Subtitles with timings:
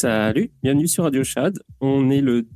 [0.00, 1.58] Salut, bienvenue sur Radio Chad.
[1.80, 2.46] On est le,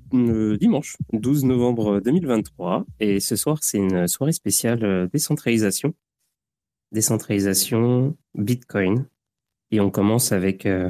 [0.59, 5.93] dimanche 12 novembre 2023 et ce soir c'est une soirée spéciale euh, décentralisation.
[6.93, 9.09] Décentralisation Bitcoin.
[9.73, 10.67] Et on commence avec...
[10.67, 10.89] Euh,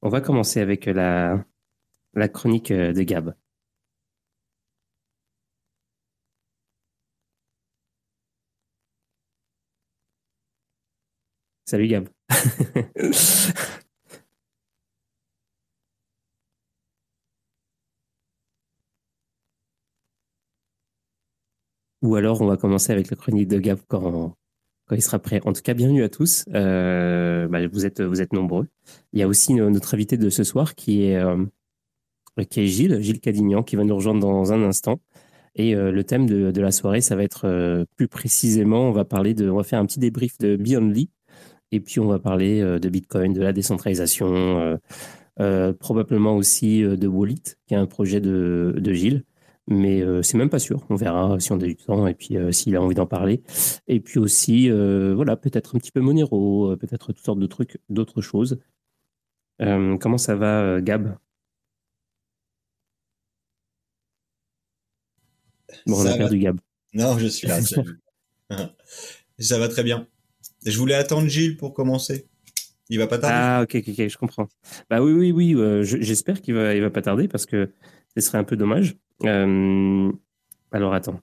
[0.00, 1.44] on va commencer avec la,
[2.14, 3.34] la chronique euh, de Gab.
[11.66, 12.08] Salut Gab.
[22.04, 24.34] Ou alors, on va commencer avec la chronique de Gab quand,
[24.86, 25.40] quand il sera prêt.
[25.46, 26.44] En tout cas, bienvenue à tous.
[26.52, 28.68] Euh, bah, vous, êtes, vous êtes nombreux.
[29.14, 31.42] Il y a aussi notre invité de ce soir qui est, euh,
[32.50, 35.00] qui est Gilles, Gilles Cadignan, qui va nous rejoindre dans un instant.
[35.54, 39.32] Et euh, le thème de, la soirée, ça va être plus précisément, on va parler
[39.32, 41.08] de, on va faire un petit débrief de Beyondly.
[41.72, 44.78] Et puis, on va parler de Bitcoin, de la décentralisation,
[45.78, 49.24] probablement aussi de Wallet, qui est un projet de, de Gilles
[49.66, 50.84] mais euh, c'est même pas sûr.
[50.90, 53.42] On verra si on a du temps et puis euh, s'il a envie d'en parler.
[53.88, 57.78] Et puis aussi, euh, voilà, peut-être un petit peu Monero, peut-être toutes sortes de trucs,
[57.88, 58.58] d'autres choses.
[59.58, 61.16] comment ça va, Gab?
[65.86, 66.60] Bon, on a perdu Gab.
[66.92, 67.58] Non, je suis là.
[69.38, 70.06] ça va très bien.
[70.64, 72.28] Je voulais attendre Gilles pour commencer.
[72.90, 73.34] Il va pas tarder.
[73.36, 74.48] Ah, ok, ok, ok, je comprends.
[74.90, 75.84] Bah oui, oui, oui.
[75.84, 77.72] J'espère qu'il va, il va pas tarder parce que
[78.14, 78.96] ce serait un peu dommage.
[79.22, 80.12] Euh,
[80.72, 81.20] alors attends.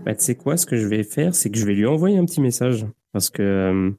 [0.00, 2.18] Bah, tu sais quoi, ce que je vais faire, c'est que je vais lui envoyer
[2.18, 3.90] un petit message parce que euh,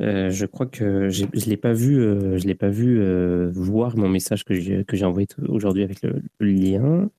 [0.00, 3.02] euh, je crois que je ne l'ai pas vu, je l'ai pas vu
[3.50, 7.10] voir mon message que j'ai que j'ai envoyé aujourd'hui avec le, lien.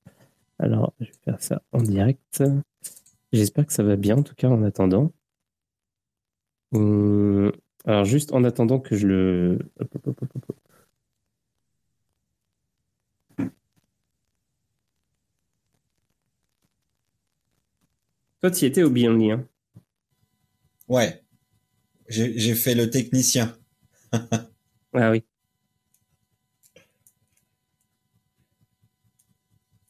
[0.58, 2.42] Alors, je vais faire ça en direct.
[3.32, 5.12] J'espère que ça va bien, en tout cas, en attendant.
[6.72, 7.52] Hum,
[7.84, 9.58] alors, juste en attendant que je le.
[18.40, 19.44] Toi, tu y étais au Beyondly, hein
[20.88, 21.22] Ouais.
[22.08, 23.56] J'ai fait le technicien.
[24.12, 25.24] ah oui.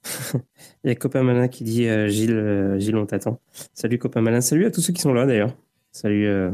[0.85, 3.41] Il y a Copain Malin qui dit euh, Gilles, euh, Gilles, on t'attend.
[3.75, 4.41] Salut Copain Malin.
[4.41, 5.55] Salut à tous ceux qui sont là d'ailleurs.
[5.93, 6.27] Salut.
[6.27, 6.51] Euh,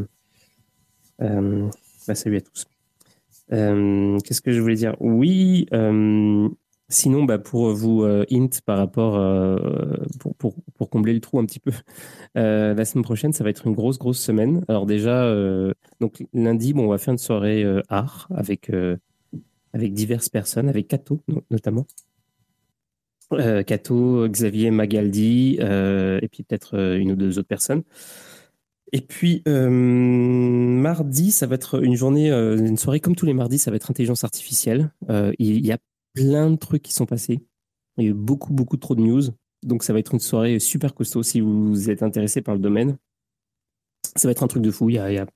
[1.20, 2.66] bah, salut à tous.
[3.50, 4.96] Qu'est-ce que je voulais dire?
[5.00, 5.66] Oui,
[6.90, 9.56] Sinon, bah, pour vous euh, hint par rapport, euh,
[10.20, 11.72] pour, pour, pour, combler le trou un petit peu,
[12.36, 14.64] euh, la semaine prochaine, ça va être une grosse, grosse semaine.
[14.68, 15.34] Alors déjà,
[16.00, 18.70] donc lundi, bon, on va faire une soirée art avec,
[19.72, 21.86] avec diverses personnes, avec Cato notamment.
[23.66, 27.82] Cato, Xavier Magaldi, et puis peut-être une ou deux autres personnes.
[28.92, 33.70] Et puis mardi, ça va être une journée, une soirée comme tous les mardis, ça
[33.70, 34.92] va être intelligence artificielle.
[35.38, 35.78] il y a
[36.14, 37.44] plein de trucs qui sont passés.
[37.96, 39.22] Il y a eu beaucoup, beaucoup trop de news.
[39.62, 42.96] Donc, ça va être une soirée super costaud si vous êtes intéressé par le domaine.
[44.16, 44.90] Ça va être un truc de fou.
[44.90, 45.26] Il y a,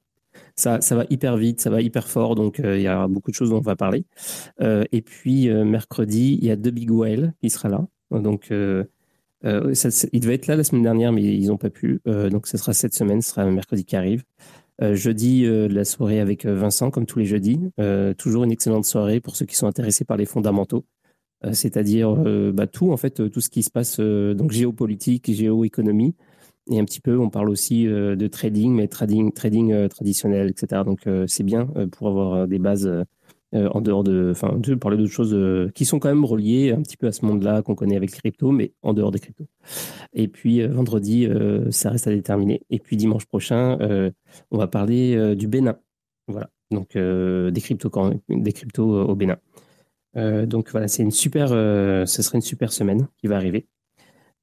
[0.57, 2.35] ça, ça va hyper vite, ça va hyper fort.
[2.35, 4.05] Donc, euh, il y a beaucoup de choses dont on va parler.
[4.61, 7.87] Euh, et puis, euh, mercredi, il y a The Big Whale qui sera là.
[8.11, 8.87] Donc, il
[10.21, 12.01] devait être là la semaine dernière, mais ils n'ont pas pu.
[12.07, 14.25] donc, ce sera cette semaine, ce sera mercredi qui arrive.
[14.81, 17.59] Euh, jeudi, euh, la soirée avec euh, Vincent, comme tous les jeudis.
[18.17, 20.85] toujours une excellente soirée pour ceux qui sont intéressés par les fondamentaux,
[21.53, 22.15] c'est-à-dire
[22.53, 26.15] bah, tout, en fait, tout ce qui se passe, donc géopolitique, géoéconomie.
[26.71, 30.83] Et un petit peu, on parle aussi de trading, mais trading, trading traditionnel, etc.
[30.85, 32.91] Donc, c'est bien pour avoir des bases
[33.55, 36.73] euh, en dehors de, enfin, de parler d'autres choses euh, qui sont quand même reliées
[36.73, 39.21] un petit peu à ce monde-là qu'on connaît avec les cryptos, mais en dehors des
[39.21, 39.47] cryptos.
[40.13, 41.27] Et puis euh, vendredi,
[41.71, 42.61] ça reste à déterminer.
[42.69, 43.79] Et puis dimanche prochain,
[44.51, 45.79] on va parler du Bénin.
[46.27, 47.91] Voilà, donc des cryptos,
[48.29, 49.39] des cryptos au Bénin.
[50.47, 53.67] donc voilà, c'est une super, ce serait une super semaine qui va arriver.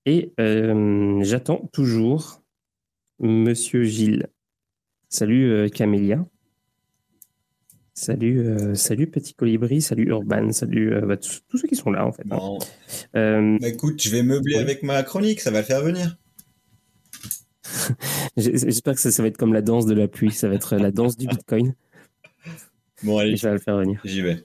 [0.05, 2.41] Et j'attends toujours
[3.19, 4.27] Monsieur Gilles.
[5.09, 6.25] Salut Camélia.
[7.97, 12.05] Salut, euh, salut Petit Colibri, salut Urban, salut euh, bah, tous, ceux qui sont là
[12.05, 12.25] en fait.
[12.29, 12.57] Hein.
[13.15, 16.17] Euh, bah, écoute, je vais meubler avec ma chronique, ça va le faire venir.
[18.35, 20.91] J'espère que ça, va être comme la danse de la pluie, ça va être la
[20.91, 21.73] danse du Bitcoin.
[23.01, 24.01] Bon allez, je vais le faire venir.
[24.03, 24.43] J'y vais.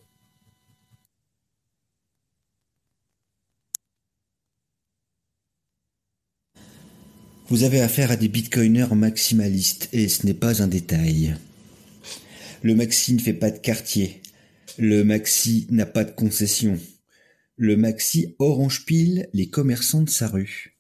[7.49, 11.35] Vous avez affaire à des bitcoiners maximalistes et ce n'est pas un détail.
[12.63, 14.21] Le maxi ne fait pas de quartier.
[14.79, 16.79] Le maxi n'a pas de concession.
[17.57, 20.77] Le maxi orange pile les commerçants de sa rue.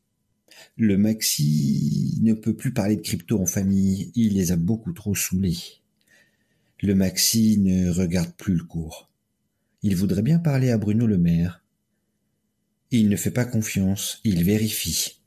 [0.77, 5.15] Le maxi ne peut plus parler de crypto en famille, il les a beaucoup trop
[5.15, 5.57] saoulés.
[6.83, 9.11] Le maxi ne regarde plus le cours.
[9.83, 11.65] Il voudrait bien parler à Bruno Le Maire.
[12.91, 15.21] Il ne fait pas confiance, il vérifie.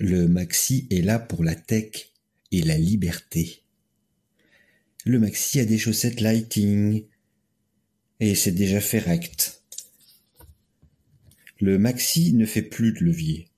[0.00, 2.10] Le maxi est là pour la tech
[2.50, 3.62] et la liberté.
[5.08, 7.06] Le maxi a des chaussettes lighting
[8.20, 9.62] et c'est déjà fait rect.
[11.62, 13.48] Le maxi ne fait plus de levier.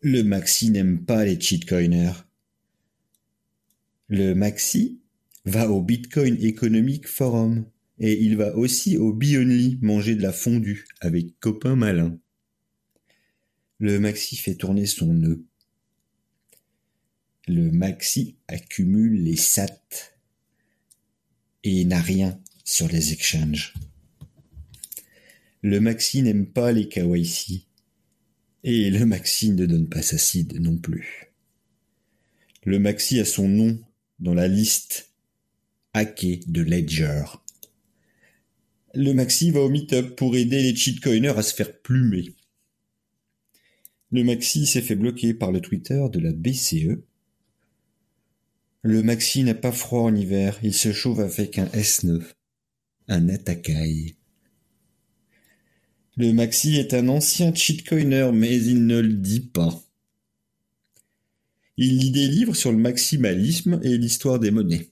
[0.00, 2.28] Le maxi n'aime pas les cheatcoiners.
[4.06, 5.00] Le maxi
[5.44, 7.66] va au Bitcoin Economic Forum
[7.98, 12.16] et il va aussi au Bionly manger de la fondue avec copain malin.
[13.80, 15.47] Le maxi fait tourner son nœud.
[17.48, 19.66] Le maxi accumule les sats
[21.64, 23.72] et n'a rien sur les exchanges.
[25.62, 27.66] Le maxi n'aime pas les KYC
[28.64, 31.32] et le maxi ne donne pas sa seed non plus.
[32.64, 33.80] Le maxi a son nom
[34.18, 35.14] dans la liste
[35.94, 37.24] hackée de Ledger.
[38.92, 42.34] Le maxi va au meetup pour aider les cheatcoiners à se faire plumer.
[44.10, 47.07] Le maxi s'est fait bloquer par le Twitter de la BCE.
[48.82, 52.22] Le maxi n'a pas froid en hiver, il se chauffe avec un S9,
[53.08, 54.16] un Atakai.
[56.16, 59.82] Le maxi est un ancien cheatcoiner, mais il ne le dit pas.
[61.76, 64.90] Il lit des livres sur le maximalisme et l'histoire des monnaies.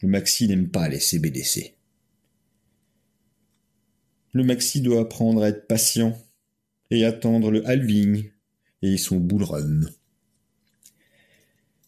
[0.00, 1.76] Le maxi n'aime pas les CBDC.
[4.32, 6.16] Le maxi doit apprendre à être patient
[6.90, 8.30] et attendre le halving
[8.82, 9.82] et son bull run.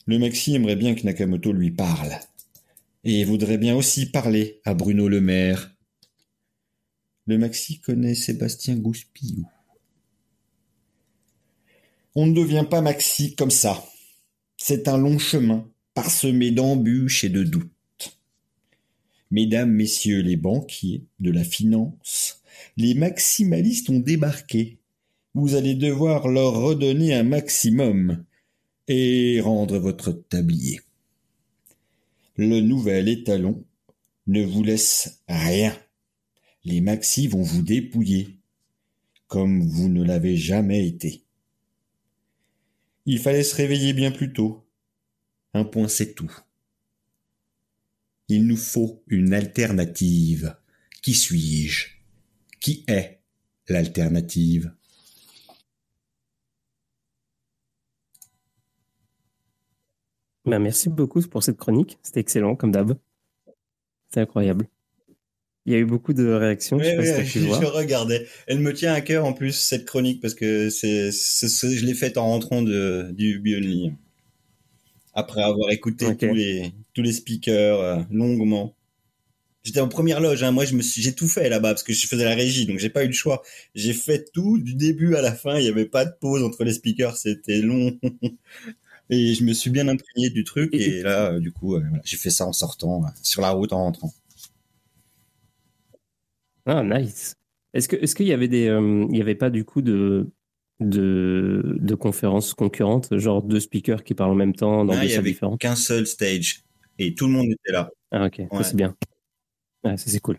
[0.06, 2.18] Le Maxi aimerait bien que Nakamoto lui parle,
[3.04, 5.74] et voudrait bien aussi parler à Bruno Le Maire.
[7.26, 9.48] Le Maxi connaît Sébastien Gouspillou.
[12.14, 13.84] On ne devient pas Maxi comme ça.
[14.56, 18.18] C'est un long chemin, parsemé d'embûches et de doutes.
[19.30, 22.42] Mesdames, messieurs les banquiers de la finance,
[22.76, 24.78] les maximalistes ont débarqué
[25.34, 28.24] vous allez devoir leur redonner un maximum
[28.88, 30.80] et rendre votre tablier.
[32.36, 33.64] Le nouvel étalon
[34.26, 35.76] ne vous laisse rien.
[36.64, 38.38] Les maxis vont vous dépouiller,
[39.28, 41.24] comme vous ne l'avez jamais été.
[43.06, 44.66] Il fallait se réveiller bien plus tôt.
[45.52, 46.34] Un point c'est tout.
[48.28, 50.56] Il nous faut une alternative.
[51.02, 51.88] Qui suis-je?
[52.60, 53.20] Qui est
[53.68, 54.72] l'alternative?
[60.44, 61.98] Bah, merci beaucoup pour cette chronique.
[62.02, 62.96] C'était excellent, comme d'hab.
[64.12, 64.68] C'est incroyable.
[65.66, 66.78] Il y a eu beaucoup de réactions.
[66.78, 66.84] je,
[67.24, 68.26] je regardais.
[68.46, 72.18] Elle me tient à cœur en plus cette chronique parce que c'est, je l'ai faite
[72.18, 73.92] en rentrant de, du Bionly.
[75.14, 78.74] Après avoir écouté tous les tous les speakers euh, longuement.
[79.62, 80.42] J'étais en première loge.
[80.42, 80.50] Hein.
[80.50, 82.78] Moi, je me suis, j'ai tout fait là-bas parce que je faisais la régie, donc
[82.78, 83.42] j'ai pas eu le choix.
[83.74, 85.56] J'ai fait tout du début à la fin.
[85.58, 87.16] Il y avait pas de pause entre les speakers.
[87.16, 87.98] C'était long.
[89.10, 90.74] Et je me suis bien imprégné du truc.
[90.74, 93.72] Et, là, euh, du coup, euh, j'ai fait ça en sortant, euh, sur la route
[93.72, 94.12] en rentrant.
[96.66, 97.34] Ah, nice.
[97.74, 98.66] Est-ce que est-ce qu'il y avait des
[99.10, 100.30] il y avait pas du coup de
[100.80, 105.24] de, de conférences concurrentes, genre deux speakers qui parlent en même temps dans des salles
[105.24, 105.60] différentes?
[105.60, 106.62] Qu'un seul stage
[106.98, 107.90] et tout le monde était là.
[108.12, 108.96] Ah ok, c'est bien.
[109.84, 110.38] ça c'est cool.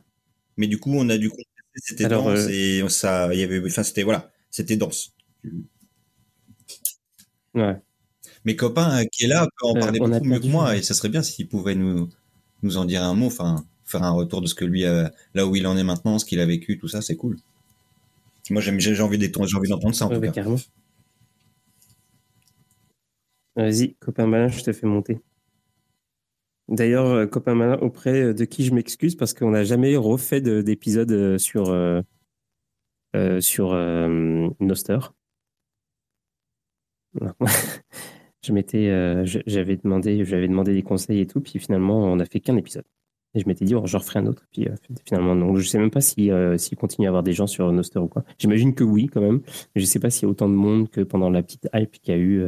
[0.57, 1.29] Mais du coup, on a dû
[1.75, 5.13] c'était dense et ça, il y avait, enfin c'était voilà, c'était dense.
[7.53, 7.75] Ouais.
[8.45, 10.83] Mes copains euh, qui est là peuvent en euh, parler beaucoup mieux que moi et
[10.83, 12.09] ça serait bien s'il pouvait nous
[12.61, 15.45] nous en dire un mot, enfin faire un retour de ce que lui a, là
[15.45, 17.37] où il en est maintenant, ce qu'il a vécu, tout ça, c'est cool.
[18.49, 20.31] Moi j'ai envie d'entendre ça en tout cas.
[20.31, 20.57] Carrément.
[23.55, 25.21] Vas-y, copain malin, je te fais monter.
[26.67, 31.37] D'ailleurs, euh, copain malin, auprès de qui je m'excuse parce qu'on n'a jamais refait d'épisode
[31.37, 32.01] sur, euh,
[33.39, 33.73] sur
[34.59, 34.99] Noster.
[38.45, 42.39] je m'étais, euh, j'avais demandé, demandé des conseils et tout, puis finalement, on n'a fait
[42.39, 42.83] qu'un épisode.
[43.33, 44.43] Et je m'étais dit, oh, je referai un autre.
[44.51, 44.75] Puis euh,
[45.05, 45.55] finalement.
[45.55, 48.07] Je sais même pas si euh, s'il continue à avoir des gens sur Noster ou
[48.07, 48.23] quoi.
[48.37, 49.41] J'imagine que oui, quand même.
[49.75, 51.91] Mais je sais pas s'il y a autant de monde que pendant la petite hype
[52.01, 52.45] qu'il y a eu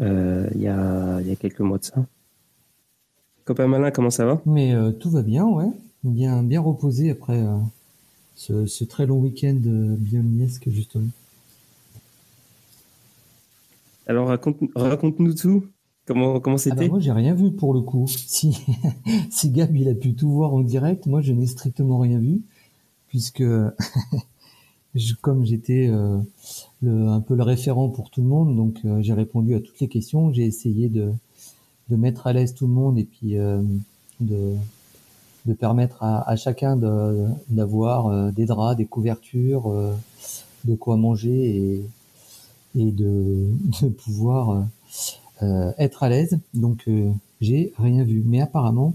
[0.00, 2.04] il y, a, y a quelques mois de ça.
[3.44, 4.42] Copain malin, comment ça va?
[4.46, 5.70] Mais tout va bien, ouais.
[6.02, 7.40] Bien, bien reposé après
[8.34, 11.10] ce, ce, très long week-end bien miesque, justement.
[14.06, 15.66] Alors raconte, nous tout.
[16.06, 18.06] Comment comment c'était ah bah Moi j'ai rien vu pour le coup.
[18.08, 18.56] Si
[19.30, 22.42] si Gab il a pu tout voir en direct, moi je n'ai strictement rien vu
[23.08, 23.44] puisque
[25.22, 26.18] comme j'étais euh,
[26.82, 29.88] un peu le référent pour tout le monde, donc euh, j'ai répondu à toutes les
[29.88, 30.32] questions.
[30.32, 31.12] J'ai essayé de
[31.90, 33.62] de mettre à l'aise tout le monde et puis euh,
[34.20, 34.54] de
[35.46, 36.74] de permettre à, chacun
[37.50, 39.70] d'avoir des draps, des couvertures,
[40.64, 41.84] de quoi manger et,
[42.74, 43.50] et de,
[43.82, 44.66] de pouvoir
[45.78, 46.38] être à l'aise.
[46.54, 46.88] Donc
[47.40, 48.22] j'ai rien vu.
[48.24, 48.94] Mais apparemment,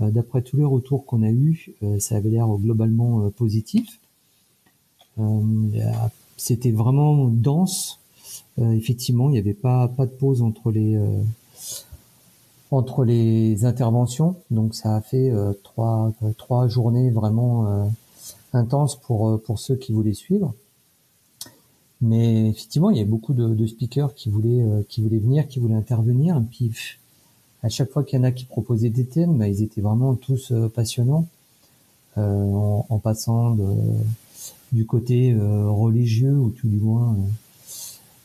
[0.00, 3.98] d'après tous les retours qu'on a eus, ça avait l'air globalement positif.
[6.36, 7.98] C'était vraiment dense.
[8.58, 10.96] effectivement, il n'y avait pas, pas de pause entre les,
[12.70, 14.36] entre les interventions.
[14.50, 17.84] Donc ça a fait euh, trois, trois journées vraiment euh,
[18.52, 20.54] intenses pour, euh, pour ceux qui voulaient suivre.
[22.00, 25.58] Mais effectivement, il y avait beaucoup de, de speakers qui voulaient, qui voulaient venir, qui
[25.58, 26.36] voulaient intervenir.
[26.36, 26.72] Et puis,
[27.62, 30.14] à chaque fois qu'il y en a qui proposaient des thèmes, bah, ils étaient vraiment
[30.14, 31.26] tous passionnants,
[32.16, 33.66] en, en, passant de,
[34.72, 37.16] du côté religieux ou tout du moins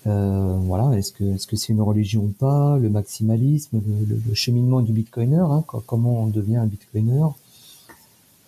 [0.06, 4.82] euh, voilà, est-ce que est-ce que c'est une religion ou pas Le maximalisme, le, cheminement
[4.82, 7.24] du bitcoiner, hein, comment on devient un bitcoiner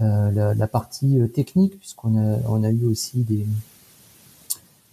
[0.01, 3.45] euh, la, partie euh, technique, puisqu'on a on a eu aussi des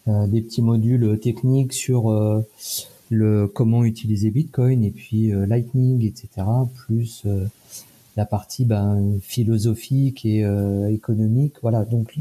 [0.06, 2.10] des petits modules techniques sur
[3.10, 6.46] le comment utiliser Bitcoin et puis Lightning, etc.
[6.74, 7.24] Plus
[8.16, 10.44] la partie ben, philosophique et
[10.90, 11.54] économique.
[11.62, 12.16] Voilà, donc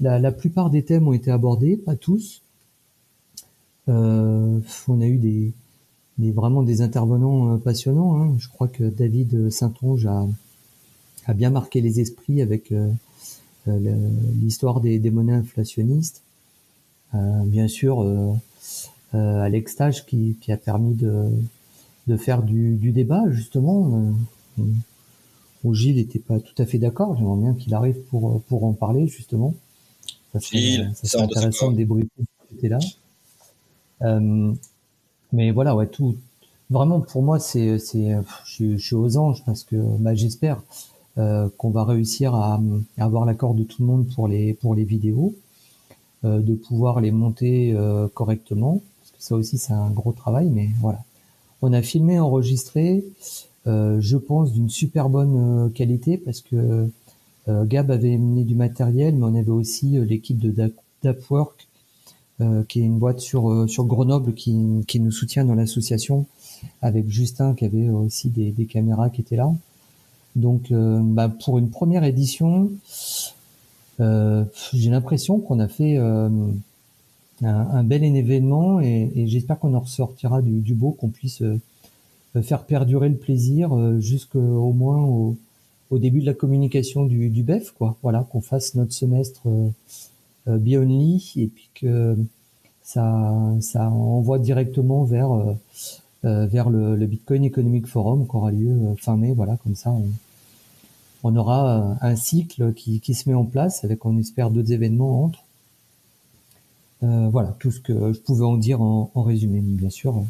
[0.00, 2.42] la, la plupart des thèmes ont été abordés, pas tous.
[3.88, 5.52] Euh, on a eu des,
[6.18, 8.20] des, vraiment des intervenants euh, passionnants.
[8.20, 8.34] Hein.
[8.38, 10.26] Je crois que David Saint-Onge a,
[11.26, 12.90] a bien marqué les esprits avec euh,
[14.40, 16.22] l'histoire des, des, monnaies inflationnistes.
[17.12, 18.06] Bien sûr,
[19.12, 21.28] Alex Tage qui, qui, a permis de,
[22.06, 24.12] de faire du, du débat justement.
[25.64, 27.16] où Gilles n'était pas tout à fait d'accord.
[27.16, 29.54] J'aimerais bien qu'il arrive pour, pour en parler justement.
[30.32, 32.78] Ça serait, ça intéressant de débriefer ce côté-là.
[34.02, 34.52] Euh,
[35.32, 36.16] mais voilà, ouais, tout.
[36.70, 38.16] Vraiment, pour moi, c'est, c'est,
[38.46, 40.62] je, je, suis aux anges parce que, bah, j'espère
[41.18, 42.60] euh, qu'on va réussir à,
[42.98, 45.41] à avoir l'accord de tout le monde pour les pour les vidéos, euh,
[46.24, 48.82] de pouvoir les monter euh, correctement.
[49.00, 51.02] Parce que ça aussi, c'est un gros travail, mais voilà.
[51.62, 53.04] On a filmé, enregistré,
[53.66, 56.90] euh, je pense, d'une super bonne qualité parce que
[57.48, 61.68] Gab avait mené du matériel, mais on avait aussi l'équipe de Dapwork
[62.42, 64.56] euh, qui est une boîte sur euh, sur Grenoble qui,
[64.88, 66.26] qui nous soutient dans l'association
[66.80, 69.52] avec Justin qui avait aussi des, caméras qui étaient là.
[70.34, 72.70] Donc euh, bah, pour une première édition,
[74.72, 76.30] j'ai l'impression qu'on a fait un,
[77.42, 81.42] un, bel événement et, j'espère qu'on en ressortira du, beau, qu'on puisse
[82.42, 85.36] faire perdurer le plaisir jusqu'au moins au,
[85.98, 87.96] début de la communication du, du BEF, quoi.
[88.02, 89.42] Voilà, qu'on fasse notre semestre
[90.48, 92.16] euh, Bionly et puis que
[92.82, 93.08] ça,
[93.88, 95.54] envoie directement vers euh,
[96.24, 99.32] euh, le, Bitcoin Economic Forum qui aura lieu fin mai.
[99.34, 99.94] Voilà, comme ça,
[101.22, 105.40] on aura un cycle qui, se met en place avec, on espère, d'autres événements entre.
[107.02, 109.60] Euh, voilà, tout ce que je pouvais en dire en, résumé.
[109.60, 110.22] bien sûr,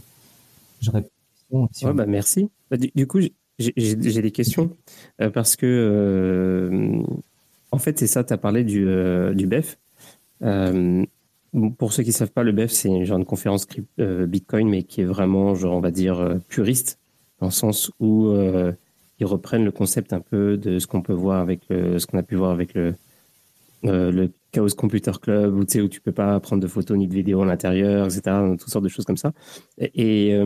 [0.80, 2.48] je bah merci.
[2.70, 3.20] Bah, du, coup,
[3.58, 4.70] j'ai des questions
[5.34, 7.02] parce que,
[7.70, 8.86] en fait, c'est ça, tu as parlé du,
[9.34, 9.78] du BEF.
[10.42, 11.04] Euh,
[11.78, 13.66] pour ceux qui ne savent pas, le BEF, c'est une genre de conférence
[14.00, 16.98] euh, Bitcoin, mais qui est vraiment, genre, on va dire, euh, puriste,
[17.40, 18.30] dans le sens où
[19.22, 22.22] ils reprennent le concept un peu de ce qu'on peut voir avec ce qu'on a
[22.22, 22.94] pu voir avec le,
[23.84, 27.06] le Chaos Computer Club, où tu sais, où tu peux pas prendre de photos ni
[27.06, 29.32] de vidéos à l'intérieur, etc., toutes sortes de choses comme ça.
[29.78, 30.36] Et,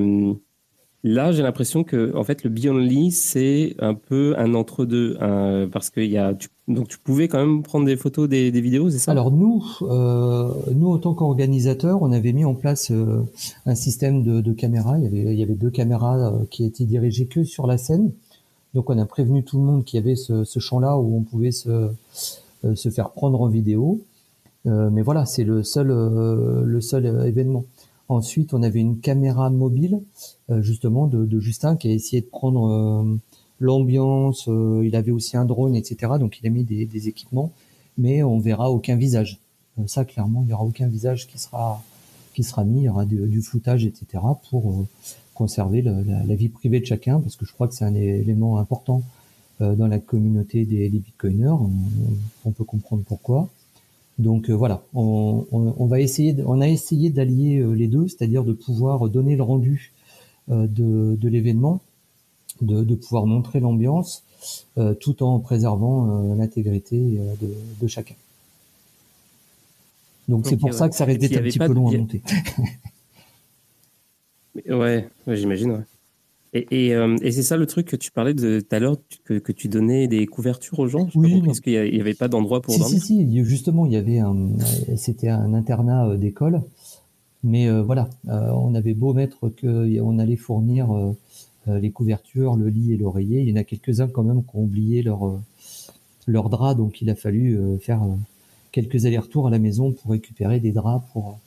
[1.08, 5.16] Là, j'ai l'impression que en fait, le Beyondly, c'est un peu un entre-deux,
[5.70, 6.34] parce que y a,
[6.68, 9.12] donc tu pouvais quand même prendre des photos, des, vidéos, c'est ça?
[9.12, 13.22] Alors nous, euh, nous en tant qu'organisateurs, on avait mis en place euh,
[13.66, 14.98] un système de, caméras.
[14.98, 18.12] Il y avait, deux caméras euh, qui étaient dirigées que sur la scène.
[18.76, 21.50] Donc on a prévenu tout le monde qu'il y avait ce, champ-là où on pouvait
[21.50, 21.90] se,
[22.64, 24.00] euh, faire prendre en vidéo.
[24.64, 25.88] mais voilà, c'est le seul,
[26.80, 27.64] seul événement.
[28.08, 30.00] Ensuite, on avait une caméra mobile,
[30.50, 33.16] euh, justement, de, Justin qui a essayé de prendre euh,
[33.58, 34.48] l'ambiance.
[34.48, 36.12] Euh, il avait aussi un drone, etc.
[36.20, 37.52] Donc, il a mis des, équipements,
[37.98, 39.40] mais on verra aucun visage.
[39.86, 41.82] ça, clairement, il y aura aucun visage qui sera
[42.32, 42.82] qui mis.
[42.82, 44.22] Il y aura du, floutage, etc.
[44.50, 44.86] pour
[45.36, 48.58] conserver la, la, vie privée de chacun, parce que je crois que c'est un élément
[48.58, 49.02] important
[49.60, 51.48] dans la communauté des, des bitcoiners.
[51.48, 51.70] On,
[52.44, 53.48] on, peut comprendre pourquoi.
[54.18, 58.44] Donc euh, voilà, on, on, va essayer, on a essayé d'allier euh, les deux, c'est-à-dire
[58.44, 59.92] de pouvoir donner le rendu
[60.50, 61.80] euh, de, de l'événement,
[62.62, 64.22] de, de, pouvoir montrer l'ambiance,
[65.00, 67.48] tout en préservant l'intégrité de,
[67.80, 68.14] de, chacun.
[70.28, 72.22] Donc c'est pour ça que ça restait un petit peu long à monter.
[74.68, 75.72] ouais, ouais j'imagine.
[75.72, 75.84] Ouais.
[76.70, 79.34] Et, euh, et, c'est ça le truc que tu parlais de tout à l'heure, que,
[79.34, 81.08] que, tu donnais des couvertures aux gens?
[81.14, 81.42] Oui.
[81.44, 83.00] Parce qu'il n'y avait pas d'endroit pour dormir?
[83.00, 84.48] Si, si, justement, il y avait un,
[84.96, 86.62] c'était un internat euh, d'école,
[87.44, 90.88] mais euh, voilà, euh, on avait beau mettre que on allait fournir
[91.66, 93.42] les couvertures, le lit et l'oreiller.
[93.42, 95.40] Il y en a quelques-uns quand même qui ont oublié leur
[96.28, 98.02] leur drap, donc il a fallu faire
[98.72, 101.38] quelques allers-retours à la maison pour récupérer des draps pour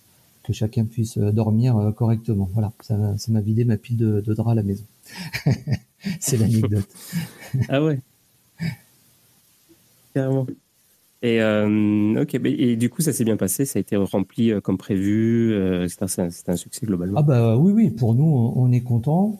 [0.50, 2.50] que chacun puisse dormir correctement.
[2.54, 2.98] Voilà, ça
[3.30, 4.86] m'a vidé ma pile de, de draps à la maison.
[6.20, 6.88] c'est l'anecdote.
[7.70, 8.00] ah ouais.
[10.16, 10.48] Carrément.
[11.22, 14.62] Et euh, ok, et du coup ça s'est bien passé, ça a été rempli euh,
[14.62, 17.20] comme prévu, euh, c'est un, succès globalement?
[17.20, 19.38] Ah bah oui oui, pour nous on, est content.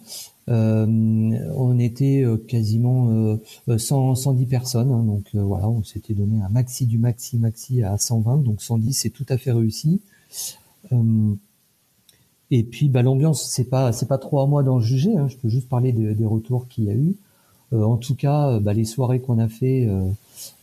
[0.48, 6.98] on était quasiment 100, 110 personnes, hein, donc voilà, on s'était donné un maxi du
[6.98, 10.02] maxi maxi à 120, donc 110 c'est tout à fait réussi.
[12.52, 15.16] Et puis bah, l'ambiance, c'est pas c'est pas trop à moi d'en juger.
[15.18, 15.28] Hein.
[15.28, 17.16] Je peux juste parler des retours qu'il y a eu.
[17.74, 20.08] Euh, en tout cas, euh, bah, les soirées qu'on a fait, euh,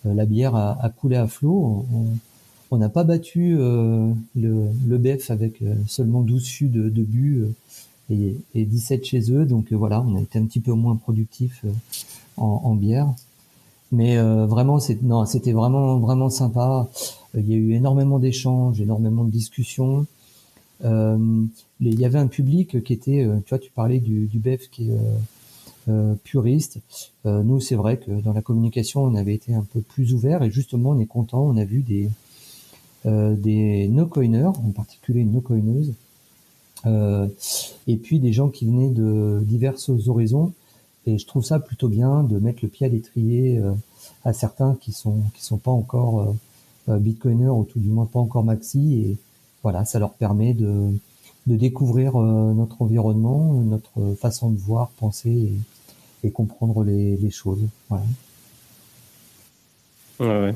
[0.05, 1.87] la bière a, a, coulé à flot.
[2.71, 7.45] On n'a pas battu le, le BEF avec seulement 12 fûts de, de but
[8.11, 9.45] et, et, 17 chez eux.
[9.45, 11.65] Donc voilà, on a été un petit peu moins productif
[12.37, 13.09] en, en, bière.
[13.93, 16.89] Mais vraiment, c'était vraiment vraiment sympa.
[17.37, 20.07] Il y a eu énormément d'échanges, énormément de discussions.
[20.85, 21.47] Euh,
[21.81, 24.69] il y avait un public qui était, euh, tu vois, tu parlais du, du BEF
[24.71, 24.99] qui est
[25.89, 26.79] euh, puriste.
[27.25, 30.51] nous, c'est vrai que dans la communication, on avait été un peu plus ouvert et
[30.51, 31.43] justement, on est content.
[31.43, 32.11] On a vu des
[33.09, 35.95] des no-coiners, en particulier une no-coineuse,
[36.85, 39.77] et puis des gens qui venaient de divers
[40.09, 40.53] horizons.
[41.07, 43.63] Et je trouve ça plutôt bien de mettre le pied à l'étrier
[44.25, 46.35] à certains qui sont qui sont pas encore
[46.89, 49.17] bitcoiners ou tout du moins pas encore maxi
[49.67, 50.93] voilà, ça leur permet de,
[51.49, 55.51] de découvrir euh, notre environnement, notre façon de voir, penser
[56.23, 57.67] et, comprendre les, les, choses.
[57.89, 58.05] Voilà.
[60.21, 60.55] Ouais, ouais.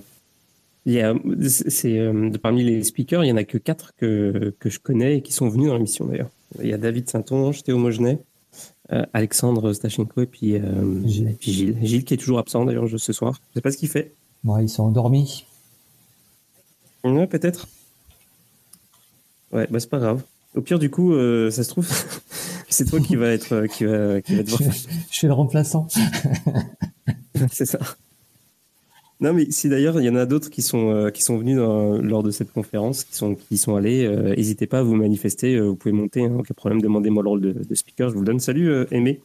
[0.87, 1.13] Il y a,
[1.49, 5.17] c'est, euh, parmi les speakers, il y en a que quatre que, que je connais
[5.17, 6.31] et qui sont venus dans l'émission d'ailleurs.
[6.63, 8.21] Il y a David Saint-Onge, Théo Mogenet,
[8.93, 10.55] euh, Alexandre Stachenko et puis,
[11.05, 11.37] Gilles.
[11.41, 11.77] Gilles.
[11.83, 12.05] Gilles.
[12.05, 13.41] qui est toujours absent d'ailleurs ce soir.
[13.51, 14.15] Je sais pas ce qu'il fait.
[14.45, 15.47] Ouais, ils sont endormis.
[17.03, 17.67] Ouais, peut-être.
[19.53, 20.23] Ouais, bah c'est pas grave.
[20.55, 21.89] Au pire, du coup, euh, ça se trouve,
[22.69, 24.61] c'est toi qui va être, euh, qui va, qui va devoir.
[24.63, 25.87] Je, je suis le remplaçant.
[27.53, 27.79] c'est ça.
[29.21, 31.59] Non, mais si d'ailleurs il y en a d'autres qui sont euh, qui sont venus
[31.59, 35.61] dans, lors de cette conférence, qui sont qui sont allés, n'hésitez pas à vous manifester.
[35.61, 36.81] vous pouvez monter, hein, aucun problème.
[36.81, 38.09] Demandez-moi le rôle de, de, speaker.
[38.09, 38.41] Je vous donne.
[38.41, 39.21] Salut, Aimé.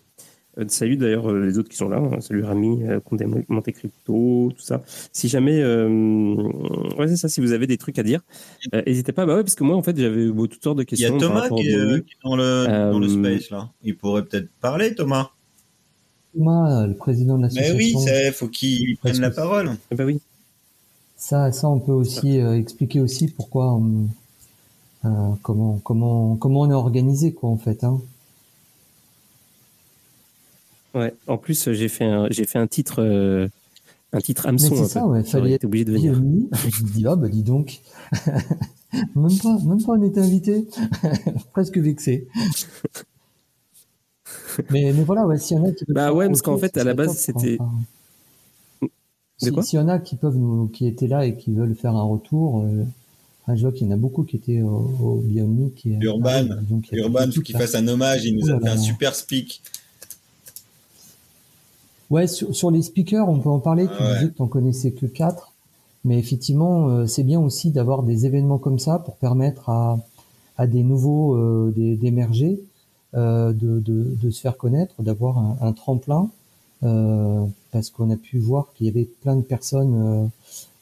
[0.58, 1.98] Euh, salut d'ailleurs euh, les autres qui sont là.
[1.98, 2.22] Hein.
[2.22, 4.82] Salut Rami, euh, Condé Monte Crypto, tout ça.
[5.12, 7.30] Si jamais, ouais c'est ça.
[7.30, 8.22] Si vous avez des trucs à dire,
[8.74, 9.26] n'hésitez pas.
[9.26, 11.10] Bah ouais, parce que moi en fait j'avais toutes sortes de questions.
[11.10, 13.70] Il y a Thomas qui, est, dans le dans le space là.
[13.84, 15.30] Il pourrait peut-être parler, Thomas.
[16.36, 17.76] Thomas, le président de l'association.
[17.78, 19.72] Mais oui, il faut qu'il prenne la parole.
[19.91, 20.20] Bah oui.
[21.18, 23.80] Ça, ça, on peut aussi expliquer aussi pourquoi,
[25.41, 27.84] comment, comment, comment on est organisé, quoi, en fait.
[27.84, 28.02] Hein.
[30.95, 31.13] Ouais.
[31.27, 33.49] En plus, j'ai fait un, j'ai fait un titre, euh,
[34.13, 34.75] un titre hameçon.
[34.75, 35.23] C'est ça, ouais.
[35.23, 36.13] Fallait être obligé de venir.
[36.69, 37.81] je me dis, ah, bah, dis donc.
[39.15, 40.65] même pas, même pas on était invité.
[41.53, 42.27] Presque vexé.
[44.71, 46.86] mais, mais voilà, ouais, s'il y en a qui Bah ouais, parce qu'en fait, à
[46.86, 47.58] la base, c'était.
[49.38, 52.03] S'il y en a qui peuvent nous, qui étaient là et qui veulent faire un
[52.03, 52.86] retour, euh,
[53.53, 55.86] je vois qu'il y en a beaucoup qui étaient au, au Bionic.
[55.99, 56.47] Urban,
[56.93, 58.23] Urban, faut qu'il fasse un hommage.
[58.23, 59.62] Il nous a fait un super speak.
[62.12, 63.88] Ouais, sur, les speakers, on peut en parler.
[63.88, 65.54] Tu disais que tu n'en connaissais que quatre.
[66.04, 69.98] Mais effectivement, euh, c'est bien aussi d'avoir des événements comme ça pour permettre à,
[70.58, 72.60] à des nouveaux euh, d'émerger,
[73.15, 76.30] euh, de, de, de, se faire connaître, d'avoir un, un, tremplin,
[76.84, 80.30] euh, parce qu'on a pu voir qu'il y avait plein de personnes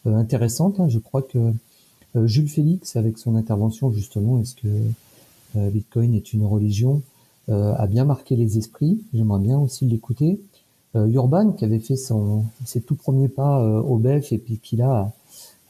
[0.06, 0.80] euh, intéressantes.
[0.80, 0.90] Hein.
[0.90, 1.54] Je crois que
[2.26, 4.68] Jules Félix, avec son intervention justement, est-ce que
[5.56, 7.02] Bitcoin est une religion,
[7.48, 9.02] a bien marqué les esprits.
[9.16, 10.40] J'aimerais bien aussi l'écouter.
[10.96, 14.60] Euh, Urban qui avait fait son ses tout premiers pas euh, au BEF et puis
[14.60, 15.12] qui là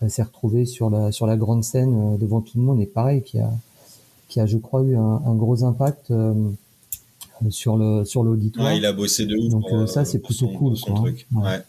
[0.10, 3.24] s'est retrouvé sur la sur la grande scène euh, devant tout le monde et pareil
[3.24, 3.50] qui a
[4.28, 6.12] qui a je crois eu un, un gros impact
[7.50, 8.68] sur le sur l'auditoire.
[8.68, 9.50] Ouais, il a bossé de ouf.
[9.50, 10.76] Donc pour, ça c'est plutôt son, cool.
[10.78, 11.26] Son quoi, truc.
[11.34, 11.44] Ouais.
[11.44, 11.62] ouais.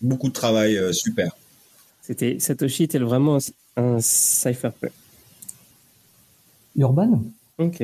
[0.00, 1.36] Beaucoup de travail, euh, super.
[2.02, 3.38] C'était Satoshi était vraiment
[3.76, 4.92] un, un cypherpunk.
[6.76, 7.22] Urban?
[7.58, 7.80] Ok.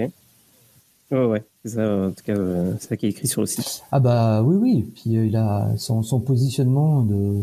[1.11, 1.45] Ouais ouais.
[1.69, 3.83] C'est ça, en tout cas, euh, ça qui est écrit sur le site.
[3.93, 4.83] Ah bah oui, oui.
[4.95, 7.43] Puis euh, il a son, positionnement de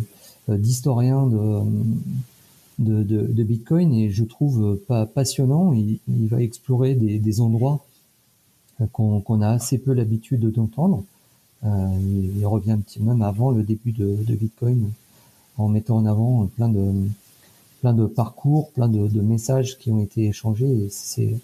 [0.49, 1.61] euh, d'historien de,
[2.79, 5.73] de, de, Bitcoin et je trouve pas passionnant.
[5.73, 7.85] Il, va explorer des, des endroits
[8.91, 11.03] qu'on a assez peu l'habitude d'entendre.
[11.63, 14.89] il revient un petit même avant le début de, de Bitcoin
[15.57, 16.93] en mettant en avant plein de
[17.81, 20.87] plein de parcours, plein de, de messages qui ont été échangés.
[20.89, 21.35] C'est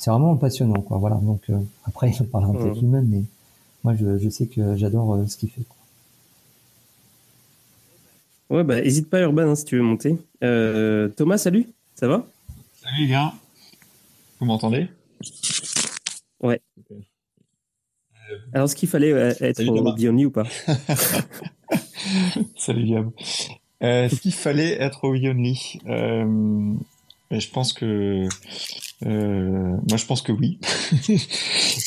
[0.00, 0.96] c'est vraiment passionnant, quoi.
[0.96, 1.16] Voilà.
[1.16, 1.42] Donc
[1.84, 2.80] après, il parlera peut-être mmh.
[2.80, 3.22] lui-même, mais
[3.84, 5.62] moi, je, je sais que j'adore ce qu'il fait.
[5.68, 5.76] Quoi.
[8.56, 10.18] Ouais, bah, hésite pas, Urban, hein, si tu veux monter.
[10.42, 12.26] Euh, Thomas, salut, ça va?
[12.82, 13.32] Salut, les gars.
[14.40, 14.88] Vous m'entendez?
[16.42, 16.60] Ouais.
[18.52, 20.44] Alors, est-ce qu'il fallait euh, être au Beyondly ou pas?
[22.56, 23.10] Salut, Gab.
[23.82, 26.74] Euh, est-ce qu'il fallait être au euh,
[27.30, 28.26] Je pense que.
[29.06, 30.58] Euh, moi, je pense que oui.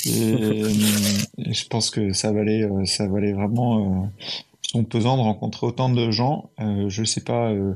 [0.06, 0.64] et,
[1.54, 4.10] je pense que ça valait, ça valait vraiment
[4.74, 6.50] sont pesant de rencontrer autant de gens.
[6.60, 7.76] Euh, je sais pas, euh,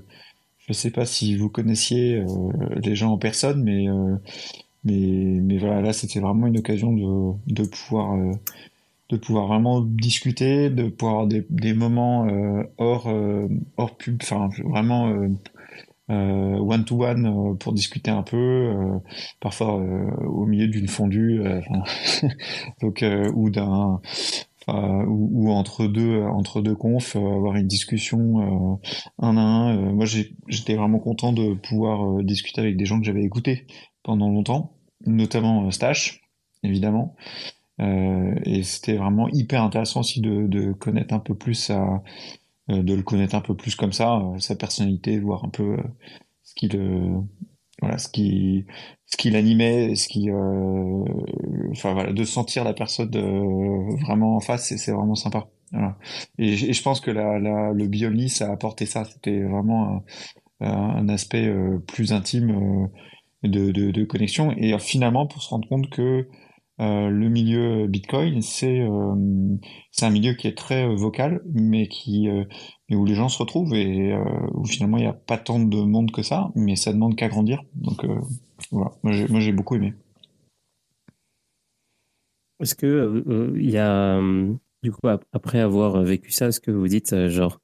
[0.58, 2.26] je sais pas si vous connaissiez euh,
[2.84, 3.86] les gens en personne, mais
[4.84, 8.18] mais mais voilà, là c'était vraiment une occasion de de pouvoir
[9.10, 12.28] de pouvoir vraiment discuter, de pouvoir avoir des, des moments
[12.78, 13.08] hors
[13.78, 15.14] hors pub, enfin vraiment
[16.10, 18.74] one to one pour discuter un peu,
[19.40, 21.42] parfois au milieu d'une fondue,
[22.82, 24.00] donc ou d'un
[24.70, 28.90] euh, ou, entre deux entre deux confs, euh, avoir une discussion euh,
[29.20, 29.94] un à un.
[29.94, 33.66] moi, j'étais vraiment content de pouvoir discuter avec des gens que j'avais écoutés
[34.04, 34.74] pendant longtemps,
[35.06, 36.22] notamment Stash,
[36.64, 37.16] évidemment.
[37.80, 42.04] et c'était vraiment hyper intéressant aussi de, de connaître un peu plus sa,
[42.70, 45.78] de le connaître un peu plus comme ça, sa personnalité, voir un peu
[46.44, 46.72] ce qu'il
[47.82, 48.66] voilà ce qui
[49.06, 51.04] ce qui l'animait ce qui euh,
[51.72, 55.48] enfin voilà de sentir la personne euh, vraiment en face c'est vraiment sympa.
[55.72, 55.98] Voilà.
[56.40, 59.04] et, je pense que la, la le Biomni ça a apporté ça.
[59.06, 60.04] C'était vraiment
[60.62, 62.90] un, un aspect euh, plus intime
[63.44, 64.52] de, de, de, connexion.
[64.58, 66.28] Et finalement pour se rendre compte que
[66.80, 69.16] euh, le milieu Bitcoin, c'est euh,
[69.92, 72.30] c'est un milieu qui est très euh, vocal, mais qui
[72.92, 74.16] où les gens se retrouvent et
[74.54, 77.30] où finalement il n'y a pas tant de monde que ça, mais ça demande qu'à
[77.30, 77.64] grandir.
[77.76, 78.06] Donc
[78.72, 79.94] voilà, moi j'ai beaucoup aimé.
[82.60, 84.22] Est-ce que il y a
[84.84, 87.60] du coup après avoir vécu ça, est-ce que vous dites genre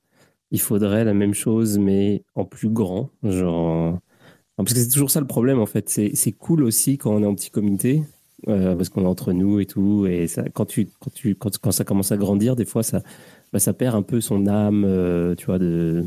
[0.51, 3.99] il faudrait la même chose mais en plus grand, genre
[4.57, 5.89] parce que c'est toujours ça le problème en fait.
[5.89, 8.03] C'est cool aussi quand on est en petit comité
[8.47, 10.05] euh, parce qu'on est entre nous et tout.
[10.05, 13.01] Et quand, ça commence à grandir, des fois, ça,
[13.51, 16.05] bah, perd un peu son âme, euh, tu vois, de,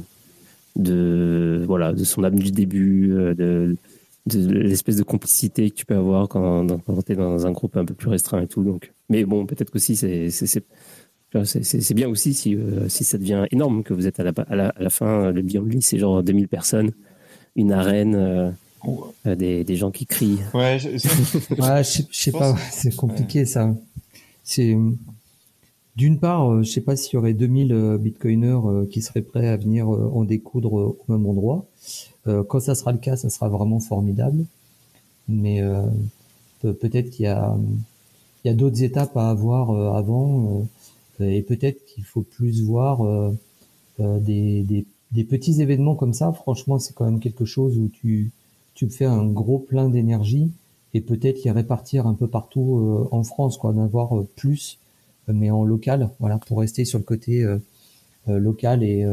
[1.66, 3.76] voilà, de son âme du début, euh, de,
[4.26, 7.84] l'espèce de complicité que tu peux avoir quand, quand tu es dans un groupe un
[7.84, 8.64] peu plus restreint et tout.
[8.64, 8.92] Donc.
[9.08, 12.56] Mais bon, peut-être qu'aussi, c'est, c'est, bien aussi si,
[12.88, 16.48] si ça devient énorme, que vous êtes à la fin, le Beyond c'est genre 2000
[16.48, 16.90] personnes,
[17.54, 18.56] une arène.
[19.26, 20.38] Euh, des, des, gens qui crient.
[20.54, 20.96] Ouais, je,
[22.12, 23.74] sais pas, c'est compliqué ça.
[24.44, 24.76] C'est
[25.96, 29.48] d'une part, euh, je sais pas s'il y aurait 2000 euh, bitcoiners qui seraient prêts
[29.48, 31.66] à venir en découdre au même endroit.
[32.48, 34.46] Quand ça sera le cas, ça sera vraiment formidable.
[35.28, 35.62] Mais
[36.60, 37.56] peut-être qu'il y a,
[38.44, 40.66] il y a d'autres étapes à avoir avant,
[41.20, 43.30] et peut-être qu'il faut plus voir
[44.00, 46.32] des, des, des petits événements comme ça.
[46.32, 48.32] Franchement, c'est quand même quelque chose où tu
[48.76, 50.52] tu fais un gros plein d'énergie
[50.94, 54.78] et peut-être les répartir un peu partout euh, en France, quoi, d'avoir euh, plus,
[55.28, 57.44] euh, mais en local, voilà, pour rester sur le côté
[58.28, 59.06] local et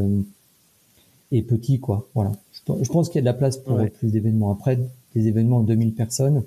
[1.32, 2.08] et petit, quoi.
[2.14, 2.32] Voilà.
[2.68, 4.52] Je, pense qu'il y a de la place pour plus d'événements.
[4.52, 4.78] Après,
[5.16, 6.44] des événements de 2000 personnes,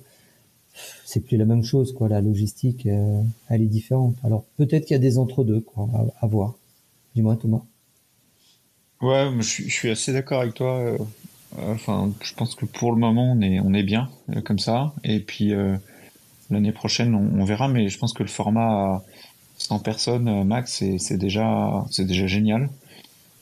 [1.04, 2.08] c'est plus la même chose, quoi.
[2.08, 4.16] La logistique, elle est différente.
[4.22, 5.88] Alors peut-être qu'il y a des entre-deux, quoi,
[6.20, 6.54] à, voir.
[7.14, 7.62] Dis-moi, Thomas.
[9.00, 10.96] Ouais, je suis assez d'accord avec toi.
[11.58, 14.92] Enfin, je pense que pour le moment, on est, on est bien euh, comme ça.
[15.04, 15.76] Et puis euh,
[16.50, 17.68] l'année prochaine, on, verra.
[17.68, 19.02] Mais je pense que le format
[19.58, 22.68] 100 personnes euh, max, c'est déjà, déjà génial.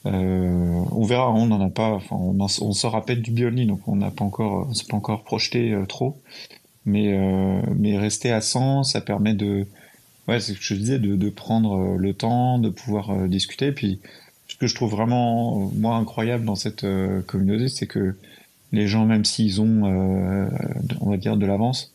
[0.05, 1.33] on verra.
[1.33, 1.91] On n'en a pas.
[1.91, 4.87] Enfin, on, on sort à peine du Biolni, donc on n'a pas encore, on s'est
[4.89, 6.21] pas encore projeté trop.
[6.87, 7.19] Mais
[7.75, 9.67] mais rester à 100, ça permet de,
[10.29, 13.73] ouais, c'est ce que je disais, de, de prendre le temps, de pouvoir discuter.
[13.73, 14.01] Puis
[14.55, 18.15] ce que je trouve vraiment moi incroyable dans cette euh, communauté, c'est que
[18.71, 20.49] les gens, même s'ils ont, euh,
[21.01, 21.93] on va dire, de l'avance,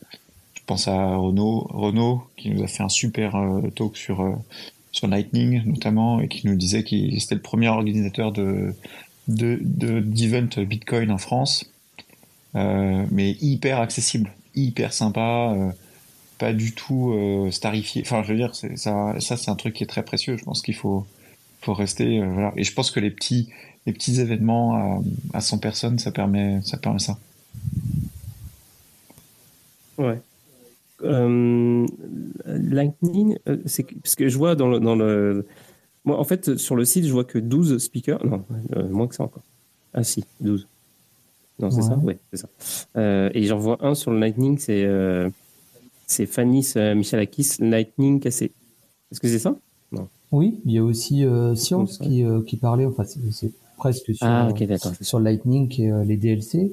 [0.56, 4.38] je pense à Renaud, Renaud qui nous a fait un super euh, talk sur
[4.92, 8.76] sur Lightning notamment et qui nous disait qu'il c'était le premier organisateur de
[9.30, 9.58] de
[10.02, 11.72] d'event Bitcoin en France,
[12.56, 15.56] mais hyper accessible, hyper sympa
[16.38, 17.16] pas du tout
[17.52, 18.02] starifié.
[18.06, 20.36] Enfin, je veux dire, ça, ça c'est un truc qui est très précieux.
[20.38, 21.06] Je pense qu'il faut,
[21.62, 23.50] faut rester euh, voilà et je pense que les petits
[23.86, 25.02] les petits événements à,
[25.38, 27.18] à 100 personnes ça permet ça permet ça
[29.98, 30.20] ouais
[32.46, 35.48] Lightning, c'est parce que je vois dans le, dans le.
[36.04, 38.26] Moi, en fait, sur le site, je vois que 12 speakers.
[38.26, 38.44] Non,
[38.90, 39.44] moins que ça encore.
[39.94, 40.68] Ah, si, 12.
[41.60, 41.98] Non, c'est ça?
[42.04, 42.50] Oui, c'est ça.
[43.34, 44.86] et j'en vois un sur le Lightning, c'est
[46.06, 48.52] c'est Fanny Michalakis, Lightning cassé.
[49.12, 49.56] Est-ce que c'est ça?
[50.32, 54.50] Oui, il y a aussi Science qui, qui parlait, enfin, c'est presque sur, ah,
[55.02, 56.72] sur Lightning et les DLC.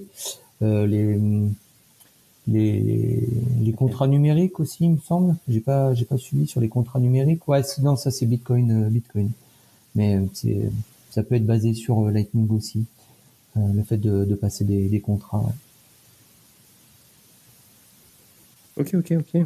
[0.61, 1.19] les
[2.49, 3.29] les,
[3.61, 5.37] les contrats numériques aussi, il me semble.
[5.49, 7.47] J'ai pas, j'ai pas suivi sur les contrats numériques.
[7.49, 9.31] Ouais, sinon ça c'est Bitcoin, euh, Bitcoin.
[9.95, 10.71] Mais euh, c'est,
[11.11, 12.85] ça peut être basé sur euh, Lightning aussi,
[13.57, 15.51] le fait de, de passer des, des contrats.
[18.77, 19.43] Ok, ok, ok.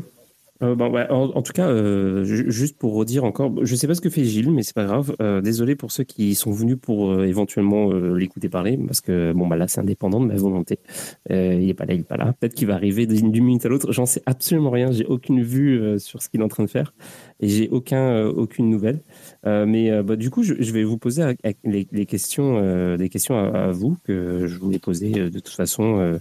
[0.62, 0.76] Euh,
[1.08, 4.24] en, tout cas, euh, juste pour redire encore, je ne sais pas ce que fait
[4.24, 5.16] Gilles, mais c'est pas grave.
[5.22, 9.56] Euh, désolé pour ceux qui sont venus pour éventuellement l'écouter parler, parce que bon, bah
[9.56, 10.78] là, c'est indépendant de ma volonté.
[11.30, 12.34] il n'est pas là, il n'est pas là.
[12.38, 13.92] Peut-être qu'il va arriver d'une minute à l'autre.
[13.92, 14.92] J'en sais absolument rien.
[14.92, 16.92] J'ai aucune vue sur ce qu'il est en train de faire
[17.40, 19.00] et j'ai aucun, aucune nouvelle.
[19.44, 24.46] mais bah, du coup, je, vais vous poser les, questions, des questions à, vous que
[24.46, 26.18] je voulais poser de toute façon.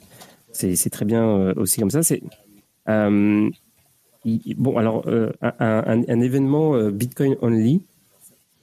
[0.52, 2.02] c'est très bien aussi comme ça.
[4.25, 7.82] Bon, alors, euh, un, événement euh, Bitcoin only.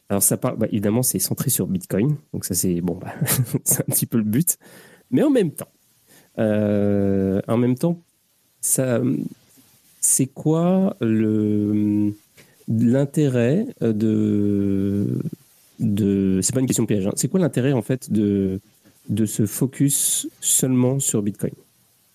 [0.08, 2.16] Alors, ça parle, bah, évidemment, c'est centré sur Bitcoin.
[2.32, 3.14] Donc, ça, c'est bon, bah,
[3.64, 4.58] c'est un petit peu le but.
[5.10, 5.68] Mais en même temps,
[6.38, 8.00] euh, en même temps,
[8.60, 9.00] ça,
[10.00, 12.12] c'est quoi le
[12.68, 15.20] l'intérêt de
[15.78, 17.12] de c'est pas une question piège hein.
[17.14, 18.60] c'est quoi l'intérêt en fait de
[19.08, 21.52] de se focus seulement sur Bitcoin?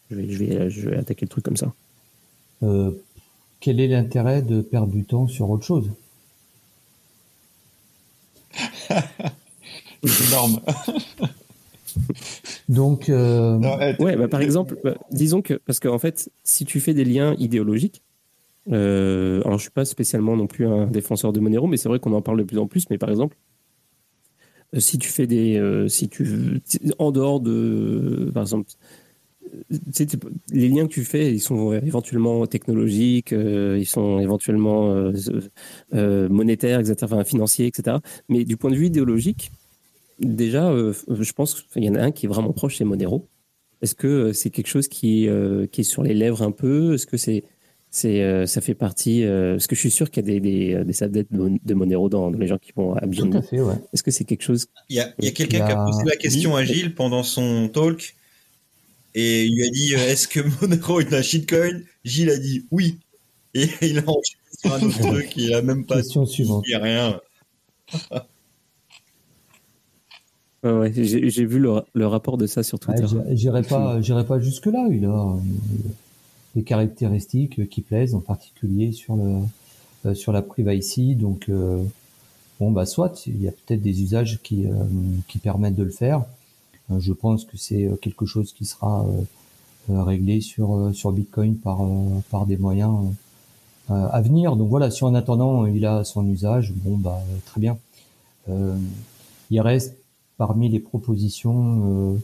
[0.10, 1.74] Je vais, je vais, je vais attaquer le truc comme ça
[3.62, 5.90] quel est l'intérêt de perdre du temps sur autre chose?
[10.04, 10.60] Énorme.
[12.70, 13.58] Donc, euh...
[14.00, 17.36] ouais, bah, par exemple, bah, disons que parce qu'en fait, si tu fais des liens
[17.38, 18.02] idéologiques,
[18.72, 22.00] euh, alors je suis pas spécialement non plus un défenseur de Monero, mais c'est vrai
[22.00, 22.90] qu'on en parle de plus en plus.
[22.90, 23.38] Mais par exemple,
[24.76, 26.62] euh, si tu fais des, euh, si tu
[27.00, 28.72] en dehors de, par exemple,
[30.52, 35.12] les liens que tu fais, ils sont éventuellement technologiques, euh, ils sont éventuellement euh,
[35.94, 37.98] euh, monétaires, etc., enfin, financiers, etc.
[38.30, 39.52] Mais du point de vue idéologique,
[40.20, 43.28] déjà, je pense qu'il y en a un qui est vraiment proche, c'est Monero.
[43.82, 45.28] Est-ce que c'est quelque chose qui,
[45.72, 46.94] qui est sur les lèvres un peu?
[46.94, 47.44] Est-ce que c'est
[47.94, 51.04] c'est ça fait partie Parce que je suis sûr qu'il y a des, des, des
[51.04, 53.74] adeptes de Monero dans, les gens qui vont à Tout à fait, ouais.
[53.92, 56.04] Est-ce que c'est quelque chose Il y a, il y a quelqu'un qui a posé
[56.06, 58.16] la question à Gilles pendant son talk
[59.14, 61.82] et il lui a dit euh, Est-ce que Monero est un shitcoin?
[62.04, 63.00] Gilles a dit oui.
[63.54, 66.64] Et il a enchaîné sur un autre truc, il a même pas Question suivante.
[66.68, 67.20] Il a rien.
[70.64, 73.04] ouais, j'ai vu le, le, rapport de ça sur Twitter.
[73.04, 74.88] Ah, J'irai pas, j'irai pas jusque là.
[74.90, 75.36] Il a euh,
[76.56, 79.40] des caractéristiques qui plaisent, en particulier sur le
[80.06, 81.16] euh, sur la privacy.
[81.16, 81.50] Donc
[82.60, 84.68] bon bah soit il y a peut-être des usages qui
[85.28, 86.24] qui permettent de le faire.
[86.92, 89.06] Euh, je pense que c'est euh, quelque chose qui sera
[89.90, 92.94] euh, réglé sur Bitcoin par des moyens
[93.90, 94.56] à venir.
[94.56, 97.78] Donc voilà, si en attendant il a son usage, bon bah très bien.
[98.48, 99.98] il reste
[100.38, 102.18] parmi les propositions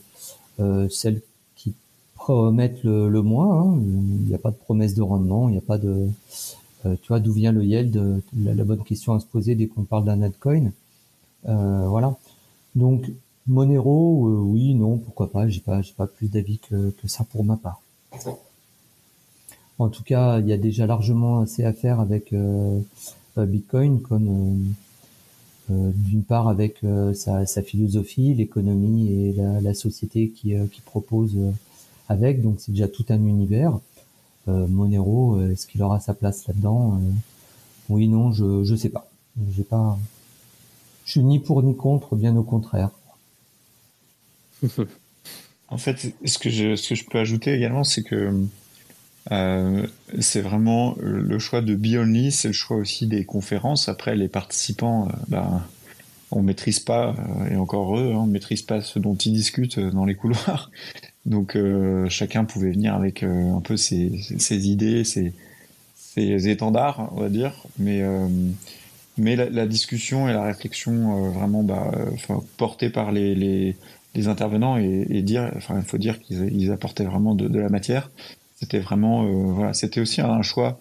[0.89, 1.21] celles
[1.55, 1.73] qui
[2.13, 3.59] promettent le, moins.
[3.59, 3.79] Hein.
[3.81, 6.07] Il n'y a pas de promesse de rendement, il n'y a pas de
[6.85, 10.05] tu vois d'où vient le yield la, bonne question à se poser dès qu'on parle
[10.05, 10.71] d'un altcoin.
[11.43, 12.15] voilà.
[12.75, 13.09] Donc
[13.47, 15.47] Monero, euh, oui, non, pourquoi pas.
[15.47, 17.81] J'ai pas, pas plus d'avis que, ça pour ma part.
[19.79, 22.79] En tout cas, il y a déjà largement assez à faire avec euh,
[23.37, 24.73] euh, Bitcoin, comme
[25.69, 26.79] d'une part avec
[27.13, 31.35] sa, philosophie, l'économie et la, société qui, qui propose
[32.07, 32.41] avec.
[32.41, 33.77] Donc c'est déjà tout un univers.
[34.47, 37.01] Monero, est-ce qu'il aura sa place là-dedans
[37.89, 39.09] Oui, non, je je sais pas.
[39.51, 39.99] J'ai pas.
[41.03, 42.91] Je suis ni pour ni contre, bien au contraire.
[45.69, 48.31] en fait, ce que, je, ce que je peux ajouter également, c'est que
[49.31, 49.85] euh,
[50.19, 53.89] c'est vraiment le choix de Be Only, c'est le choix aussi des conférences.
[53.89, 55.63] Après, les participants, euh, ben,
[56.31, 59.79] on maîtrise pas, euh, et encore eux, hein, on maîtrise pas ce dont ils discutent
[59.79, 60.71] dans les couloirs.
[61.25, 61.57] Donc,
[62.07, 64.07] chacun pouvait venir avec un peu ses,
[64.49, 65.33] idées, ses,
[65.93, 67.65] ses, étendards, on va dire.
[67.79, 68.01] Mais,
[69.17, 71.91] mais la, discussion et la réflexion vraiment bah,
[72.55, 73.75] portée par les
[74.17, 78.09] les intervenants et, dire, enfin, il faut dire qu'ils apportaient vraiment de, la matière.
[78.59, 80.79] C'était vraiment, euh, voilà, c'était aussi un choix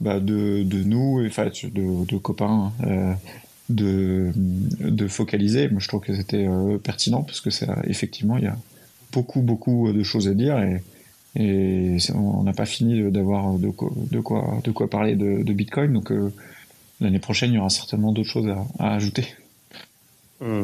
[0.00, 3.12] bah, de, nous, enfin, de, de copains, euh,
[3.68, 5.68] de, focaliser.
[5.68, 8.56] Moi, je trouve que c'était euh, pertinent parce que ça, effectivement, il y a
[9.12, 10.80] beaucoup, beaucoup de choses à dire et,
[12.14, 13.92] on n'a pas fini d'avoir de quoi,
[14.64, 15.92] de quoi parler de, Bitcoin.
[15.92, 16.10] Donc
[16.98, 19.34] l'année prochaine, il y aura certainement d'autres choses à, ajouter.
[20.40, 20.62] Mmh.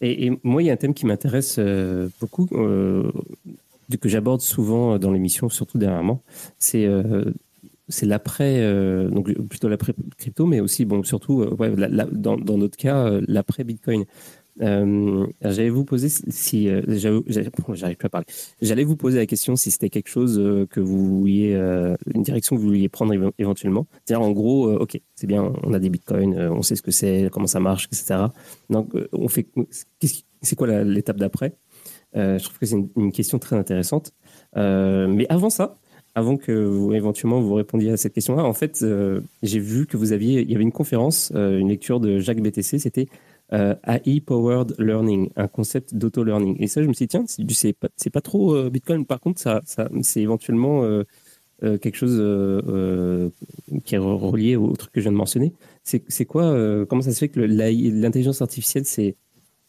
[0.00, 1.58] Et, moi, il y a un thème qui m'intéresse
[2.20, 6.22] beaucoup, que j'aborde souvent dans l'émission, surtout dernièrement.
[6.58, 13.06] C'est l'après, euh, donc plutôt l'après crypto, mais aussi, bon, surtout, euh, dans, notre cas,
[13.06, 14.04] euh, l'après Bitcoin.
[14.60, 18.26] J'allais vous poser si, j'arrive plus à parler.
[18.60, 20.36] J'allais vous poser la question si c'était quelque chose
[20.70, 21.54] que vous vouliez,
[22.14, 23.86] une direction que vous vouliez prendre éventuellement.
[24.04, 27.28] C'est-à-dire, en gros, ok, c'est bien, on a des bitcoins, on sait ce que c'est,
[27.32, 28.26] comment ça marche, etc.
[28.70, 29.46] Donc, on fait,
[30.42, 31.54] c'est quoi l'étape d'après?
[32.14, 34.12] Je trouve que c'est une, question très intéressante.
[34.54, 35.76] mais avant ça,
[36.18, 39.96] avant que vous éventuellement vous répondiez à cette question-là, en fait, euh, j'ai vu que
[39.96, 43.08] vous aviez, il y avait une conférence, euh, une lecture de Jacques BTC, c'était
[43.52, 46.56] euh, AI Powered Learning, un concept d'auto-learning.
[46.60, 49.04] Et ça, je me suis dit, tiens, c'est pas, pas trop Bitcoin.
[49.04, 49.60] Par contre, ça,
[50.02, 50.82] c'est éventuellement
[51.60, 52.16] quelque chose
[53.84, 55.52] qui est relié au truc que je viens de mentionner.
[55.84, 59.14] C'est quoi, comment ça se fait que l'intelligence artificielle s'est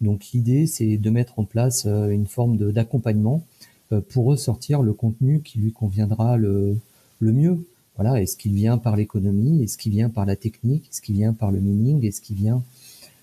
[0.00, 3.44] Donc l'idée, c'est de mettre en place euh, une forme d'accompagnement
[3.92, 6.76] euh, pour ressortir le contenu qui lui conviendra le,
[7.24, 7.58] le mieux.
[7.96, 11.32] Voilà, est-ce qu'il vient par l'économie, est-ce qu'il vient par la technique, est-ce qu'il vient
[11.32, 12.62] par le mining, est-ce qu'il vient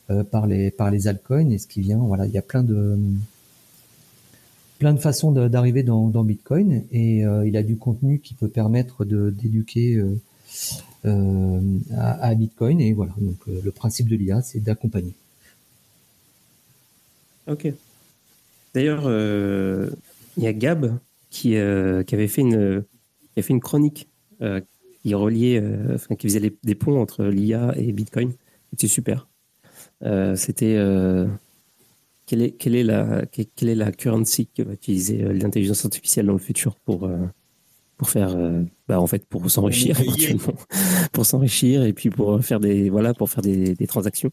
[0.10, 2.98] euh, par les par les altcoins, est-ce qu'il vient voilà, il y a plein de
[4.80, 9.30] plein de façons d'arriver dans, Bitcoin et il a du contenu qui peut permettre de
[9.30, 10.02] d'éduquer
[11.04, 15.14] à, à, Bitcoin et voilà donc le principe de l'IA c'est d'accompagner.
[17.48, 17.74] Ok.
[18.74, 19.90] D'ailleurs, euh,
[20.38, 20.98] il y Gab
[21.30, 22.84] qui, euh, qui avait fait une,
[23.34, 24.10] qui a fait une chronique
[24.41, 24.62] euh,
[25.02, 25.62] qui reliait,
[25.93, 28.34] enfin, qui faisait des ponts entre l'IA et Bitcoin.
[28.70, 29.28] C'était super.
[30.36, 30.78] C'était
[32.28, 36.34] quelle est, quelle, est la, quelle est la currency que va utiliser l'intelligence artificielle dans
[36.34, 37.10] le futur pour,
[37.97, 38.38] pour faire,
[38.88, 40.53] bah, en fait, pour s'enrichir éventuellement,
[41.14, 44.32] pour s'enrichir et puis pour faire des, voilà, pour faire des, des transactions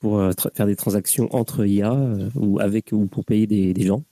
[0.00, 3.86] pour euh, faire des transactions entre IA euh, ou avec ou pour payer des, des
[3.86, 4.04] gens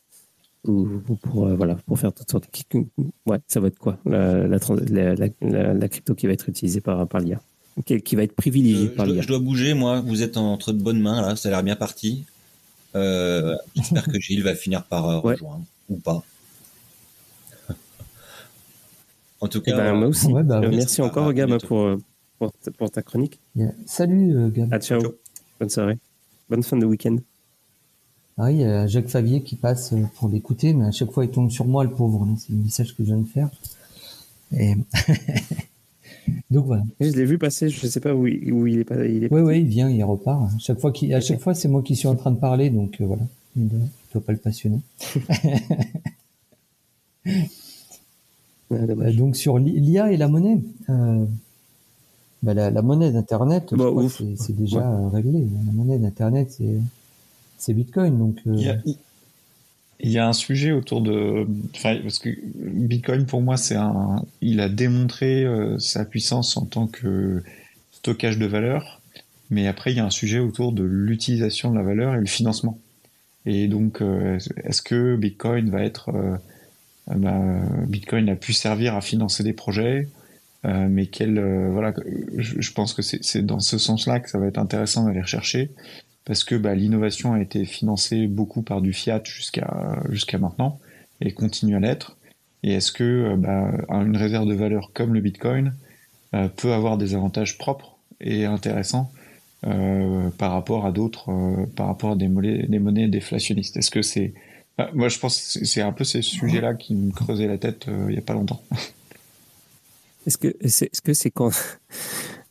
[0.69, 2.49] ou, pour euh, voilà pour faire toutes sortes
[3.27, 7.21] ouais ça va être quoi la, la, la, crypto qui va être utilisée par par
[7.21, 7.41] l'IA
[7.85, 10.01] qui, va être privilégiée par l'IA je dois bouger moi.
[10.01, 11.37] Vous êtes entre de bonnes mains là.
[11.37, 12.25] Ça a l'air bien parti.
[12.95, 16.23] J'espère que Gilles va finir par rejoindre ou pas.
[19.43, 20.33] En tout eh cas ben, moi aussi.
[20.33, 21.03] Bah, merci.
[21.03, 21.99] encore Gab pour,
[22.39, 23.39] pour, ta chronique.
[23.85, 24.71] Salut Gab.
[24.73, 25.03] Ah, ciao.
[25.61, 25.99] Bonne soirée.
[26.49, 27.19] Bonne fin de week-end.
[28.39, 31.25] Ah oui, il y a Jacques Favier qui passe pour l'écouter, mais à chaque fois
[31.25, 32.27] il tombe sur moi, le pauvre.
[32.39, 33.49] C'est le message que je viens de faire.
[34.57, 34.75] Et...
[36.51, 36.85] Donc voilà.
[37.01, 38.85] je l'ai vu passer, je ne sais pas où il, où il est.
[38.85, 40.53] Pas, il est oui, oui, il vient, il repart.
[40.55, 43.01] À chaque fois, à chaque fois c'est moi qui suis en train de parler, donc
[43.01, 43.23] euh, voilà.
[43.57, 43.69] Il ne
[44.13, 44.81] doit pas le passionner.
[48.73, 50.59] Euh, donc sur l'IA et la monnaie,
[50.89, 51.25] euh,
[52.43, 53.91] bah, la, monnaie d'Internet, bah,
[54.37, 55.47] c'est déjà réglé.
[55.67, 56.81] La monnaie d'Internet, c'est
[57.69, 58.19] Bitcoin.
[58.19, 58.75] Donc, euh,
[60.01, 61.47] il, y a, un sujet autour de.
[61.83, 64.25] parce que Bitcoin, pour moi, c'est un.
[64.41, 67.43] Il a démontré euh, sa puissance en tant que
[67.93, 69.01] stockage de valeur.
[69.51, 72.27] Mais après, il y a un sujet autour de l'utilisation de la valeur et le
[72.27, 72.79] financement.
[73.47, 76.11] Et donc, euh, est-ce que Bitcoin va être.
[77.07, 77.41] Bah,
[77.87, 80.09] Bitcoin a pu servir à financer des projets
[80.65, 81.39] mais quel,
[81.71, 81.95] voilà,
[82.39, 85.71] je, pense que c'est dans ce sens-là que ça va être intéressant d'aller rechercher,
[86.27, 90.79] parce que bah, l'innovation a été financée beaucoup par du fiat jusqu'à maintenant
[91.23, 92.19] et continue à l'être.
[92.63, 95.75] Et est-ce que euh, bah, une réserve de valeur comme le Bitcoin
[96.57, 99.11] peut avoir des avantages propres et intéressants
[99.63, 101.31] par rapport à d'autres,
[101.77, 103.79] par rapport à des monnaies, déflationnistes?
[103.79, 104.35] Est-ce que c'est
[104.93, 108.13] moi, je pense que c'est un peu ces sujets-là qui me creusaient la tête il
[108.13, 108.61] n'y a pas longtemps.
[110.27, 111.53] Est-ce que c'est -ce c'est quand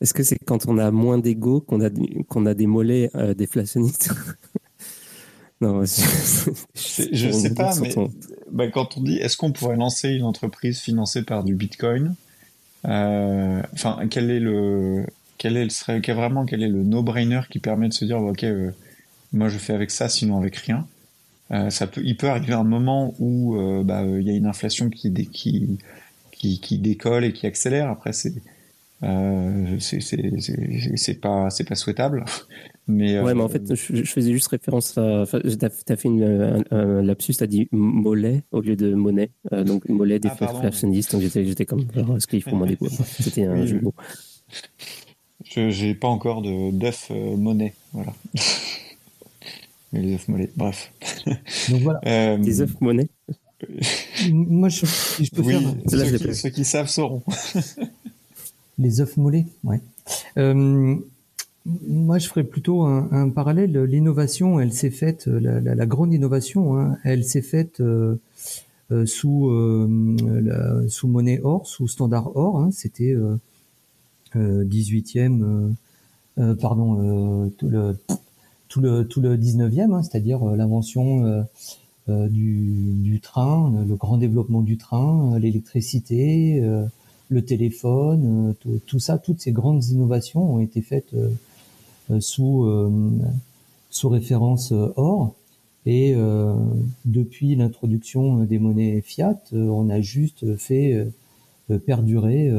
[0.02, 1.90] est-ce que c'est quand on a moins d'ego qu'on a
[2.28, 4.12] qu'on a des mollets déflationnistes
[5.62, 7.96] Non, je, ne sais pas, mais
[8.52, 12.16] bah, quand on dit est-ce qu'on pourrait lancer une entreprise financée par du Bitcoin,
[12.86, 13.62] euh,
[14.10, 15.06] quel est le,
[15.38, 18.44] quel est le quel, vraiment quel est le no-brainer qui permet de se dire ok,
[18.44, 18.72] euh,
[19.32, 20.86] moi je fais avec ça, sinon avec rien.
[21.52, 24.90] Euh, ça peut, il peut arriver un moment où bah, il y a une inflation
[24.90, 25.78] qui, qui,
[26.34, 27.90] qui, qui décolle et qui accélère.
[27.90, 28.34] Après, c'est
[29.04, 32.26] euh, c'est pas c'est pas souhaitable.
[32.88, 36.64] Mais ouais mais en euh, fait je, faisais juste référence à t'as as fait une,
[36.70, 39.32] un, lapsus t'as dit mollet au lieu de monnaie.
[39.54, 42.78] Euh, donc mollet des ah, donc j'étais j'étais comme est-ce qu'il faut moins des
[43.20, 43.96] c'était un jeu de mots.
[45.46, 48.14] Je j'ai pas encore de d'œuf monnaie voilà.
[49.92, 50.94] Mais les œufs mollets bref.
[51.70, 52.38] Donc voilà.
[52.38, 53.10] Des œufs monnaie
[54.30, 57.24] moi je, je peux oui, faire ceux, qui, ceux qui savent sauront
[58.78, 59.82] Les œufs mollets, ouais.
[60.38, 60.96] Euh,
[61.66, 63.76] moi, je ferais plutôt un, parallèle.
[63.84, 68.20] L'innovation, elle s'est faite, la, la, la, grande innovation, hein, elle s'est faite euh,
[68.92, 72.60] euh sous euh, sous monnaie or, sous standard or.
[72.60, 73.16] Hein, C'était
[74.36, 75.74] 18e,
[76.38, 77.98] euh, pardon, tout le
[78.68, 81.48] tout le tout le 19e, hein, c'est-à-dire l'invention
[82.08, 86.62] du train, le grand développement du train, l'électricité
[87.30, 91.30] le téléphone, euh, tout, ça, toutes ces grandes innovations ont été faites euh,
[92.12, 92.20] euh,
[93.90, 95.34] sous référence or.
[95.88, 96.16] Et
[97.06, 101.08] depuis l'introduction des monnaies fiat, on a juste fait
[101.86, 102.52] perdurer,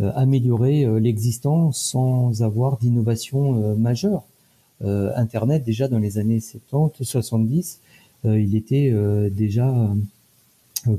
[0.00, 4.22] améliorer l'existence sans avoir d'innovation majeure.
[4.80, 7.80] Internet, déjà dans les années 70, 70,
[8.24, 8.94] il était
[9.30, 9.94] déjà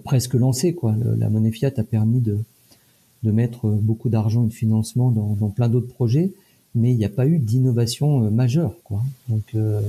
[0.04, 0.76] presque lancé.
[0.76, 0.96] Quoi.
[1.18, 2.38] la monnaie fiat a permis de,
[3.24, 6.32] de mettre beaucoup d'argent et de financement dans, plein d'autres projets,
[6.76, 8.76] mais il n'y a pas eu d'innovation euh, majeure.
[8.84, 9.02] Quoi.
[9.30, 9.82] Donc euh,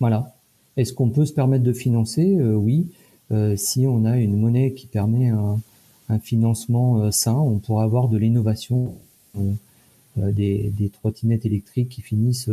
[0.00, 0.34] voilà.
[0.76, 2.36] Est-ce qu'on peut se permettre de financer?
[2.36, 2.86] Euh, Oui.
[3.56, 5.60] si on a une monnaie qui permet un,
[6.22, 8.94] financement sain, on pourra avoir de l'innovation,
[10.16, 12.50] des, trottinettes électriques qui finissent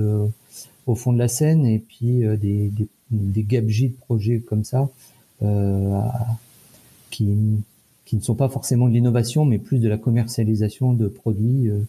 [0.88, 2.72] au fond de la Seine et puis des,
[3.12, 4.90] des, de projets comme ça
[7.12, 7.28] qui,
[8.12, 11.80] qui ne sont pas forcément de l'innovation, mais plus de la commercialisation de produits euh,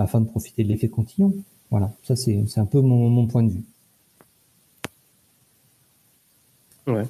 [0.00, 1.32] afin de profiter de l'effet continuum.
[1.70, 3.62] Voilà, ça c'est un peu mon, point de vue.
[6.88, 7.04] Ouais.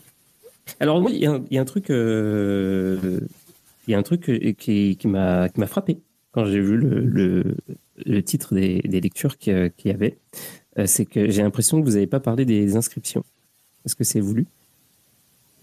[0.78, 3.20] Alors il y, a un truc, euh,
[3.89, 6.01] il y a un truc qui, qui m'a frappé
[6.33, 7.57] quand j'ai vu le,
[8.05, 10.18] le, titre des, des lectures qu'il y avait.
[10.78, 13.24] Euh, c'est que j'ai l'impression que vous n'avez pas parlé des inscriptions.
[13.87, 14.47] Est-ce que c'est voulu?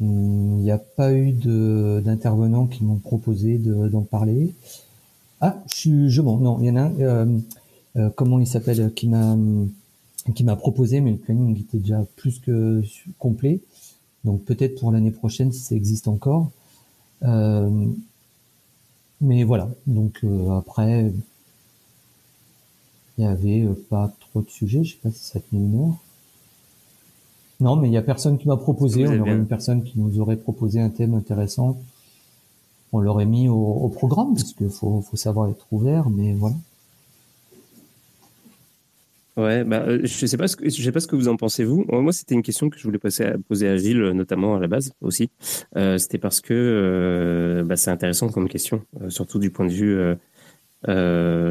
[0.02, 4.54] Il n'y a pas eu d'intervenants qui m'ont proposé d'en parler.
[5.42, 7.40] Ah, je suis, je bon, non, il y en a un, euh,
[7.98, 9.38] euh, comment il s'appelle, qui m'a,
[10.36, 12.82] qui m'a proposé, mais le planning était déjà plus que
[13.18, 13.60] complet.
[14.26, 16.50] Donc peut-être pour l'année prochaine si ça existe encore.
[17.24, 17.88] Euh,
[19.22, 19.70] mais voilà.
[19.88, 21.12] Donc après,
[23.18, 24.84] il y avait pas trop de sujets.
[24.84, 25.98] Je sais pas si ça tenait une heure.
[27.60, 29.08] Non, mais il y a personne qui m'a proposé.
[29.08, 31.78] On aurait une personne qui nous aurait proposé un thème intéressant.
[32.92, 36.56] On l'aurait mis au, programme parce qu'il faut, savoir être ouvert, mais voilà.
[39.38, 41.38] Ouais, bah, euh, je sais pas ce que je sais pas ce que vous en
[41.38, 41.86] pensez vous.
[41.90, 44.68] Moi, c'était une question que je voulais poser à, poser à Gilles, notamment à la
[44.68, 45.30] base aussi.
[45.78, 49.98] Euh, c'était parce que euh, bah, c'est intéressant comme question, surtout du point de vue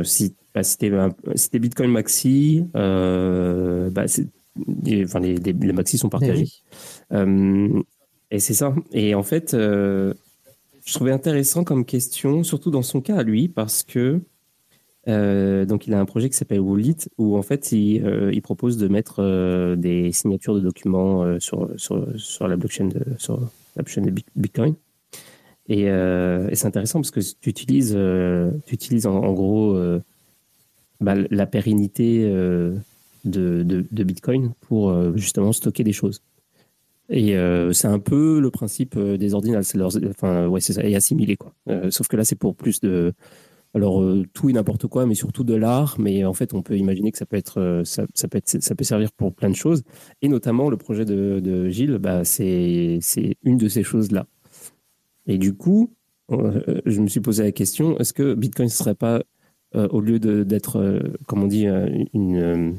[0.04, 4.06] si bah, c'était Bitcoin Maxi, bah,
[5.04, 6.48] enfin, les, les, maxis sont partagés.
[7.12, 7.82] Euh,
[8.30, 8.74] et c'est ça.
[8.92, 10.14] Et en fait, euh,
[10.84, 14.20] je trouvais intéressant comme question, surtout dans son cas à lui, parce que
[15.08, 18.76] euh, donc il a un projet qui s'appelle Wallet où en fait il, il propose
[18.76, 23.40] de mettre des signatures de documents sur, sur, sur, la blockchain de sur
[23.76, 24.74] la blockchain de Bitcoin.
[25.70, 27.98] Et, et c'est intéressant parce que tu utilises,
[28.66, 29.78] tu utilises en, gros
[31.00, 32.30] bah, la pérennité
[33.28, 36.22] de, Bitcoin pour euh, justement stocker des choses.
[37.10, 40.84] Et euh, c'est un peu le principe euh, des ordinals, c'est enfin ouais c'est ça,
[40.84, 41.54] et assimilé quoi.
[41.90, 43.14] sauf que là c'est pour plus de,
[43.72, 44.04] alors
[44.34, 45.96] tout et n'importe quoi, mais surtout de l'art.
[45.98, 48.84] Mais en fait on peut imaginer que ça peut être, ça, peut être, ça peut
[48.84, 49.82] servir pour plein de choses.
[50.20, 53.00] Et notamment le projet de, Gilles, bah c'est
[53.42, 54.26] une de ces choses là.
[55.26, 55.94] Et du coup,
[56.30, 59.22] je me suis posé la question est-ce que Bitcoin ne serait pas
[59.74, 61.66] au lieu d'être, comme on dit,
[62.12, 62.78] une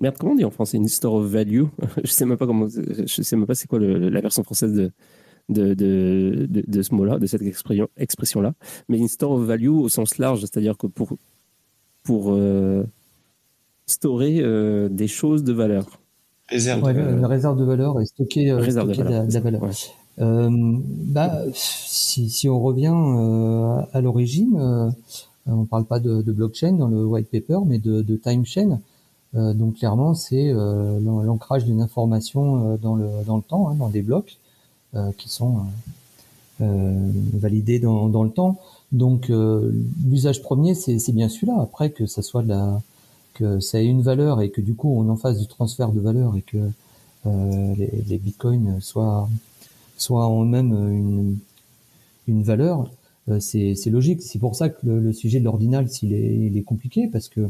[0.00, 0.76] merde, comment on dit en français?
[0.76, 1.64] Une store of value?
[2.04, 4.92] je sais même pas comment, je sais même pas c'est quoi la version française de,
[5.48, 8.54] de, de, de, ce mot-là, de cette expression-là.
[8.88, 11.16] Mais une store of value au sens large, c'est-à-dire que pour,
[12.02, 12.84] pour euh,
[13.86, 16.00] storer euh, des choses de valeur.
[16.48, 19.62] Réserve Une réserve de valeur et stocker, euh, stocker de, la, valeur.
[20.18, 22.96] bah, si, si, on revient
[23.92, 24.92] à l'origine,
[25.46, 28.80] on parle pas de, blockchain dans le white paper, mais de, de time chain.
[29.34, 34.38] Donc clairement, c'est l'ancrage d'une information dans le dans le temps, hein, dans des blocs.
[34.96, 35.58] Euh, qui sont
[36.60, 38.58] euh, euh, validés dans, dans, le temps.
[38.90, 39.30] Donc
[40.04, 41.60] l'usage premier, c'est bien celui-là.
[41.60, 42.82] Après que ça soit de la,
[43.34, 46.00] que ça ait une valeur et que du coup on en fasse du transfert de
[46.00, 46.58] valeur et que
[47.24, 49.28] les, les, bitcoins soient
[49.96, 51.38] soient en même une,
[52.26, 52.90] une valeur,
[53.38, 54.22] c'est logique.
[54.22, 57.28] C'est pour ça que le, le sujet de l'ordinal, s'il est, il est compliqué parce
[57.28, 57.48] que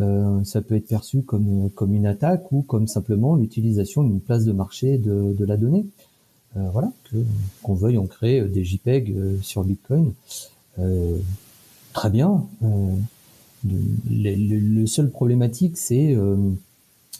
[0.00, 4.44] euh, ça peut être perçu comme comme une attaque ou comme simplement l'utilisation d'une place
[4.44, 5.86] de marché de, de la donnée.
[6.56, 6.90] Euh, voilà,
[7.62, 10.12] qu'on veuille en créer euh, des JPEG euh, sur Bitcoin,
[11.92, 12.44] très bien.
[13.64, 16.16] Le, seul problématique, c'est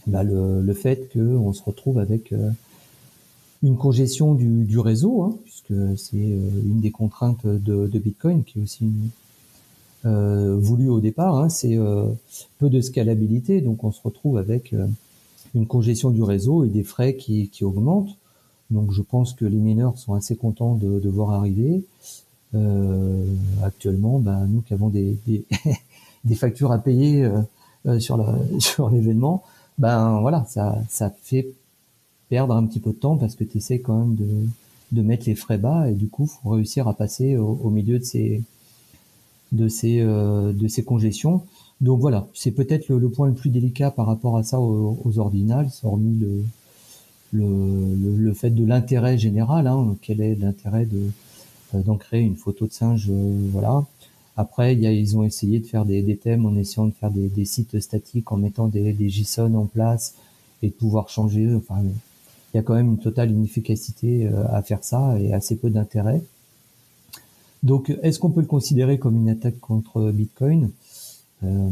[0.07, 2.33] bah, le, fait qu'on se retrouve avec
[3.63, 8.91] une congestion du, réseau, hein, puisque c'est une des contraintes de, Bitcoin qui est aussi
[10.05, 11.79] voulu au départ, hein, c'est
[12.59, 14.75] peu de scalabilité, donc on se retrouve avec
[15.55, 18.17] une congestion du réseau et des frais qui, qui augmentent.
[18.71, 21.85] Donc je pense que les mineurs sont assez contents de, de voir arriver.
[22.55, 23.25] Euh,
[23.63, 25.45] actuellement, ben, nous qui avons des, des,
[26.25, 27.41] des, factures à payer euh,
[27.87, 28.25] euh sur
[28.59, 29.45] sur l'événement,
[29.79, 31.47] ben voilà, ça, ça fait
[32.29, 34.47] perdre un petit peu de temps parce que tu essaies quand même de,
[34.93, 37.99] de mettre les frais bas et du coup, faut réussir à passer au, au milieu
[37.99, 38.43] de ces
[39.53, 41.43] de ces euh, de ces congestions.
[41.81, 44.99] Donc voilà, c'est peut-être le, le, point le plus délicat par rapport à ça aux,
[45.05, 46.45] aux ordinals, hormis le,
[47.33, 49.67] le, le, fait de l'intérêt général.
[49.67, 51.11] Hein, quel est l'intérêt de
[51.75, 53.85] euh, d'en créer une photo de singe euh, Voilà.
[54.37, 57.11] Après, y a, ils ont essayé de faire des, des thèmes en essayant de faire
[57.11, 60.15] des, des, sites statiques en mettant des, des JSON en place
[60.63, 61.53] et de pouvoir changer.
[61.55, 65.57] Enfin, il y a quand même une totale inefficacité euh, à faire ça et assez
[65.57, 66.23] peu d'intérêt.
[67.63, 70.71] Donc, est-ce qu'on peut le considérer comme une attaque contre Bitcoin?
[71.45, 71.71] Euh,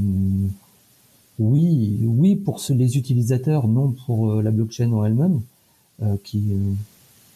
[1.38, 5.40] oui, oui pour les utilisateurs, non pour euh, la blockchain en elle-même,
[6.02, 6.72] euh, qui, euh,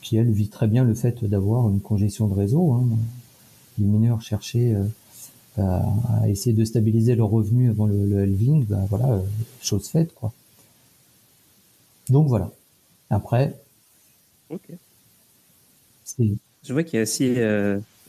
[0.01, 2.73] qui elle vit très bien le fait d'avoir une congestion de réseau.
[2.73, 2.85] Hein.
[3.79, 4.77] Les mineurs cherchaient
[5.57, 9.23] à, essayer de stabiliser leurs revenus avant le, le halving, bah voilà,
[9.61, 10.33] chose faite quoi.
[12.09, 12.51] Donc voilà.
[13.11, 13.59] Après.
[14.51, 14.63] Ok.
[16.19, 17.35] Je vois qu'il y a aussi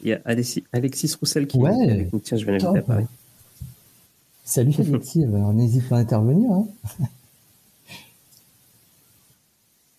[0.04, 3.06] il y a Alexis, Roussel qui ouais, Tiens, je vais l'inviter à Paris.
[4.44, 6.52] Salut Alexis, on n'hésite pas à intervenir.
[6.52, 6.68] Hein.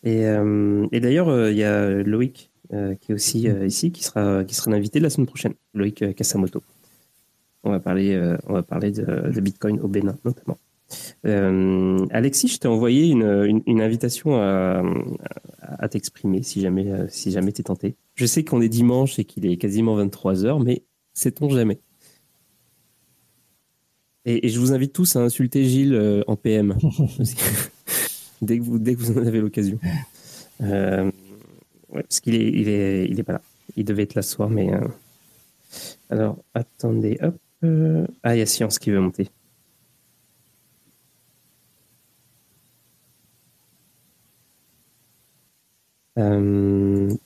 [0.04, 4.04] Et, euh, et d'ailleurs, euh, il y a Loïc euh, qui est aussi ici, qui
[4.04, 6.62] sera, qui sera invité la semaine prochaine, Loïc Kasamoto.
[7.62, 10.58] On va parler, on va parler de, Bitcoin au Bénin notamment.
[11.24, 14.82] Alexis, je t'ai envoyé une, une, invitation à,
[15.60, 17.96] à t'exprimer si jamais, si jamais t'es tenté.
[18.14, 20.82] Je sais qu'on est dimanche et qu'il est quasiment 23 heures, mais
[21.14, 21.80] sait-on jamais?
[24.26, 26.76] Et, je vous invite tous à insulter Gilles euh, en PM
[28.42, 29.78] dès, que vous, dès que vous en avez l'occasion.
[30.62, 31.10] Euh,
[31.92, 33.42] parce qu'il est, il est, il est pas là.
[33.76, 34.72] Il devait être là ce soir, mais.
[34.72, 34.86] Euh,
[36.10, 37.36] alors, attendez, hop.
[38.22, 39.28] Ah, il y a Science qui veut monter.
[46.16, 47.18] Hop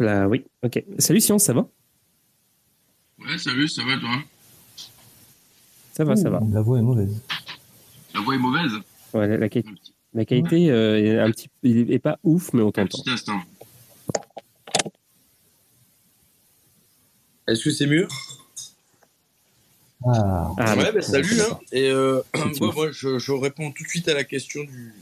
[0.00, 0.82] là, oui, ok.
[0.98, 1.68] Salut Science, ça va?
[3.18, 4.22] Ouais, salut, ça va toi?
[5.92, 6.40] Ça va, ça va.
[6.52, 7.20] La voix est mauvaise.
[8.14, 8.72] La voix est mauvaise?
[9.14, 12.98] Ouais, la, qualité euh, est un petit est pas ouf, mais on t'entend.
[12.98, 13.40] petit instant.
[17.48, 18.08] Est-ce que c'est mieux?
[20.06, 20.52] Ah.
[20.58, 20.76] ah.
[20.76, 21.40] ouais, bah, salut.
[21.40, 21.58] Hein.
[21.72, 22.22] Et euh,
[22.60, 24.94] moi, je, réponds tout de suite à la question du,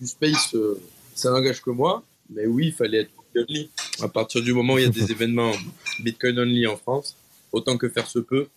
[0.00, 0.54] du space.
[0.54, 0.80] Euh,
[1.14, 2.02] ça n'engage que moi.
[2.30, 3.70] Mais oui, il fallait être only.
[4.00, 5.52] À partir du moment où il y a des événements
[6.00, 7.16] Bitcoin only en France,
[7.52, 8.48] autant que faire se peut,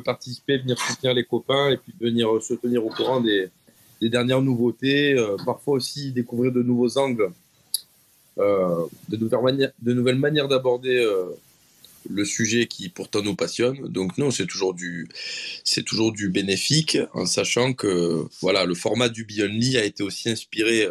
[0.00, 3.50] participer, venir soutenir les copains et puis venir euh, se tenir au courant des,
[4.00, 7.30] dernières nouveautés, euh, parfois aussi découvrir de nouveaux angles,
[8.38, 11.06] euh, de, nouvelles manières, de nouvelles manières d'aborder
[12.10, 13.86] le sujet qui pourtant nous passionne.
[13.86, 15.08] Donc non, c'est toujours du,
[15.62, 20.28] c'est toujours du bénéfique, en sachant que voilà, le format du Beyondly a été aussi
[20.28, 20.88] inspiré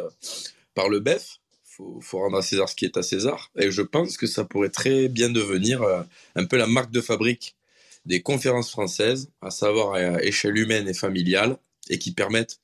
[0.74, 1.40] par le BEF.
[1.64, 3.52] Faut, faut rendre à César ce qui est à César.
[3.58, 5.84] Et je pense que ça pourrait très bien devenir
[6.36, 7.56] un peu la marque de fabrique
[8.06, 11.58] des conférences françaises, à savoir à échelle humaine et familiale,
[11.90, 12.60] et qui permettent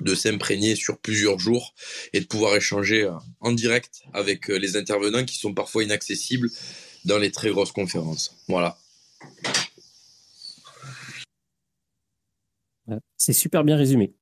[0.00, 1.74] de s'imprégner sur plusieurs jours
[2.12, 6.50] et de pouvoir échanger euh, en direct avec euh, les intervenants qui sont parfois inaccessibles
[7.04, 8.36] dans les très grosses conférences.
[8.48, 8.78] Voilà.
[13.16, 14.14] C'est super bien résumé,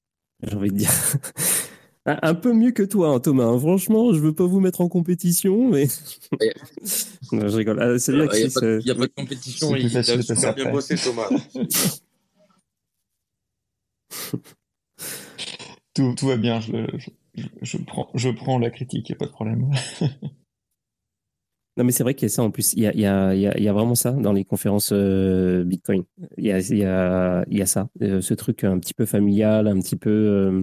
[0.42, 0.92] j'ai envie de dire.
[2.06, 3.44] Un peu mieux que toi, hein, Thomas.
[3.44, 3.58] Hein.
[3.58, 5.86] Franchement, je veux pas vous mettre en compétition, mais.
[7.32, 7.80] non, je rigole.
[7.80, 8.48] Ah, salut, Il
[8.84, 9.76] n'y a, pas de compétition.
[9.76, 11.28] Il a super bien bossé, Thomas.
[15.94, 16.60] tout, tout, va bien.
[16.60, 17.10] Je, je,
[17.60, 19.70] je, prends, je prends la critique, il n'y a pas de problème.
[21.76, 22.72] non, mais c'est vrai qu'il y a ça en plus.
[22.72, 25.64] Il y a, il y a, il y a vraiment ça dans les conférences euh,
[25.64, 26.04] Bitcoin.
[26.38, 27.88] Il y a, il y a, il y a ça.
[28.00, 30.10] Euh, ce truc un petit peu familial, un petit peu.
[30.10, 30.62] Euh,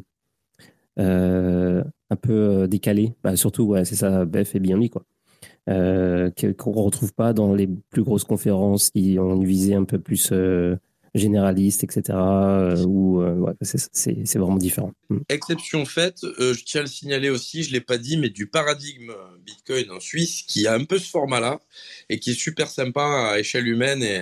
[0.98, 3.14] un peu euh, décalé.
[3.24, 5.04] Bah, surtout, c'est ça, Bef et Beyond quoi.
[5.70, 10.00] Euh, qu'on retrouve pas dans les plus grosses conférences qui ont une visée un peu
[10.00, 10.32] plus
[11.14, 12.18] généraliste, etc.
[12.86, 14.93] ouais, c'est vraiment différent.
[15.10, 15.18] Mm.
[15.30, 18.48] Exception faite, je tiens à le signaler aussi, je ne l'ai pas dit, mais du
[18.48, 19.12] paradigme
[19.45, 21.60] Bitcoin en Suisse qui a un peu ce format-là
[22.10, 24.22] et qui est super sympa à échelle humaine et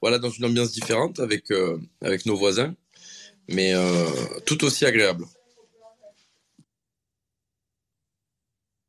[0.00, 1.52] voilà dans une ambiance différente avec,
[2.00, 2.74] avec nos voisins,
[3.48, 3.72] mais
[4.46, 5.26] tout aussi agréable.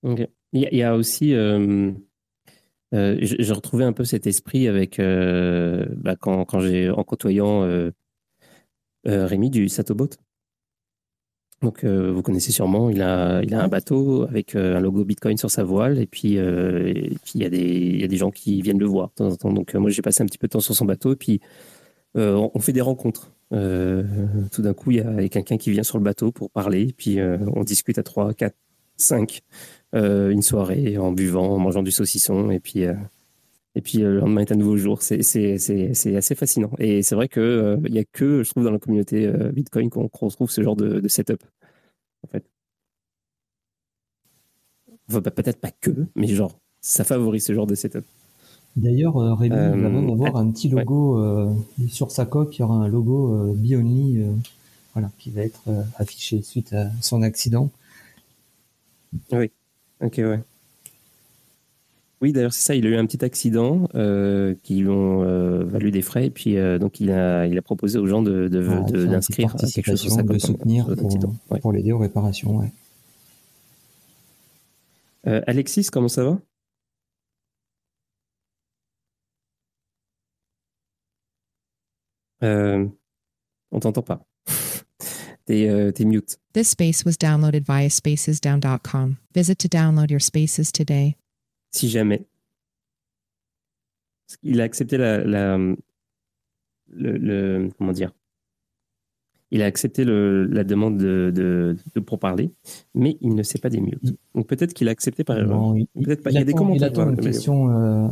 [0.04, 1.92] Il, y a, aussi, euh,
[2.94, 7.68] euh, j'ai retrouvé un peu cet esprit avec euh, bah, quand, quand j'ai en côtoyant
[9.06, 10.10] Rémi du Satobot.
[11.62, 15.50] Donc, vous connaissez sûrement, il a, il a un bateau avec un logo Bitcoin sur
[15.50, 18.80] sa voile, et puis, il, y a des, il y a des gens qui viennent
[18.80, 19.54] le voir de temps en temps.
[19.54, 21.40] Donc, moi, j'ai passé un petit peu de temps sur son bateau, et puis
[22.16, 23.32] on fait des rencontres.
[23.50, 26.94] tout d'un coup, il y a quelqu'un qui vient sur le bateau pour parler, et
[26.94, 28.54] puis on discute à 3, 4,
[28.98, 29.42] 5
[29.96, 32.96] euh, une soirée en buvant, en mangeant du saucisson, et puis, euh,
[33.76, 35.02] et puis euh, le lendemain est un nouveau jour.
[35.02, 36.72] C'est assez fascinant.
[36.80, 40.50] Et c'est vrai qu'il n'y a que, je trouve, dans la communauté Bitcoin qu'on retrouve
[40.50, 41.44] ce genre de, setup,
[42.24, 42.44] en fait.
[45.10, 48.06] Enfin, peut-être pas que, mais genre, ça favorise ce genre de setup.
[48.76, 51.54] D'ailleurs, Rémi va même avoir un petit logo
[51.90, 52.58] sur sa coque.
[52.58, 54.36] Il y aura un logo euh, Be
[54.94, 57.70] voilà, qui va être affiché suite à son accident.
[59.32, 59.52] Oui.
[60.02, 60.40] Ok, ouais.
[62.22, 62.76] Oui, d'ailleurs, c'est ça.
[62.76, 66.28] Il a eu un petit accident euh, qui lui ont euh, valu des frais.
[66.28, 70.00] Et puis, euh, donc, il a, il a proposé aux gens de, d'inscrire quelque chose
[70.00, 72.56] sur sa de soutenir pour, pour l'aider aux réparations.
[72.56, 72.72] Ouais.
[75.48, 76.40] Alexis, comment ça va?
[83.72, 84.26] On t'entend pas.
[85.46, 86.38] T'es, euh, mute.
[86.54, 89.18] This space was downloaded via spacesdown.com.
[89.34, 91.18] Visit to download your spaces today.
[91.72, 92.26] Si jamais.
[94.42, 95.58] Il a accepté la, la
[96.96, 98.12] le, comment dire?
[99.52, 101.32] Il a accepté le, la demande de,
[101.94, 102.52] de, pour parler,
[102.96, 104.16] mais il ne sait pas des mutes.
[104.34, 105.76] Donc peut-être qu'il a accepté par erreur.
[105.94, 106.32] Peut-être pas.
[106.32, 106.88] Il, y a des commentaires.
[106.88, 108.08] Il attend une question euh,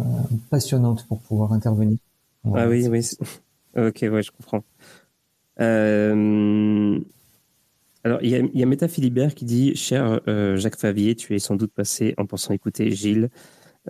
[0.51, 1.97] passionnante pour pouvoir intervenir.
[2.53, 3.07] ah oui, oui.
[3.73, 4.65] Ok, ouais, je comprends.
[5.61, 6.99] Euh,
[8.03, 11.55] alors, il y a, Méta Philibert qui dit Cher euh, Jacques Favier, tu es sans
[11.55, 13.29] doute passé en pensant écouter Gilles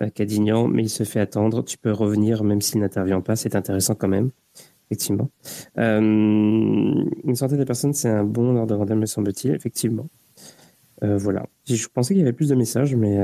[0.00, 1.64] euh, Cadignan, mais il se fait attendre.
[1.64, 3.36] Tu peux revenir même s'il n'intervient pas.
[3.36, 4.30] C'est intéressant quand même,
[4.90, 5.30] effectivement.
[5.78, 10.08] Euh, une centaine de personnes, c'est un bon ordre de grandeur, me semble-t-il, effectivement.
[11.04, 11.46] Voilà.
[11.64, 13.18] Je pensais qu'il y avait plus de messages, mais.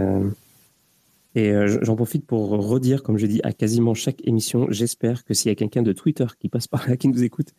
[1.36, 5.49] et j'en profite pour redire, comme je dis à quasiment chaque émission, j'espère que s'il
[5.51, 7.55] y a quelqu'un de Twitter qui passe par là, qui nous écoute,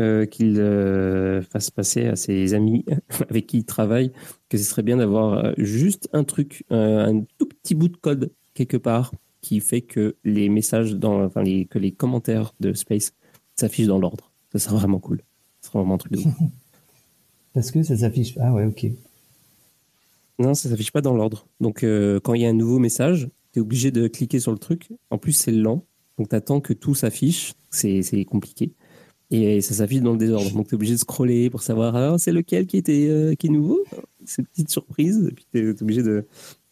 [0.00, 2.84] euh, qu'il euh, fasse passer à ses amis
[3.30, 4.12] avec qui il travaille
[4.48, 8.30] que ce serait bien d'avoir euh, juste un truc, un tout petit bout de code
[8.54, 13.12] quelque part qui fait que les messages, dans, enfin les, que les commentaires de Space
[13.56, 14.30] s'affichent dans l'ordre.
[14.52, 15.20] Ça serait vraiment cool.
[15.62, 16.20] Ce serait vraiment un truc de
[17.54, 18.38] Parce que ça s'affiche.
[18.38, 18.86] Ah ouais, ok.
[20.38, 21.48] Non, ça s'affiche pas dans l'ordre.
[21.60, 24.58] Donc quand il y a un nouveau message, tu es obligé de cliquer sur le
[24.58, 24.90] truc.
[25.10, 25.84] En plus, c'est lent.
[26.18, 27.54] Donc tu attends que tout s'affiche.
[27.70, 28.72] C'est compliqué
[29.30, 30.50] et ça s'affiche dans le désordre.
[30.52, 33.48] Donc tu es obligé de scroller pour savoir alors c'est lequel qui était euh, qui
[33.48, 33.84] est nouveau?
[34.24, 36.26] C'est une petite surprise et puis tu es, obligé de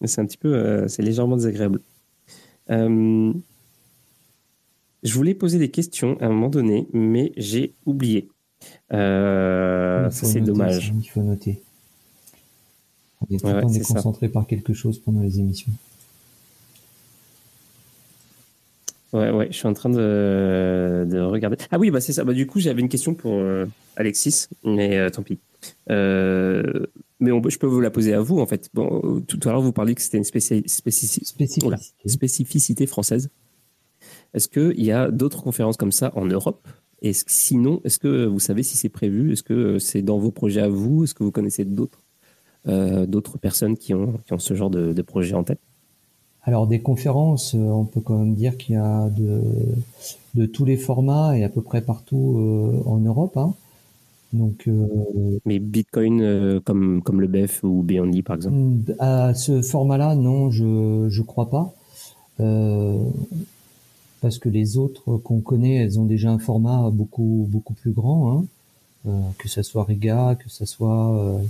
[0.05, 1.81] c'est un petit peu euh, c'est légèrement désagréable.
[2.71, 3.33] Euh,
[5.03, 8.29] je voulais poser des questions à un moment donné, mais j'ai oublié.
[8.91, 10.93] ça c'est dommage.
[10.97, 11.63] il faut noter.
[13.23, 15.73] On est, on est concentré par quelque chose pendant les émissions.
[19.13, 21.57] Ouais, ouais, je suis en train de, de regarder.
[21.71, 22.25] Ah oui, bah c'est ça.
[22.25, 25.39] Bah, du coup, j'avais une question pour euh, Alexis, mais euh, tant pis.
[25.91, 26.87] Euh,
[27.21, 28.69] mais on, je peux vous la poser à vous, en fait.
[28.75, 31.47] Bon, tout à l'heure, vous parliez que c'était une spécificité.
[32.05, 33.31] spécificité française.
[34.35, 36.67] Est-ce qu'il y a d'autres conférences comme ça en Europe?
[37.01, 39.33] Et sinon, est-ce que vous savez si c'est prévu?
[39.33, 41.05] Est-ce que c'est dans vos projets à vous?
[41.05, 42.03] Est-ce que vous connaissez d'autres
[42.67, 45.61] d'autres personnes qui ont, qui ont ce genre de, de projet en tête?
[46.47, 49.43] Alors des conférences, on peut quand même dire qu'il y a de,
[50.35, 53.37] de tous les formats et à peu près partout en Europe.
[53.37, 53.53] Hein.
[54.33, 58.57] Donc, euh, Mais Bitcoin euh, comme, comme le BEF ou BND par exemple?
[58.57, 61.75] Hmm, À ce format-là, non, je ne crois pas.
[62.41, 62.99] Euh,
[64.21, 68.45] parce que les autres qu'on connaît, elles ont déjà un format beaucoup, beaucoup plus grand.
[69.07, 69.13] Hein.
[69.39, 71.41] que ce soit Riga, que ce soit...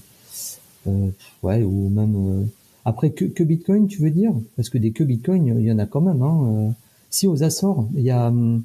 [1.43, 2.49] ouais, ou même...
[2.87, 4.33] après, que, que, Bitcoin, tu veux dire?
[4.57, 6.23] Parce que des que Bitcoin, il y en a quand même.
[6.23, 6.73] Hein.
[7.11, 8.63] si aux Açores, il y a hum,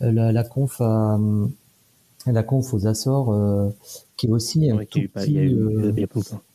[0.00, 1.18] la, la conf à
[2.32, 3.70] la conf aux Açores, euh,
[4.16, 5.38] qui est aussi un, tout petit,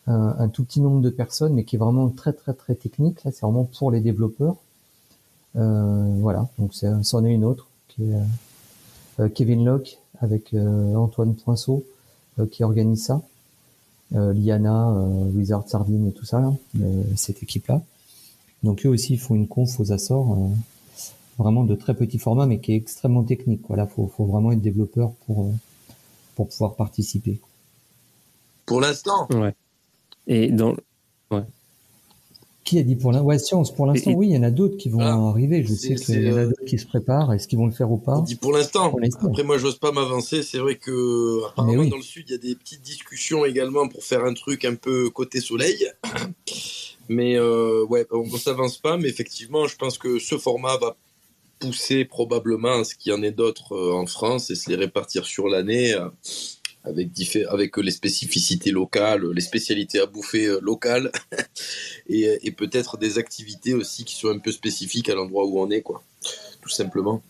[0.08, 3.24] un, tout petit nombre de personnes, mais qui est vraiment très très très technique.
[3.24, 4.56] Là, c'est vraiment pour les développeurs.
[5.56, 8.16] Euh, voilà, donc c'en est une autre qui est
[9.20, 11.86] euh, Kevin Locke avec Antoine Poinceau
[12.52, 13.22] qui organise ça.
[14.12, 14.92] Liana,
[15.36, 16.54] Wizard Sardine et tout ça, là,
[17.16, 17.82] cette équipe-là.
[18.64, 20.52] Donc eux aussi font une conf aux Açores
[21.40, 23.62] vraiment de très petits formats, mais qui est extrêmement technique.
[23.68, 25.52] Voilà, faut, faut vraiment être développeur pour euh,
[26.36, 27.40] pour pouvoir participer.
[28.66, 29.28] Pour l'instant.
[29.32, 29.56] Ouais.
[30.28, 30.76] Et dans
[31.32, 31.44] ouais.
[32.70, 33.74] Qui a dit pour l'instant Ouais, science.
[33.74, 35.64] Pour l'instant, oui, il y en a d'autres qui vont arriver.
[35.64, 37.34] Je sais qu'il y en a euh, d'autres qui se préparent.
[37.34, 38.96] Est-ce qu'ils vont le faire ou pas dit pour l'instant.
[39.24, 40.44] Après, moi, j'ose pas m'avancer.
[40.44, 44.04] C'est vrai que apparemment dans le sud, il y a des petites discussions également pour
[44.04, 45.84] faire un truc un peu côté soleil.
[47.10, 48.98] Mais euh, ouais, on ne s'avance pas.
[48.98, 50.96] Mais effectivement, je pense que ce format va
[51.58, 54.76] pousser probablement à ce qu'il y en ait d'autres euh, en France et se les
[54.76, 55.96] répartir sur l'année
[56.84, 57.10] avec,
[57.50, 61.12] avec les spécificités locales, les spécialités à bouffer euh, locales
[62.08, 65.70] et, et peut-être des activités aussi qui sont un peu spécifiques à l'endroit où on
[65.70, 66.04] est, quoi,
[66.62, 67.22] tout simplement.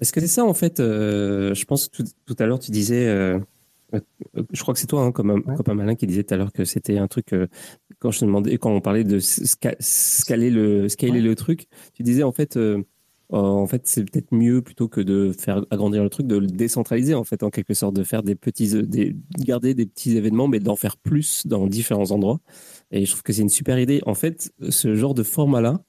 [0.00, 3.40] Est-ce que c'est ça en fait Je pense que tout, à l'heure tu disais
[4.52, 6.36] je crois que c'est toi, hein, comme, un, comme un malin, qui disait tout à
[6.36, 7.32] l'heure que c'était un truc.
[7.32, 7.46] Euh,
[7.98, 12.22] quand je te demandais, quand on parlait de scaler le, scaler le truc, tu disais
[12.22, 12.58] en fait,
[13.32, 16.46] euh, en fait, c'est peut-être mieux plutôt que de faire agrandir le truc, de le
[16.46, 20.48] décentraliser en fait, en quelque sorte, de faire des petits, euh, garder des petits événements,
[20.48, 22.40] mais d'en faire plus dans différents endroits.
[22.92, 24.00] Et je trouve que c'est une super idée.
[24.06, 25.82] En fait, ce genre de format-là,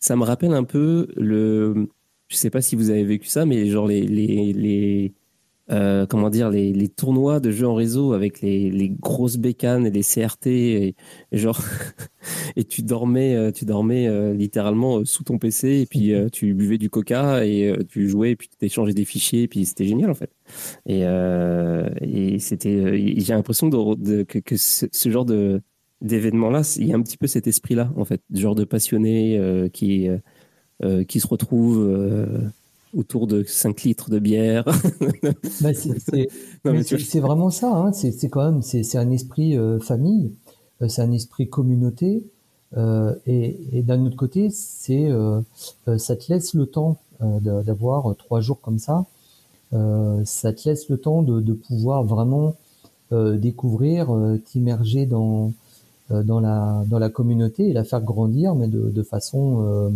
[0.00, 1.88] ça me rappelle un peu le.
[2.28, 5.14] Je sais pas si vous avez vécu ça, mais genre les, les, les
[5.70, 9.86] euh, comment dire, les, les, tournois de jeux en réseau avec les, les grosses bécanes
[9.86, 10.94] et les CRT, et,
[11.32, 11.60] genre,
[12.56, 16.78] et tu dormais, euh, tu dormais euh, littéralement sous ton PC, et puis tu buvais
[16.78, 20.10] du coca, et tu jouais, et puis tu échangeais des fichiers, et puis c'était génial
[20.10, 20.30] en fait.
[20.86, 21.02] Et,
[22.00, 25.60] et c'était, j'ai l'impression de, que, que ce, genre de
[26.00, 30.08] d'événement-là, il y a un petit peu cet esprit-là, en fait, genre de passionné qui,
[31.08, 32.50] qui se retrouve
[32.96, 34.64] autour de 5 litres de bière.
[35.62, 37.70] Bah, c'est vraiment ça.
[37.74, 37.92] Hein.
[37.92, 40.32] C'est quand même c'est un esprit euh, famille,
[40.82, 42.24] euh, c'est un esprit communauté.
[42.76, 45.10] Euh, et, et d'un autre côté, c'est
[45.96, 49.06] ça te laisse le temps d'avoir trois jours comme ça.
[49.72, 52.54] ça te laisse le temps de, de pouvoir vraiment
[53.10, 54.08] découvrir,
[54.44, 55.52] t'immerger dans
[56.10, 59.92] dans la dans la communauté et la faire grandir, mais de, de façon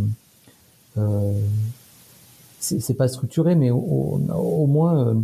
[2.62, 5.14] c'est pas structuré, mais au, au, moins euh,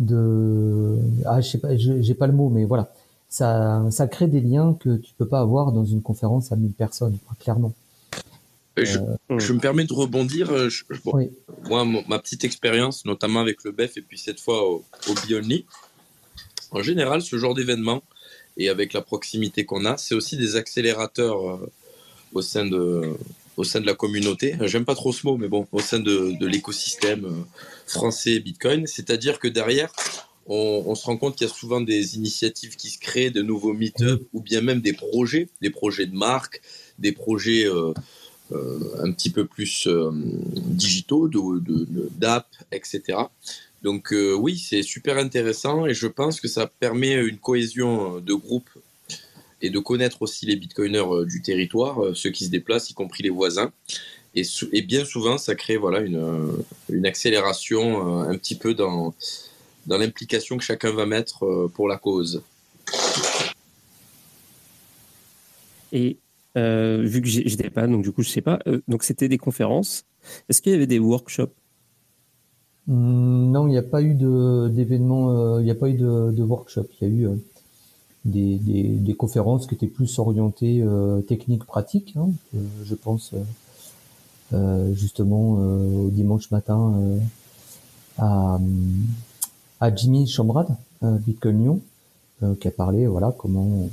[0.00, 2.92] de ah je sais pas, j'ai pas le mot, mais voilà,
[3.28, 6.72] ça ça crée des liens que tu peux pas avoir dans une conférence à 1000
[6.72, 7.72] personnes, clairement.
[8.78, 10.52] Euh, je, euh, je, me permets de rebondir.
[11.68, 15.64] Moi, ma petite expérience, notamment avec le BEF et puis cette fois au, au Bionly,
[16.70, 18.02] en général, ce genre d'événement
[18.56, 21.60] et avec la proximité qu'on a, c'est aussi des accélérateurs
[22.34, 23.16] au sein de
[23.58, 24.56] au sein de la communauté.
[24.62, 27.30] J'aime pas trop ce mot, mais bon, au sein de, l'écosystème euh,
[27.86, 28.86] français Bitcoin.
[28.86, 29.92] C'est-à-dire que derrière,
[30.46, 33.74] on, se rend compte qu'il y a souvent des initiatives qui se créent, de nouveaux
[33.74, 36.62] meet-up ou bien même des projets, des projets de marque,
[37.00, 37.92] des projets euh,
[38.52, 39.88] euh, un petit peu plus
[40.46, 43.18] digitaux, d'app, de, etc.
[43.82, 48.70] Donc oui, c'est super intéressant et je pense que ça permet une cohésion de groupe
[49.60, 52.94] et de connaître aussi les bitcoiners euh, du territoire, euh, ceux qui se déplacent, y
[52.94, 53.72] compris les voisins.
[54.34, 54.42] Et,
[54.72, 56.52] et bien souvent, ça crée voilà, une, euh,
[56.90, 59.14] une accélération un petit peu dans,
[59.86, 62.42] dans l'implication que chacun va mettre pour la cause.
[65.92, 66.18] Et
[66.54, 68.58] vu que j'étais pas, donc du coup je sais pas.
[68.86, 70.04] donc c'était des conférences.
[70.48, 71.54] Est-ce qu'il y avait des workshops?
[72.86, 75.58] Mmh, Non, il n'y a pas eu d'événement.
[75.58, 76.86] il n'y a pas eu de, de workshop.
[77.00, 77.28] Il y a eu
[78.30, 82.28] des, des, conférences qui étaient plus orientées euh, technique pratique, hein,
[82.84, 83.32] je pense.
[84.94, 85.52] justement
[86.04, 86.94] au dimanche matin
[88.16, 88.58] à,
[89.80, 90.68] à Jimmy Chambrad,
[91.02, 91.80] Bitcoin
[92.58, 93.90] qui a parlé voilà comment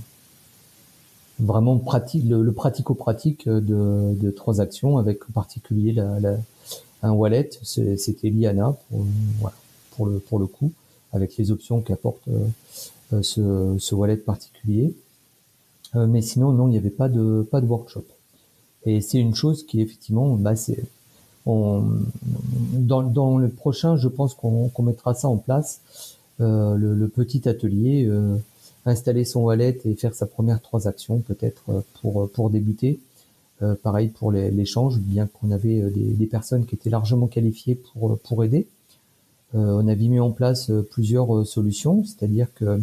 [1.40, 5.94] vraiment pratique le, pratico-pratique de, de transactions avec en particulier
[7.04, 9.06] un wallet, c'était Liana pour,
[9.92, 10.72] pour le pour le coup
[11.14, 12.46] avec les options qu'apporte euh,
[13.22, 14.94] ce, ce wallet particulier.
[15.96, 18.06] Euh, mais sinon non, il n'y avait pas de pas de workshop.
[18.86, 20.84] Et c'est une chose qui effectivement, bah c'est
[21.46, 21.84] on,
[22.74, 25.82] dans, dans le prochain, je pense qu'on qu'on mettra ça en place,
[26.42, 28.38] euh, le, le, petit atelier, euh,
[28.86, 33.00] installer son wallet et faire sa première transaction peut-être euh, pour pour débuter.
[33.62, 38.20] Euh, pareil pour l'échange, bien qu'on avait des, des, personnes qui étaient largement qualifiées pour
[38.20, 38.68] pour aider.
[39.54, 42.82] on avait mis en place plusieurs solutions, c'est-à-dire que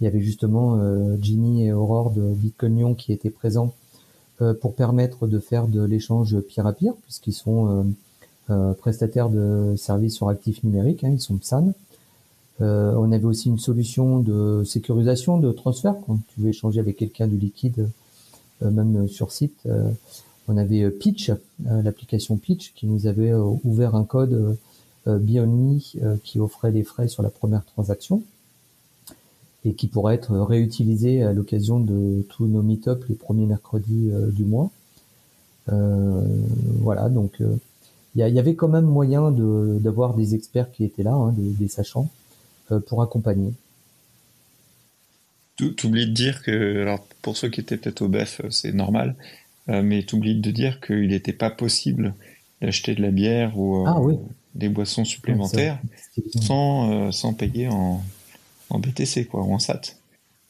[0.00, 0.78] il y avait justement
[1.20, 3.72] Jimmy et Aurore de Bitcoin qui étaient présents
[4.60, 7.86] pour permettre de faire de l'échange peer à peer, puisqu'ils sont
[8.50, 11.72] euh, prestataires de services sur actifs numériques, hein, ils sont PSAN.
[12.60, 16.96] Euh, on avait aussi une solution de sécurisation de transfert quand tu veux échanger avec
[16.96, 17.88] quelqu'un du liquide,
[18.62, 19.58] euh, même sur site.
[19.66, 19.90] Euh,
[20.46, 21.32] on avait Pitch,
[21.64, 24.58] l'application Pitch, qui nous avait ouvert un code
[25.06, 25.78] Beyond
[26.22, 28.22] qui offrait des frais sur la première transaction
[29.64, 34.44] et qui pourrait être réutilisé à l'occasion de tous nos meet-up les premiers mercredis du
[34.44, 34.70] mois.
[35.66, 37.40] voilà, donc
[38.14, 41.68] il y, avait quand même moyen d'avoir des experts qui étaient là, hein, des, des
[41.68, 42.10] sachants.
[42.72, 43.52] Euh, pour accompagner.
[45.56, 49.16] T'oublies de dire que, alors pour ceux qui étaient peut-être au BEF, euh, c'est normal,
[49.68, 52.14] euh, mais t'oublies de dire qu'il n'était pas possible
[52.62, 54.00] d'acheter de la bière ou ah
[54.54, 55.78] des boissons supplémentaires
[56.40, 58.02] sans, sans payer en,
[58.74, 59.96] en BTC quoi, ou en SAT.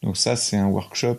[0.03, 1.17] Donc ça, c'est un workshop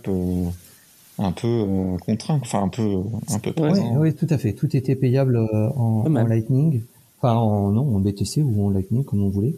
[1.17, 1.65] un peu
[2.05, 2.99] contraint, enfin un peu
[3.29, 3.97] un peu présent.
[3.97, 4.53] Oui, tout à fait.
[4.53, 6.81] Tout était payable en, en, Lightning,
[7.17, 9.55] enfin en non en BTC ou en Lightning comme on voulait.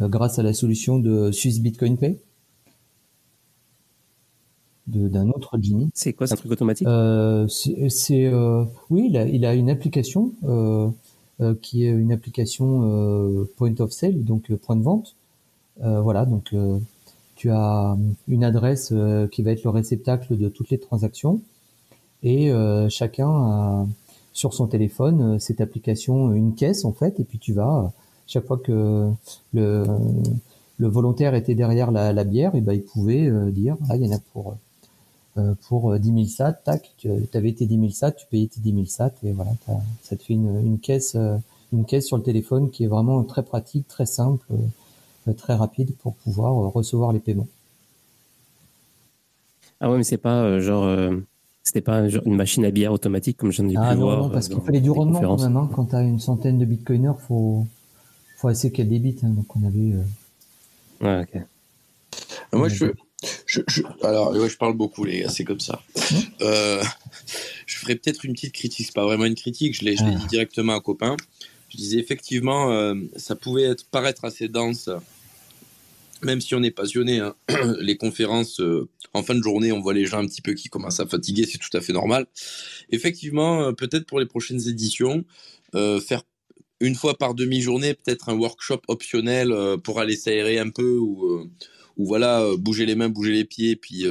[0.00, 2.18] Euh, grâce à la solution de Swiss Bitcoin Pay
[4.86, 5.88] d'un autre Jimmy.
[5.94, 6.86] C'est quoi, c'est un truc automatique?
[6.86, 10.88] Euh, C'est euh, oui, il a, il a, une application euh,
[11.40, 15.14] euh, qui est une application euh, point of sale, donc point de vente.
[15.80, 16.54] Voilà, donc
[17.36, 17.96] tu as
[18.28, 18.92] une adresse
[19.32, 21.40] qui va être le réceptacle de toutes les transactions.
[22.22, 22.52] Et
[22.88, 23.86] chacun a
[24.32, 27.92] sur son téléphone cette application, une caisse en fait, et puis tu vas
[28.26, 29.10] chaque fois que
[29.52, 29.84] le,
[30.78, 34.16] volontaire était derrière la, bière, et ben il pouvait euh, dire ah il y en
[34.16, 34.56] a pour
[35.36, 38.60] euh, pour 10 000 sats, tac, tu avais tes 10 000 sats, tu payais tes
[38.60, 39.50] 10 000 sats et voilà,
[40.02, 41.36] ça te fait une, caisse euh,
[41.72, 44.46] une caisse sur le téléphone qui est vraiment très pratique, très simple,
[45.32, 47.48] très rapide pour pouvoir recevoir les paiements.
[49.80, 50.86] Ah ouais, mais c'est pas genre
[51.64, 54.18] c'était pas une machine à bière automatique comme j'en ai ah pu non, voir.
[54.24, 55.56] Non, parce qu'il fallait du rendement quand même.
[55.56, 55.70] Hein.
[55.74, 57.66] Quand tu as une centaine de bitcoiners, faut
[58.36, 59.24] faut assez qu'elle débite.
[59.24, 59.94] Hein, donc on avait.
[59.94, 61.42] Euh, ouais, ok.
[62.52, 62.86] Moi, je,
[63.46, 65.80] je, je, alors, je parle beaucoup, les gars, c'est comme ça.
[66.42, 66.82] Euh,
[67.66, 70.10] je ferais peut-être une petite critique, c'est pas vraiment une critique, je l'ai ah.
[70.10, 71.16] dit directement à un copain.
[71.70, 74.90] Je disais effectivement, euh, ça pouvait être, paraître assez dense,
[76.24, 77.20] même si on est passionné.
[77.20, 77.34] Hein.
[77.80, 78.60] les conférences,
[79.12, 81.46] en fin de journée, on voit les gens un petit peu qui commencent à fatiguer,
[81.46, 82.26] c'est tout à fait normal.
[82.90, 85.24] Effectivement, peut-être pour les prochaines éditions,
[85.72, 86.22] faire
[86.80, 91.24] une fois par demi-journée, peut-être un workshop optionnel euh, pour aller s'aérer un peu ou,
[91.26, 91.50] euh,
[91.96, 94.04] voilà, euh, bouger les mains, bouger les pieds, puis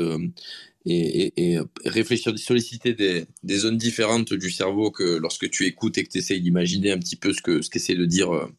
[0.85, 6.09] et, réfléchir, solliciter des, des, zones différentes du cerveau que lorsque tu écoutes et que
[6.09, 8.49] tu essayes d'imaginer un petit peu ce que ce qu'essaie de dire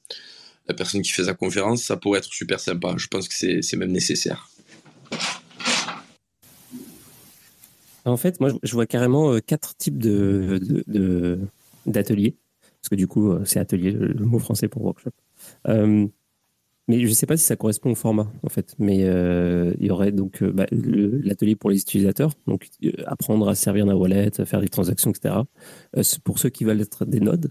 [0.66, 2.94] la personne qui fait sa conférence, ça pourrait être super sympa.
[2.96, 4.48] Je pense que c'est même nécessaire.
[8.06, 10.60] En fait, moi, je vois carrément quatre types de,
[11.86, 12.30] d'ateliers.
[12.30, 12.36] De,
[12.84, 15.12] parce que du coup, euh, c'est atelier, le mot français pour workshop.
[15.68, 16.06] Euh,
[16.86, 18.74] mais je ne sais pas si ça correspond au format, en fait.
[18.78, 22.68] Mais euh, il y aurait donc bah, l'atelier pour les utilisateurs, donc
[23.06, 25.36] apprendre à servir d'un wallet, faire des transactions, etc.
[26.24, 27.50] pour ceux qui veulent être des nodes.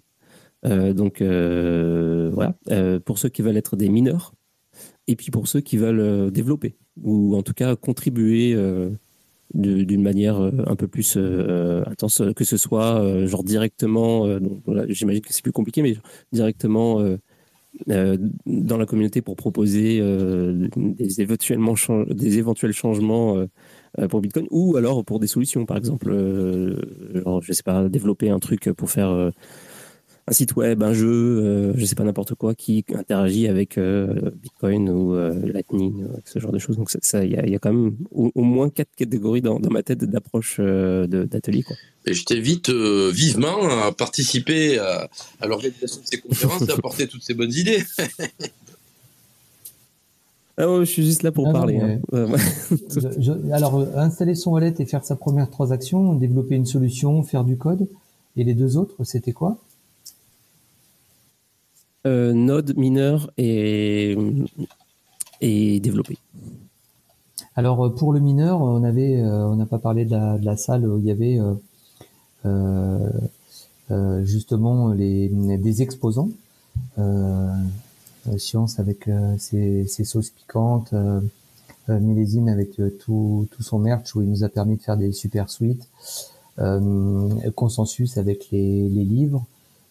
[0.64, 2.55] Donc voilà.
[3.05, 4.34] pour ceux qui veulent être des mineurs.
[5.07, 8.55] Et puis pour ceux qui veulent développer, ou en tout cas contribuer
[9.53, 14.28] d'une manière euh, un peu plus euh, intense, que ce soit euh, genre directement,
[14.88, 15.95] j'imagine que c'est plus compliqué, mais
[16.32, 17.03] directement
[17.88, 21.74] dans la communauté pour proposer des, éventuellement
[22.07, 23.47] des éventuels changements
[24.09, 26.14] pour Bitcoin ou alors pour des solutions, par exemple,
[27.16, 29.32] genre, je sais pas, développer un truc pour faire
[30.28, 35.13] un site web, un jeu, je sais pas n'importe quoi, qui interagit avec Bitcoin ou
[35.45, 36.78] Lightning, ce genre de choses.
[36.78, 40.59] Donc ça, il y, a quand même au, moins quatre catégories dans, ma tête d'approche
[40.59, 41.65] d'atelier.
[42.05, 45.09] Et je t'invite vivement à participer à,
[45.41, 47.84] à l'organisation de ces conférences et à apporter toutes ces bonnes idées.
[50.57, 51.80] Ah ouais, je suis juste là pour ah parler.
[51.80, 51.99] Hein.
[53.51, 57.57] alors, euh, installer son wallet et faire sa première transaction, développer une solution, faire du
[57.57, 57.88] code.
[58.38, 59.57] Et les deux autres, c'était quoi?
[59.57, 59.72] euh,
[62.06, 64.16] Node, mineur et,
[65.41, 66.18] développer.
[67.56, 70.97] Alors, euh, pour le mineur, on avait, on n'a pas parlé de la, salle où
[70.99, 71.39] il y avait
[74.24, 76.30] justement les, des exposants.
[78.28, 81.20] Euh, Science avec euh, ses, sauces piquantes, euh,
[81.89, 85.49] Millésime avec tout, tout son merch où il nous a permis de faire des super
[85.49, 85.89] suites,
[87.56, 89.43] Consensus avec les, les livres,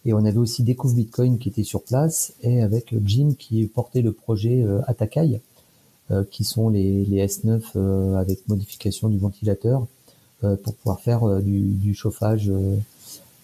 [0.05, 4.01] et on avait aussi Découvre Bitcoin qui était sur place et avec Jim qui portait
[4.01, 5.41] le projet euh, Atakai,
[6.29, 9.87] qui sont les, les S9 avec modification du ventilateur
[10.41, 12.51] pour pouvoir faire du, du, chauffage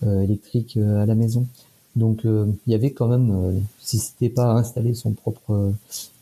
[0.03, 1.47] électrique à la maison.
[1.95, 5.71] Donc euh, il y avait quand même, euh, si c'était pas installer son propre euh,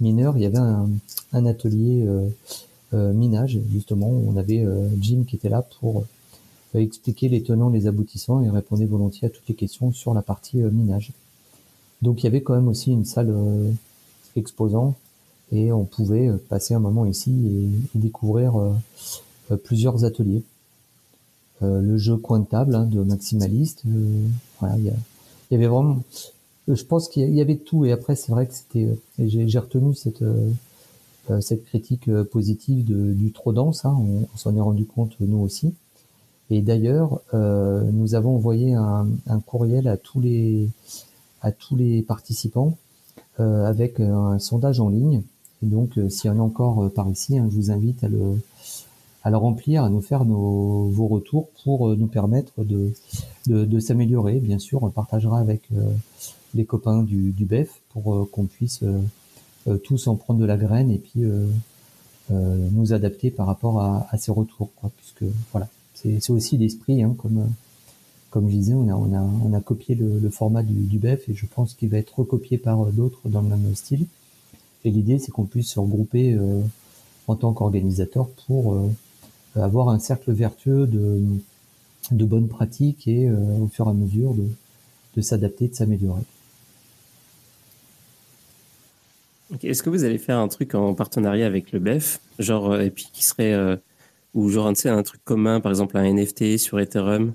[0.01, 2.07] mineur, il y avait un, atelier
[2.91, 4.65] minage justement où on avait
[4.99, 6.05] Jim qui était là pour
[6.73, 10.57] expliquer les tenants, les aboutissants et répondait volontiers à toutes les questions sur la partie
[10.57, 11.11] minage.
[12.01, 13.33] Donc il y avait quand même aussi une salle
[14.35, 14.93] exposant
[15.51, 17.31] et on pouvait passer un moment ici
[17.95, 18.53] et, découvrir
[19.63, 20.43] plusieurs ateliers.
[21.61, 23.83] le jeu coin de table hein, de maximaliste,
[24.59, 24.93] voilà, il
[25.51, 25.99] y avait vraiment,
[26.67, 27.85] je pense qu'il y avait tout.
[27.85, 28.87] Et après, c'est vrai que c'était,
[29.19, 30.51] j'ai retenu cette euh,
[31.29, 33.85] euh, critique euh, positive de, du trop dense.
[33.85, 35.73] Hein, on, s'en est rendu compte nous aussi.
[36.49, 40.69] Et d'ailleurs, euh, nous avons envoyé un, un, courriel à tous les
[41.41, 42.77] à tous les participants
[43.39, 45.21] euh, avec un sondage en ligne.
[45.61, 48.37] Donc, s'il y en a encore par ici, hein, je vous invite à le
[49.27, 52.93] à le remplir, à nous faire nos, vos retours pour nous permettre de,
[53.45, 54.39] de, s'améliorer.
[54.39, 55.83] Bien sûr, on partagera avec euh,
[56.55, 60.55] les copains du, du BEF pour euh, qu'on puisse euh, tous en prendre de la
[60.55, 61.23] graine et puis
[62.29, 64.69] nous adapter par rapport à, à ces retours.
[64.79, 65.67] Quoi, puisque voilà,
[66.03, 67.49] c'est aussi l'esprit, hein, comme
[68.29, 71.73] comme je disais, on a, on a, copié le, format du, BEF et je pense
[71.73, 74.05] qu'il va être recopié par d'autres dans le même style.
[74.83, 76.61] Et l'idée, c'est qu'on puisse se regrouper euh,
[77.27, 78.89] en tant qu'organisateur pour euh,
[79.55, 81.21] avoir un cercle vertueux de,
[82.11, 84.47] de bonnes pratiques et euh, au fur et à mesure de,
[85.15, 86.21] de s'adapter, de s'améliorer.
[89.63, 92.89] Est-ce que vous allez faire un truc en partenariat avec le BEF, genre euh, et
[92.89, 93.77] puis qui serait euh,
[94.33, 97.33] ou genre tu sais un truc commun, par exemple un NFT sur Ethereum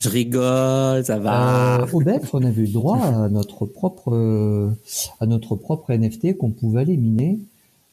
[0.00, 1.86] Je rigole, ça va.
[1.92, 4.72] au BEF, on avait eu droit à notre propre
[5.20, 7.38] à notre propre NFT qu'on pouvait aller miner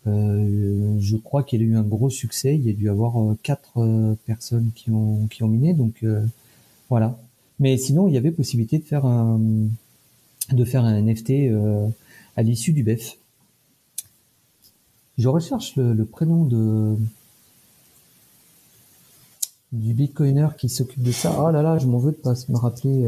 [0.08, 2.56] euh, je crois qu'il y a eu un gros succès.
[2.56, 5.74] Il y a dû avoir euh, quatre euh, personnes qui ont qui ont miné.
[5.74, 6.04] Donc
[6.90, 7.20] voilà.
[7.60, 9.40] Mais sinon, il y avait possibilité de faire un
[10.52, 11.34] de faire un NFT
[12.36, 13.18] à l'issue du BEF.
[15.18, 16.98] Je recherche le, prénom de
[19.72, 21.36] du bitcoiner qui s'occupe de ça.
[21.40, 23.08] Oh là là, je m'en veux de pas me rappeler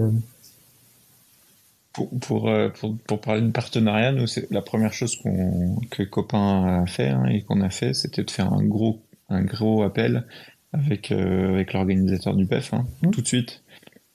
[1.93, 6.82] pour, euh, pour, pour, parler de partenariat, nous, c'est la première chose qu'on, que Copain
[6.82, 8.99] a fait hein, et qu'on a fait, c'était de faire un gros,
[9.30, 10.26] un gros appel
[10.74, 13.11] avec, euh, avec l'organisateur du PEF, hein, mmh.
[13.11, 13.61] tout de suite,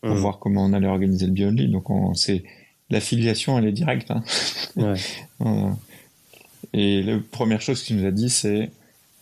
[0.01, 0.19] pour mmh.
[0.19, 1.69] voir comment on allait organiser le Beyondly.
[1.69, 2.43] Donc, on, c'est,
[2.91, 4.11] l'affiliation, elle est directe.
[4.11, 4.25] Hein.
[4.77, 4.95] Ouais.
[6.73, 8.71] et la première chose qu'il nous a dit, c'est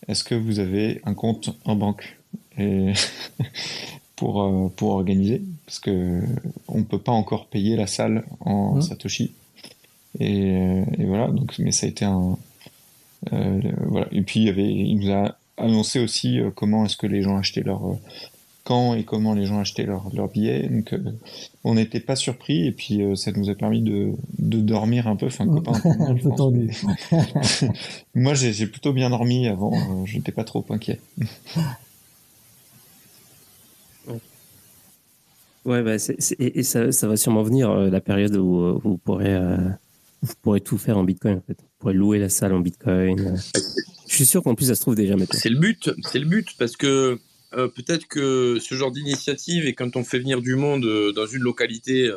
[0.09, 2.16] est-ce que vous avez un compte en banque?
[2.59, 2.93] Et
[4.17, 6.23] pour, euh, pour organiser parce que
[6.69, 8.83] on peut pas encore payer la salle en mmh.
[8.83, 9.33] Satoshi.
[10.21, 12.39] Et, et, voilà, donc, mais ça a été un.
[13.33, 14.07] Euh, voilà.
[14.13, 17.23] Et puis, il, y avait, il nous a annoncé aussi euh, comment est-ce que les
[17.23, 17.85] gens achetaient leur.
[17.87, 17.95] Euh,
[18.65, 20.69] quand et comment les gens achetaient leurs leur billets.
[20.69, 21.13] Donc, euh,
[21.63, 25.27] on n'était pas surpris et puis ça nous a permis de, de dormir un peu.
[25.27, 26.71] Enfin, copain, un peu tendu.
[28.15, 30.05] Moi, j'ai plutôt bien dormi avant.
[30.05, 30.99] je n'étais pas trop inquiet.
[35.67, 35.97] Ouais, bah
[36.39, 39.57] et ça, ça, va sûrement venir euh, la période où, euh, vous pourrez, euh,
[40.23, 41.39] vous pourrez tout faire en Bitcoin.
[41.39, 41.59] En fait.
[41.61, 43.37] Vous pourrez louer la salle en Bitcoin.
[44.09, 45.37] Je suis sûr qu'en plus, ça se trouve déjà maintenant.
[45.39, 47.19] C'est le but, c'est le but, parce que
[47.51, 52.13] peut-être que ce genre d'initiative et quand on fait venir du monde dans une localité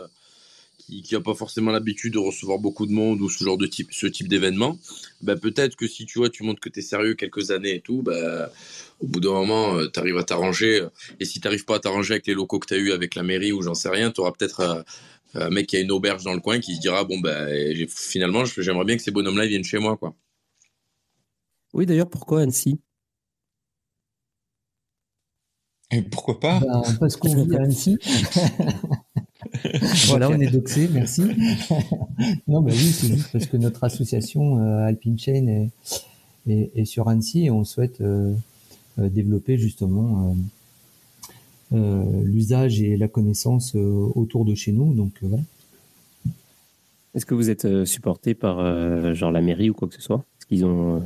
[0.89, 3.89] qui n'a pas forcément l'habitude de recevoir beaucoup de monde ou ce genre de type,
[3.91, 4.77] ce type d'événement,
[5.21, 7.81] bah peut-être que si tu vois, tu montres que tu es sérieux quelques années et
[7.81, 8.51] tout, bah,
[8.99, 10.85] au bout d'un moment, euh, tu arrives à t'arranger.
[11.19, 13.15] Et si tu n'arrives pas à t'arranger avec les locaux que tu as eu avec
[13.15, 14.83] la mairie ou j'en sais rien, tu auras peut-être
[15.35, 18.45] un mec qui a une auberge dans le coin qui se dira bon ben finalement
[18.45, 20.15] j'aimerais bien que ces bonhommes-là viennent chez moi quoi.
[21.73, 22.79] Oui d'ailleurs pourquoi Annecy?
[25.91, 26.59] Et pourquoi pas?
[26.59, 27.97] Ben, Parce qu'on vit à Annecy.
[30.07, 31.21] voilà, on est doxé, merci.
[32.47, 35.69] non, ben oui, c'est juste parce que notre association euh, Alpine Chain
[36.47, 38.33] est, sur Annecy et on souhaite euh,
[38.99, 40.35] euh, développer justement
[41.71, 44.93] l'usage et la connaissance autour de chez nous.
[44.93, 45.43] Donc voilà.
[47.13, 50.23] Est-ce que vous êtes supporté par genre la mairie ou quoi que ce soit?
[50.39, 51.01] Est-ce qu'ils ont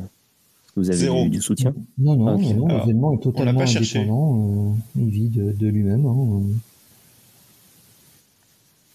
[0.75, 1.73] vous avez du soutien?
[1.99, 4.77] Non, non, l'événement est totalement indépendant.
[4.95, 6.05] il vit de, lui-même.
[6.05, 6.43] Hein.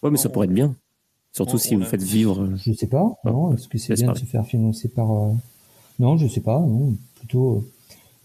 [0.03, 0.75] Ouais, mais ça pourrait être bien.
[1.33, 2.43] Surtout si vous faites vivre.
[2.43, 3.17] Euh, je sais pas.
[3.25, 5.11] Non, est-ce que c'est bien de se faire financer par.
[5.11, 5.33] Euh,
[5.99, 6.61] non, je sais pas.
[6.61, 7.65] Non, plutôt.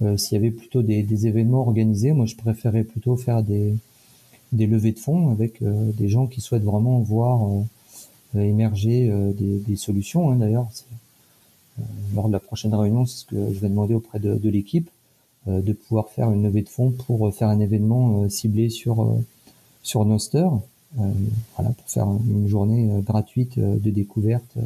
[0.02, 3.76] Euh, s'il y avait plutôt des, événements organisés, moi je préférais plutôt faire des,
[4.52, 7.48] des levées de fonds avec des gens qui souhaitent vraiment voir
[8.36, 10.32] émerger des, solutions.
[10.32, 10.68] Hein, D'ailleurs,
[12.16, 14.90] lors de la prochaine réunion, c'est ce que je vais demander auprès de, de l'équipe,
[15.46, 19.16] de pouvoir faire une levée de fonds pour faire un événement ciblé sur
[19.84, 20.48] sur Noster.
[21.00, 21.12] Euh,
[21.56, 24.58] voilà, pour faire une journée euh, gratuite euh, de découverte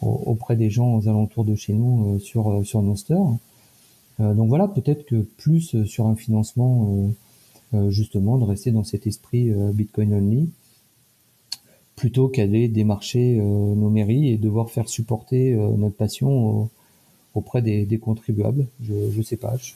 [0.00, 3.18] auprès des gens aux alentours de chez nous sur sur Noster.
[4.20, 7.10] donc voilà, peut-être que plus sur un financement
[7.88, 10.50] justement de rester dans cet esprit Bitcoin only
[11.96, 16.70] plutôt qu'aller démarcher nos mairies et devoir faire supporter notre passion
[17.34, 18.68] auprès des, des, contribuables.
[18.80, 19.56] Je sais pas.
[19.56, 19.72] Je,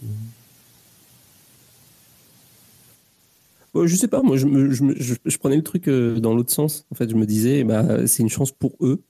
[3.74, 6.86] je sais pas, moi je, je, je, prenais le truc euh, dans l'autre sens.
[6.90, 9.02] En fait, je me disais, bah, c'est une chance pour eux.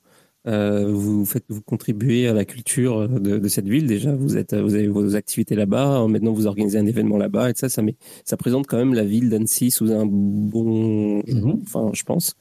[0.48, 3.86] Euh, vous faites, vous contribuez à la culture de, de, cette ville.
[3.86, 6.06] Déjà, vous êtes, vous avez vos activités là-bas.
[6.08, 9.04] Maintenant, vous organisez un événement là-bas et ça, ça, met, ça présente quand même la
[9.04, 11.60] ville d'Annecy sous un bon, mhm.
[11.62, 12.34] enfin, je pense.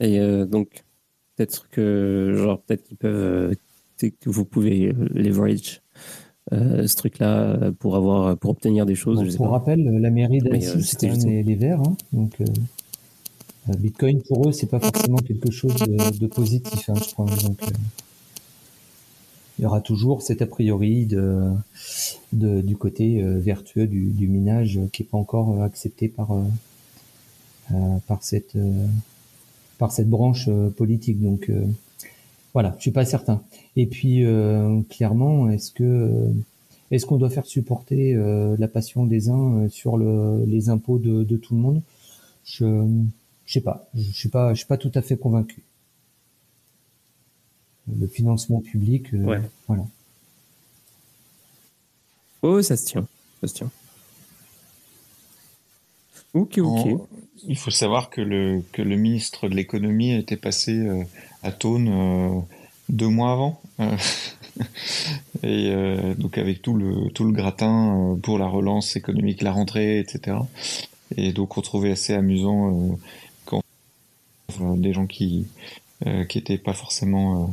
[0.00, 0.84] Et euh, donc,
[1.36, 3.54] peut-être que, genre, peut-être qu'ils peuvent,
[4.00, 5.82] que vous pouvez leverage
[6.52, 9.36] euh, ce truc-là pour avoir pour obtenir des choses.
[9.36, 14.48] pour rappel, la mairie d'Annecy, euh, c'était les, les Verts, hein, donc euh, Bitcoin pour
[14.48, 17.26] eux, c'est pas forcément quelque chose de, positif, hein, je crois.
[17.26, 17.60] Donc,
[19.58, 21.50] il y aura toujours cet a priori de,
[22.32, 26.28] de du côté vertueux du, du, minage qui est pas encore accepté par
[28.06, 28.56] par cette
[29.76, 31.20] par cette branche politique.
[31.20, 31.50] Donc
[32.58, 33.40] voilà, je suis pas certain.
[33.76, 36.32] Et puis euh, clairement, est-ce que euh,
[36.90, 41.22] est-ce qu'on doit faire supporter euh, la passion des uns sur le, les impôts de,
[41.22, 41.82] de, tout le monde?
[42.42, 42.84] Je
[43.46, 45.62] je sais pas, je suis pas je suis pas tout à fait convaincu.
[47.96, 49.40] Le financement public, ouais.
[49.68, 49.84] voilà.
[52.42, 53.06] Oh, ça se tient,
[53.40, 53.70] ça se tient.
[56.34, 57.00] Ok, ok.
[57.46, 61.06] il faut savoir que le, que le ministre de l'économie était passé
[61.42, 62.44] à Tône
[62.88, 63.60] deux mois avant.
[63.80, 63.96] Euh,
[65.42, 69.52] et euh, donc avec tout le tout le gratin euh, pour la relance économique, la
[69.52, 70.38] rentrée, etc.
[71.16, 72.98] Et donc on trouvait assez amusant
[73.44, 73.62] quand
[74.76, 75.46] des gens qui
[76.28, 77.52] qui étaient pas forcément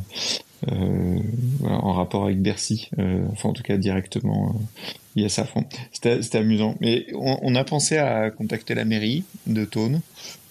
[1.63, 2.89] en rapport avec Bercy,
[3.31, 4.55] enfin en tout cas directement
[5.15, 5.47] lié à ça.
[5.91, 6.75] C'était c'était amusant.
[6.81, 10.01] Mais on, on, a pensé à contacter la mairie de Tône,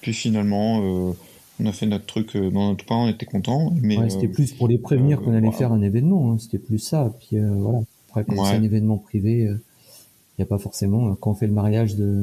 [0.01, 1.15] puis finalement
[1.61, 3.73] on a fait notre truc euh, dans notre coin, on était content.
[3.81, 6.33] Mais c'était euh, plus pour les prévenir qu'on allait faire un événement.
[6.33, 6.39] Hein.
[6.39, 7.13] C'était plus ça.
[7.21, 7.81] Puis euh, voilà.
[8.09, 9.59] Après, quand c'est un événement privé, il
[10.39, 11.15] n'y a pas forcément.
[11.17, 12.23] Quand on fait le mariage de,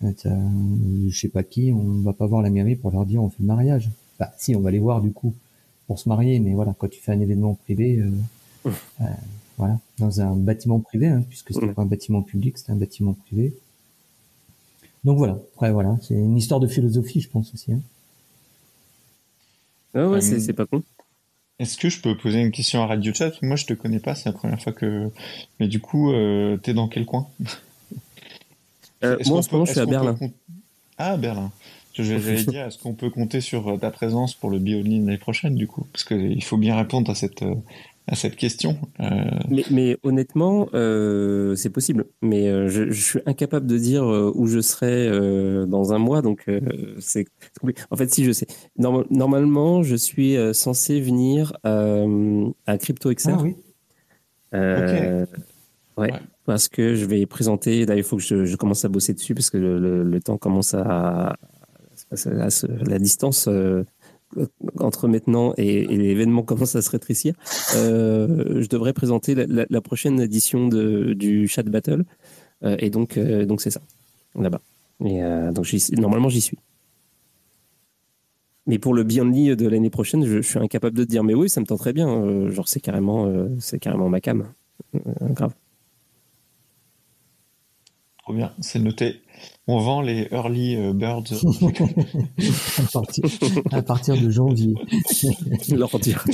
[0.00, 3.30] de, je sais pas qui, on va pas voir la mairie pour leur dire on
[3.30, 3.90] fait le mariage.
[4.20, 5.34] Bah si, on va les voir du coup
[5.90, 8.00] pour se marier, mais voilà, quand tu fais un événement privé,
[9.58, 13.14] voilà, dans un bâtiment privé, hein, puisque c'était pas un bâtiment public, c'était un bâtiment
[13.14, 13.52] privé.
[15.02, 15.36] Donc voilà.
[15.56, 17.72] Après voilà, c'est une histoire de philosophie, je pense aussi.
[17.72, 17.80] Hein.
[19.94, 20.84] Ah ouais, euh, c'est pas con.
[21.58, 23.32] Est-ce que je peux poser une question à Radio Chat?
[23.42, 25.10] Moi, je te connais pas, c'est la première fois que.
[25.58, 27.26] Mais du coup, euh, t'es dans quel coin?
[29.02, 30.16] Euh, Moi, en ce moment, je suis à Berlin.
[30.98, 31.50] Ah, Berlin.
[32.02, 35.54] Je vais dire, est-ce qu'on peut compter sur ta présence pour le Bioline l'année prochaine,
[35.54, 35.86] du coup?
[35.92, 37.44] Parce qu'il faut bien répondre à cette,
[38.10, 38.76] à cette question.
[38.98, 39.06] Euh,
[39.70, 42.06] mais, honnêtement, euh, c'est possible.
[42.22, 45.08] Mais euh, je, suis incapable de dire où je serai
[45.66, 46.46] dans un mois, donc
[46.98, 47.26] c'est
[47.90, 48.46] En fait, si je sais.
[48.78, 53.30] normalement, je suis censé venir à CryptoXR.
[53.30, 53.56] Ah oui.
[55.96, 56.12] Ouais,
[56.46, 57.84] Parce que je vais présenter.
[57.86, 61.36] Là, il faut que je, commence à bosser dessus parce que le, temps commence à,
[62.10, 63.48] la distance
[64.78, 67.34] entre maintenant et, l'événement commence à se rétrécir,
[67.76, 72.04] euh, je devrais présenter la, prochaine édition de, du Chat Battle.
[72.62, 73.80] Euh, et donc, euh, donc c'est ça,
[74.34, 74.60] là-bas.
[75.00, 76.58] Donc, normalement, j'y suis.
[78.66, 81.24] Mais pour le Beyondly de l'année prochaine, je, suis incapable de te dire.
[81.24, 82.08] Mais oui, ça me tente très bien.
[82.08, 84.52] Euh, genre, c'est carrément, c'est carrément ma cam.
[84.94, 85.54] grave.
[88.30, 89.22] Trop bien, c'est noté.
[89.66, 91.24] On vend les early birds.
[93.72, 94.72] à, partir, de janvier.
[95.70, 96.24] Leur dire.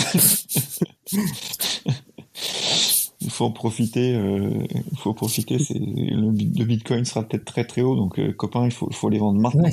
[3.23, 4.15] il faut en profiter.
[4.15, 4.51] Euh,
[4.93, 5.59] il faut profiter.
[5.59, 6.33] C'est le,
[6.65, 9.65] Bitcoin sera peut-être très très haut, donc euh, copains, il faut, faut les vendre maintenant.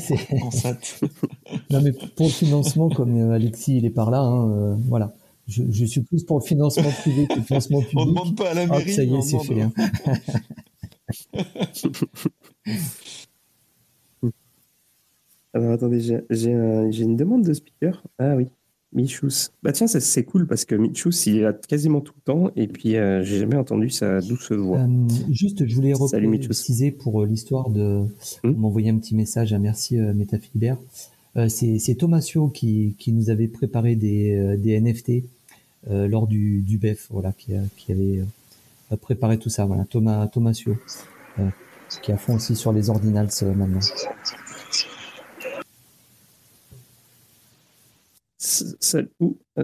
[1.72, 5.12] non mais pour le financement, comme euh, Alexis il est par là, hein, voilà.
[5.46, 7.98] Je, je, suis plus pour le financement privé que le financement public.
[7.98, 8.94] On ne demande pas à la mairie.
[8.94, 9.62] ça y est, c'est fait.
[9.62, 9.74] Hein.
[15.54, 16.00] Alors attendez,
[16.30, 18.04] j'ai une demande de speaker.
[18.18, 18.48] Ah oui.
[18.94, 19.50] Michus.
[19.64, 22.68] Bah tiens, c'est cool parce que Michus, il est là quasiment tout le temps et
[22.68, 24.80] puis euh, j'ai jamais entendu sa douce voix.
[24.80, 25.94] Euh, juste, je voulais
[26.40, 28.04] préciser pour euh, l'histoire de
[28.44, 30.14] hmm m'envoyer un petit message à merci euh,
[31.50, 35.24] c'est Thomasio qui, qui nous avait préparé des, des NFT
[35.90, 38.22] lors du, du BEF, voilà, qui, qui avait
[39.02, 39.66] préparé tout ça.
[39.66, 40.78] Voilà, Thomas Thomasio,
[42.02, 43.80] qui a fond aussi sur les ordinals maintenant.
[48.96, 49.64] Euh,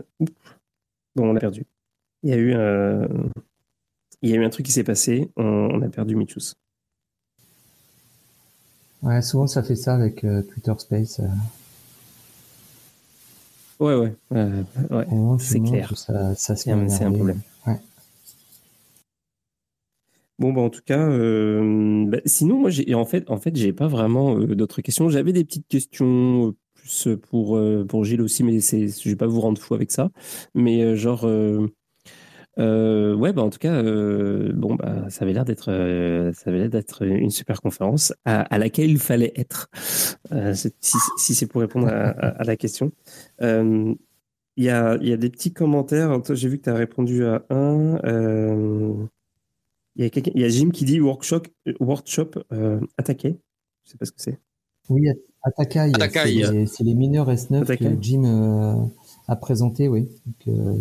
[1.16, 1.66] bon, on a perdu.
[2.24, 3.08] Il y a eu un,
[4.22, 5.30] il y a eu un truc qui s'est passé.
[5.36, 6.56] On, a perdu Michus.
[9.02, 11.20] Ouais, souvent ça fait ça avec euh, Twitter Space.
[11.20, 11.28] Euh.
[13.80, 15.98] Ouais, ouais, ouais, c'est clair.
[15.98, 17.40] Ça, ça c'est un, un, problème.
[20.40, 23.88] Bon, bah, en tout cas, bah, sinon, moi, j'ai, en fait, en fait, j'ai pas
[23.88, 25.10] vraiment d'autres questions.
[25.10, 26.56] J'avais des petites questions
[27.30, 30.10] pour, euh, pour Gilles aussi, mais je ne vais pas vous rendre fou avec ça.
[30.56, 31.68] Mais euh, genre, euh,
[33.16, 37.04] ouais, bah, en tout cas, bon, bah, ça avait l'air d'être, ça avait l'air d'être
[37.06, 39.70] une super conférence à, laquelle il fallait être,
[40.54, 42.92] si, si c'est pour répondre à, la question.
[43.42, 46.22] Il y, a, y a des petits commentaires.
[46.34, 49.08] J'ai vu que tu as répondu à un.
[50.00, 51.44] Il y, a il y a Jim qui dit workshop,
[51.82, 52.32] workshop
[52.98, 53.38] attaqué.
[53.84, 54.40] Je sais pas ce que c'est.
[54.90, 55.08] Oui,
[55.44, 55.92] Atakai,
[56.68, 58.76] c'est les, mineurs S9 que Jim euh,
[59.28, 60.10] a présenté, oui.
[60.48, 60.74] Euh,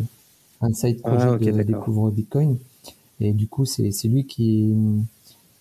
[0.60, 2.58] un side ah, project de découvre Bitcoin.
[3.20, 4.74] Et du coup, c'est lui qui,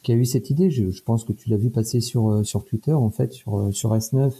[0.02, 0.72] qui a eu cette idée.
[0.72, 3.70] Je, je pense que tu l'as vu passer sur, euh, sur Twitter, en fait, sur,
[3.74, 4.32] sur S9.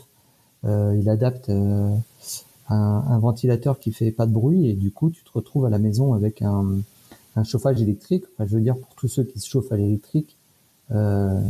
[0.64, 2.02] il adapte un,
[2.70, 5.80] un, ventilateur qui fait pas de bruit et du coup, tu te retrouves à la
[5.80, 6.78] maison avec un,
[7.38, 8.26] un chauffage électrique.
[8.34, 10.38] Enfin, je veux dire, pour tous ceux qui se chauffent à l'électrique,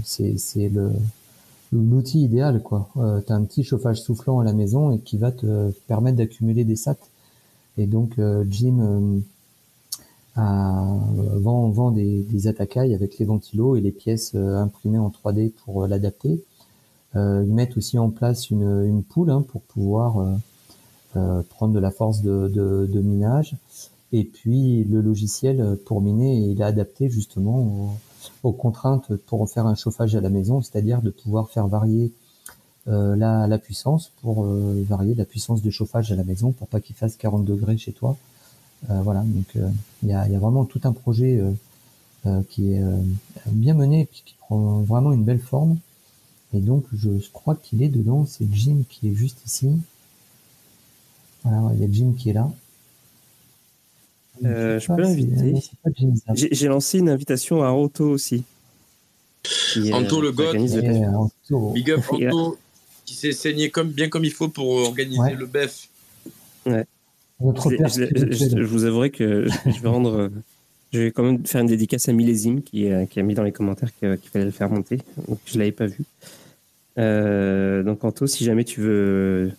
[0.03, 0.91] c'est le
[1.73, 2.89] l'outil idéal quoi.
[2.97, 6.18] Euh, tu as un petit chauffage soufflant à la maison et qui va te permettre
[6.18, 6.95] d'accumuler des sats.
[7.77, 9.22] Et donc euh, Jim
[10.38, 15.84] euh, vend, des, des avec les ventilos et les pièces euh, imprimées en 3D pour
[15.84, 16.43] euh, l'adapter.
[17.15, 20.38] ils mettent aussi en place une, poule hein, pour pouvoir
[21.49, 23.55] prendre de la force de, de, minage.
[24.13, 27.89] Et puis le logiciel pour miner, il est adapté justement au,
[28.43, 32.11] aux contraintes pour faire un chauffage à la maison, c'est-à-dire de pouvoir faire varier
[32.88, 36.67] euh, la, la, puissance pour euh, varier la puissance de chauffage à la maison pour
[36.67, 38.15] pas qu'il fasse 40 degrés chez toi.
[38.89, 39.57] Euh, voilà, donc
[40.03, 41.41] il y a, y, a, vraiment tout un projet
[42.49, 42.84] qui est
[43.47, 45.77] bien mené et qui prend vraiment une belle forme.
[46.53, 49.69] Et donc je crois qu'il est dedans, c'est Jim qui est juste ici.
[51.43, 52.49] Voilà, il y a Jim qui est là.
[54.45, 55.53] Euh, je peux l'inviter.
[56.34, 58.43] J'ai lancé une invitation à Anto aussi.
[59.93, 60.55] Anto le God.
[61.73, 62.57] Big up Anto
[63.05, 65.88] qui s'est saigné comme, bien comme il faut pour organiser le BEF.
[66.65, 66.85] Ouais.
[67.39, 70.30] Je, vous avouerai que je vais rendre.
[70.91, 73.43] Je vais quand même faire une dédicace à Millésime qui, euh, qui a mis dans
[73.43, 74.99] les commentaires qu'il fallait le faire monter.
[75.27, 75.99] Donc je l'avais pas vu.
[76.97, 79.51] Euh, donc Anto, si jamais tu veux,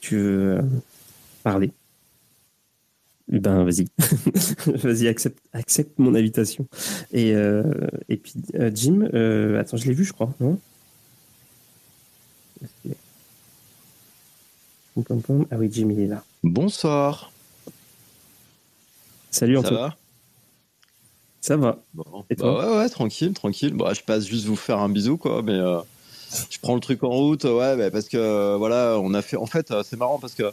[0.00, 0.60] tu veux
[1.42, 1.70] parler,
[3.28, 3.86] ben vas-y,
[4.66, 6.66] vas-y accepte, accepte mon invitation.
[7.12, 7.62] Et, euh,
[8.08, 10.58] et puis euh, Jim, euh, attends, je l'ai vu, je crois, non?
[15.50, 16.24] Ah oui, Jim, il est là.
[16.42, 17.30] Bonsoir.
[19.30, 19.96] Salut Ça va?
[21.40, 21.78] Ça va.
[22.30, 22.54] Et toi?
[22.54, 23.74] bah ouais, ouais, tranquille, tranquille.
[23.74, 25.58] Bah, je passe juste vous faire un bisou, quoi, mais
[26.50, 29.36] je prends le truc en route, ouais, bah, parce que voilà, on a fait.
[29.36, 30.50] En fait, c'est marrant parce que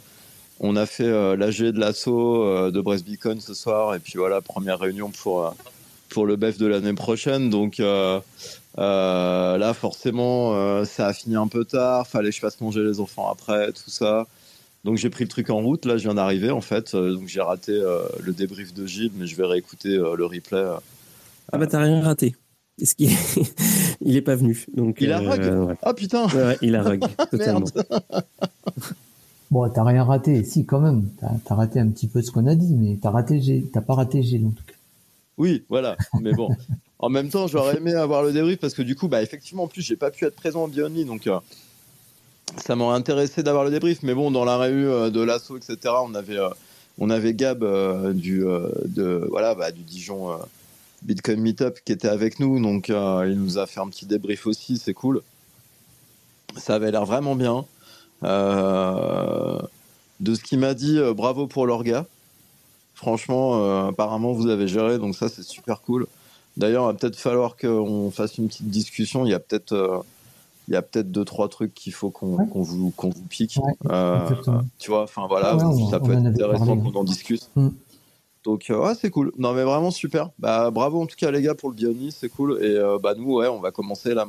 [0.60, 4.14] on a fait euh, l'AG de l'assaut euh, de Brest Beacon ce soir, et puis
[4.16, 5.50] voilà, première réunion pour, euh,
[6.08, 7.50] pour le BEF de l'année prochaine.
[7.50, 8.22] Donc là,
[9.74, 13.72] forcément, ça a fini un peu tard, fallait que je fasse manger les enfants après,
[13.72, 14.26] tout ça.
[14.84, 17.40] Donc j'ai pris le truc en route, là je viens d'arriver en fait, donc j'ai
[17.40, 20.64] raté le débrief de Gilles, mais je vais réécouter le replay.
[21.52, 22.36] Ah bah t'as rien raté.
[22.80, 23.10] Est-ce qu'il
[24.00, 24.66] il est pas venu?
[24.74, 25.76] Donc Il a rug.
[25.82, 26.26] Ah putain.
[26.62, 27.00] il a rug
[27.30, 27.64] totalement.
[29.50, 31.08] Bon, t'as rien raté, si quand même.
[31.20, 34.22] T'as as raté un petit peu ce qu'on a dit, mais t'as raté pas raté
[34.22, 34.72] G en tout cas.
[35.38, 35.96] Oui, voilà.
[36.20, 36.48] Mais bon,
[36.98, 39.68] en même temps, j'aurais aimé avoir le débrief parce que du coup, bah effectivement, en
[39.68, 41.38] plus, j'ai pas pu être présent en Bionly, donc euh,
[42.56, 44.02] ça m'aurait intéressé d'avoir le débrief.
[44.02, 46.48] Mais bon, dans la revue euh, de l'assaut, etc., on avait, euh,
[46.98, 47.64] on avait Gab
[48.14, 48.44] du,
[49.30, 50.30] voilà, bah, du Dijon
[51.02, 54.78] Bitcoin Meetup qui était avec nous, donc il nous a fait un petit débrief aussi,
[54.78, 55.22] c'est cool.
[56.56, 57.66] Ça avait l'air vraiment bien.
[58.26, 59.58] Euh,
[60.20, 62.06] de ce qu'il m'a dit, euh, bravo pour l'orga.
[62.94, 66.06] Franchement, euh, apparemment, vous avez géré, donc ça, c'est super cool.
[66.56, 69.26] D'ailleurs, il va peut-être falloir qu'on fasse une petite discussion.
[69.26, 70.04] Il y a peut-être
[70.68, 73.60] il y a peut-être deux trois trucs qu'il faut qu'on vous qu'on vous pique
[74.80, 75.56] tu vois enfin voilà
[75.90, 77.68] ça peut être intéressant qu'on en discute mm.
[78.44, 81.54] donc ouais c'est cool non mais vraiment super bah bravo en tout cas les gars
[81.54, 84.26] pour le Bionis c'est cool et bah nous ouais on va commencer là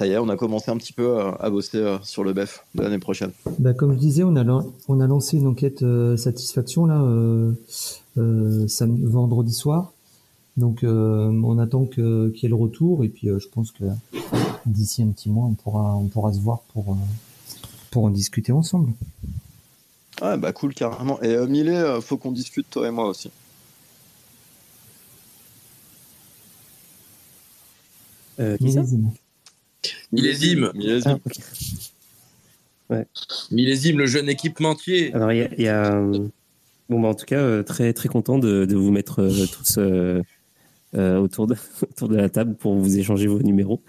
[0.00, 2.64] ça y est, on a commencé un petit peu à, bosser euh, sur le BEF
[2.74, 3.32] de l'année prochaine.
[3.58, 7.52] Bah, comme je disais, on a, on a lancé une enquête euh, satisfaction là euh,
[8.16, 9.92] vendredi soir.
[10.56, 13.84] Donc on attend qu'il y ait le retour et puis je pense que
[14.66, 16.96] d'ici un petit mois on pourra on pourra se voir pour
[17.90, 18.92] pour en discuter ensemble.
[20.20, 21.20] Ouais bah cool carrément.
[21.22, 23.30] Et Millet, faut qu'on discute toi et moi aussi.
[28.40, 28.56] Euh,
[30.12, 30.70] Millésime.
[30.74, 31.18] Millésime.
[32.90, 33.04] Ah,
[33.50, 35.14] Millésime, le jeune équipementier.
[35.14, 36.02] Alors, il y a.
[36.90, 39.78] Bon, bah, en tout cas, euh, très, très content de, de vous mettre euh, tous
[39.78, 40.22] euh,
[40.92, 43.80] autour, de, autour de la table pour vous échanger vos numéros.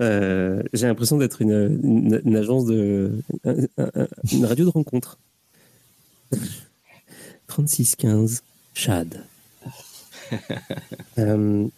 [0.00, 3.12] J'ai l'impression d'être une, une, agence de.
[4.32, 5.18] une radio de rencontre.
[7.46, 8.42] 3615,
[8.74, 9.22] Chad.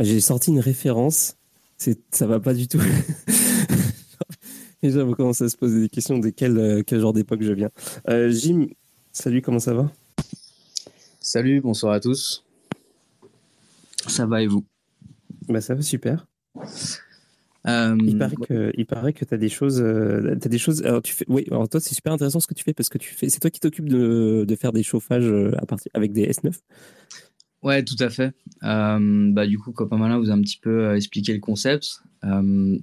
[0.00, 1.35] J'ai sorti une référence
[1.78, 2.80] ça va pas du tout.
[4.82, 7.52] Déjà, vous commencez à se poser des questions de quel, euh, quel genre d'époque je
[7.52, 7.70] viens.
[8.08, 8.66] Euh, Jim,
[9.12, 9.90] salut, comment ça va?
[11.20, 12.44] Salut, bonsoir à tous.
[14.06, 14.64] Ça va et vous?
[15.48, 16.26] Bah, Ça va super.
[17.66, 19.82] Euh, il paraît que, il paraît que tu as des choses.
[19.82, 22.62] as des choses alors, tu fais, oui, alors toi, c'est super intéressant ce que tu
[22.62, 25.66] fais parce que tu fais, c'est toi qui t'occupes de, de, faire des chauffages à
[25.66, 26.52] partir, avec des S9
[27.66, 28.32] Ouais, tout à fait.
[28.62, 32.00] Euh, bah, du coup, Copain vous a un petit peu euh, expliqué le concept.
[32.22, 32.78] Euh,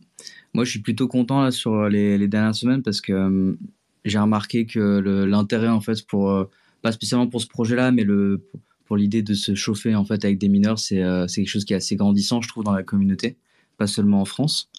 [0.53, 3.57] moi, je suis plutôt content là, sur les, dernières semaines parce que
[4.03, 6.49] j'ai remarqué que l'intérêt, en fait, pour,
[6.81, 8.41] pas spécialement pour ce projet-là, mais le,
[8.83, 11.77] pour l'idée de se chauffer en fait avec des mineurs, c'est quelque chose qui est
[11.77, 13.37] assez grandissant, je trouve, dans la communauté,
[13.77, 14.69] pas seulement en France.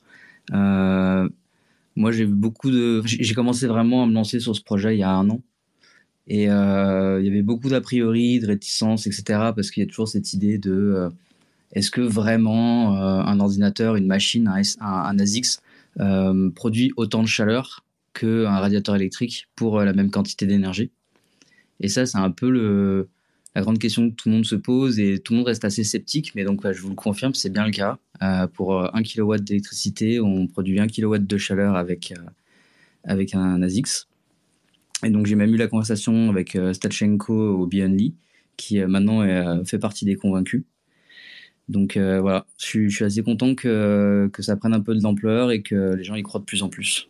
[0.51, 1.31] moi,
[2.11, 2.29] j'ai.
[3.07, 5.41] J'ai commencé vraiment à me lancer sur ce projet il y a un an.
[6.27, 9.25] Et euh, il y avait beaucoup d'a priori, de réticences, etc.
[9.55, 11.11] Parce qu'il y a toujours cette idée de euh,
[11.73, 15.61] est-ce que vraiment euh, un ordinateur, une machine, un, un, ASICS
[16.55, 17.85] produit autant de chaleur
[18.15, 20.91] qu'un radiateur électrique pour la même quantité d'énergie?
[21.81, 23.07] Et ça, c'est un peu
[23.55, 25.85] la grande question que tout le monde se pose et tout le monde reste assez
[25.85, 26.33] sceptique.
[26.35, 27.99] Mais donc, je vous le confirme, c'est bien le cas.
[28.55, 32.15] pour 1 kW d'électricité, on produit 1 kW de chaleur avec,
[33.05, 34.07] avec un ASICS.
[35.05, 38.15] Et donc j'ai même eu la conversation avec euh, Stachenko au Beyondly,
[38.57, 40.65] qui euh, maintenant euh, fait partie des convaincus.
[41.69, 45.63] Donc voilà, je suis, assez content que, que ça prenne un peu de l'ampleur et
[45.63, 47.09] que les gens y croient de plus en plus.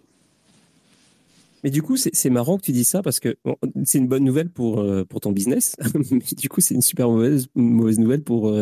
[1.65, 3.37] Mais du coup, c'est marrant que tu dis ça parce que
[3.83, 5.75] c'est une bonne nouvelle pour, pour ton business,
[6.13, 8.57] mais du coup, c'est une super mauvaise, mauvaise nouvelle pour,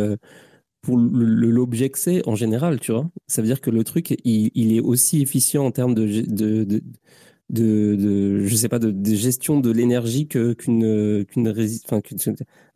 [0.80, 3.10] pour l'objet que c'est en général, tu vois.
[3.26, 6.64] Ça veut dire que le truc, il, il est aussi efficient en termes de, de,
[6.64, 6.82] de,
[7.52, 10.56] de, je sais pas de, gestion de l'énergie qu'une
[11.24, 11.54] qu'une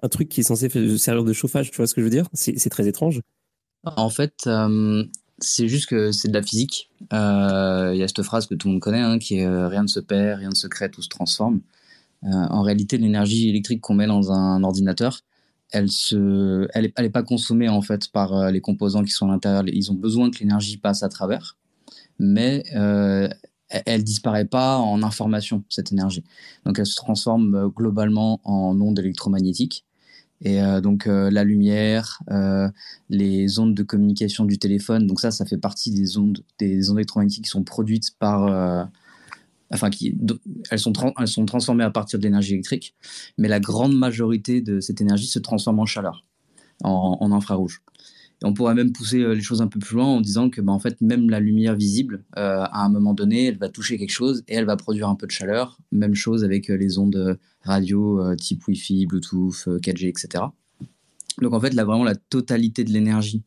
[0.02, 2.28] un truc qui est censé servir de chauffage tu vois ce que je veux dire?
[2.34, 3.22] C'est très étrange.
[3.84, 5.04] En fait euh,
[5.38, 6.90] c'est juste que c'est de la physique.
[7.12, 9.68] Euh, il y a cette phrase que tout le monde connaît hein, qui est euh,
[9.68, 11.60] rien ne se perd rien ne se crée tout se transforme
[12.22, 15.20] en réalité l'énergie électrique qu'on met dans un ordinateur
[15.70, 19.64] elle se elle est pas consommée en fait par les composants qui sont à l'intérieur.
[19.66, 21.56] Ils ont besoin que l'énergie passe à travers.
[22.18, 22.62] Mais
[23.68, 26.24] elle disparaît pas en information, cette énergie.
[26.64, 29.84] Donc elle se transforme euh, globalement en ondes électromagnétiques.
[30.42, 32.22] Et euh, donc euh, la lumière,
[33.08, 36.98] les ondes de communication du téléphone, donc ça, ça fait partie des ondes, des ondes
[36.98, 38.88] électromagnétiques qui sont produites par,
[39.72, 40.14] enfin qui,
[40.70, 42.94] elles sont, elles sont transformées à partir de l'énergie électrique,
[43.38, 46.26] mais la grande majorité de cette énergie se transforme en chaleur,
[46.82, 47.80] en infrarouge
[48.42, 50.72] on pourrait même pousser euh, les choses un peu plus loin en disant que, bah,
[50.72, 54.10] en fait, même la lumière visible, euh, à un moment donné, elle va toucher quelque
[54.10, 55.78] chose et elle va produire un peu de chaleur.
[55.90, 60.44] Même chose avec euh, les ondes radio type Wi-Fi, Bluetooth, 4G, etc.
[61.40, 63.42] Donc en fait, là, vraiment, la totalité de l'énergie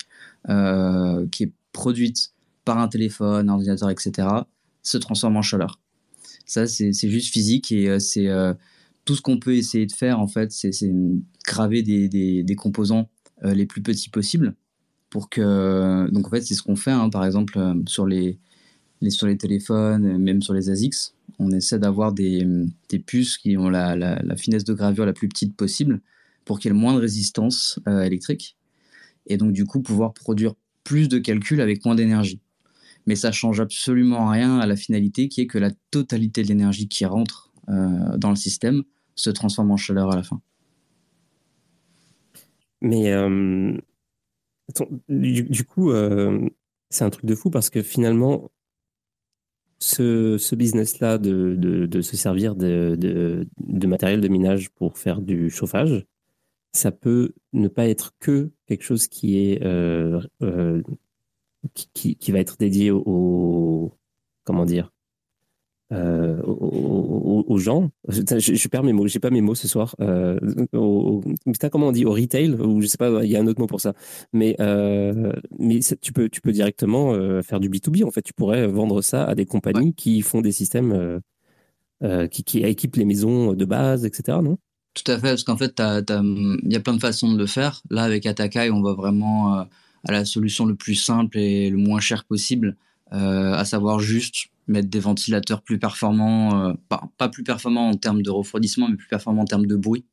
[0.46, 2.34] qui est produite
[2.66, 4.28] par un téléphone, un ordinateur, etc.,
[4.84, 5.80] se transforme en chaleur.
[6.46, 8.28] Ça, c'est juste physique et c'est
[9.06, 10.72] tout ce qu'on peut essayer de faire, en fait, c'est
[11.48, 13.10] graver des, composants
[13.42, 14.54] les plus petits possibles
[15.10, 16.10] pour que.
[16.12, 18.40] Donc, en fait, c'est ce qu'on fait, hein, par exemple, sur les,
[19.10, 21.14] sur les téléphones, même sur les ASICS.
[21.40, 22.46] On essaie d'avoir des,
[22.90, 26.02] des, puces qui ont la, finesse de gravure la plus petite possible
[26.44, 28.58] pour qu'il y ait le moins de résistance électrique.
[29.28, 30.54] Et donc, du coup, pouvoir produire
[30.84, 32.42] plus de calculs avec moins d'énergie.
[33.06, 36.88] Mais ça change absolument rien à la finalité qui est que la totalité de l'énergie
[36.88, 38.84] qui rentre euh, dans le système
[39.16, 40.42] se transforme en chaleur à la fin.
[42.82, 43.78] Mais euh,
[45.08, 46.50] du, coup, euh,
[46.90, 48.52] c'est un truc de fou parce que finalement,
[49.80, 53.48] ce, business-là de, de, se servir de,
[53.86, 56.06] matériel de minage pour faire du chauffage,
[56.74, 60.84] ça peut ne pas être que quelque chose qui est euh, euh,
[61.74, 63.92] qui, va être dédié au,
[64.44, 64.92] comment dire
[65.92, 67.90] euh, aux, gens.
[68.08, 69.96] Je, je, perds mes mots, j'ai pas mes mots ce soir.
[70.00, 70.40] Euh,
[70.74, 71.22] au,
[71.72, 73.68] comment on dit au retail ou je sais pas, il y a un autre mot
[73.68, 73.94] pour ça.
[74.32, 78.06] Mais euh, mais tu peux tu peux directement euh, faire du B 2 B.
[78.06, 81.22] En fait, tu pourrais vendre ça à des compagnies qui font des systèmes
[82.32, 84.38] qui, qui équipent les maisons de base, etc.
[84.44, 84.58] Non?
[84.94, 87.82] Tout à fait, parce qu'en fait, il y a plein de façons de le faire.
[87.90, 92.00] Là, avec Atakai, on va vraiment à la solution le plus simple et le moins
[92.00, 92.78] cher possible,
[93.12, 98.30] à savoir juste mettre des ventilateurs plus performants, euh, pas, plus performants en termes de
[98.30, 100.06] refroidissement, mais plus performants en termes de bruit.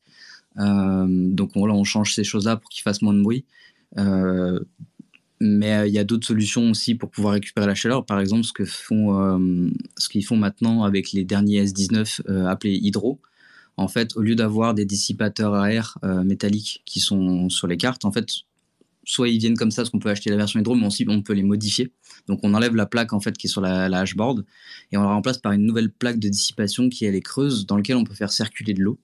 [0.57, 3.45] donc on, là, on change ces choses-là pour qu'ils fassent moins de bruit.
[5.41, 8.07] mais il y a d'autres solutions aussi pour pouvoir récupérer la chaleur.
[8.07, 13.20] Par exemple, ce que font, ce qu'ils font maintenant avec les derniers S19 appelés Hydro
[13.77, 17.77] en fait, au lieu d'avoir des dissipateurs à air euh, métalliques qui sont sur les
[17.77, 18.27] cartes, en fait,
[19.05, 21.23] soit ils viennent comme ça, parce qu'on peut acheter la version hydro, mais aussi on
[21.23, 21.93] peut les modifier.
[22.28, 24.44] Donc on enlève la plaque en fait qui est sur la, la hashboard
[24.93, 27.77] et on la remplace par une nouvelle plaque de dissipation qui elle est creuse dans
[27.77, 28.98] laquelle on peut faire circuler de l'eau.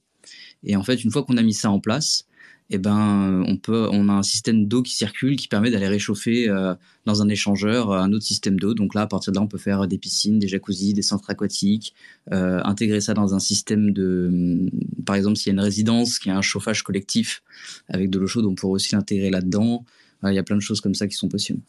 [0.64, 2.26] Et en fait, une fois qu'on a mis ça en place,
[2.70, 6.48] eh ben, on, peut, on a un système d'eau qui circule qui permet d'aller réchauffer
[6.48, 6.74] euh,
[7.04, 8.72] dans un échangeur un autre système d'eau.
[8.72, 11.28] Donc là, à partir de là, on peut faire des piscines, des jacuzzis, des centres
[11.28, 11.92] aquatiques,
[12.32, 14.70] euh, intégrer ça dans un système de, hum,
[15.04, 17.42] par exemple, s'il y a une résidence qui a un chauffage collectif
[17.88, 19.84] avec de l'eau chaude, on pourrait aussi l'intégrer là-dedans.
[20.24, 21.60] Il y a plein de choses comme ça qui sont possibles.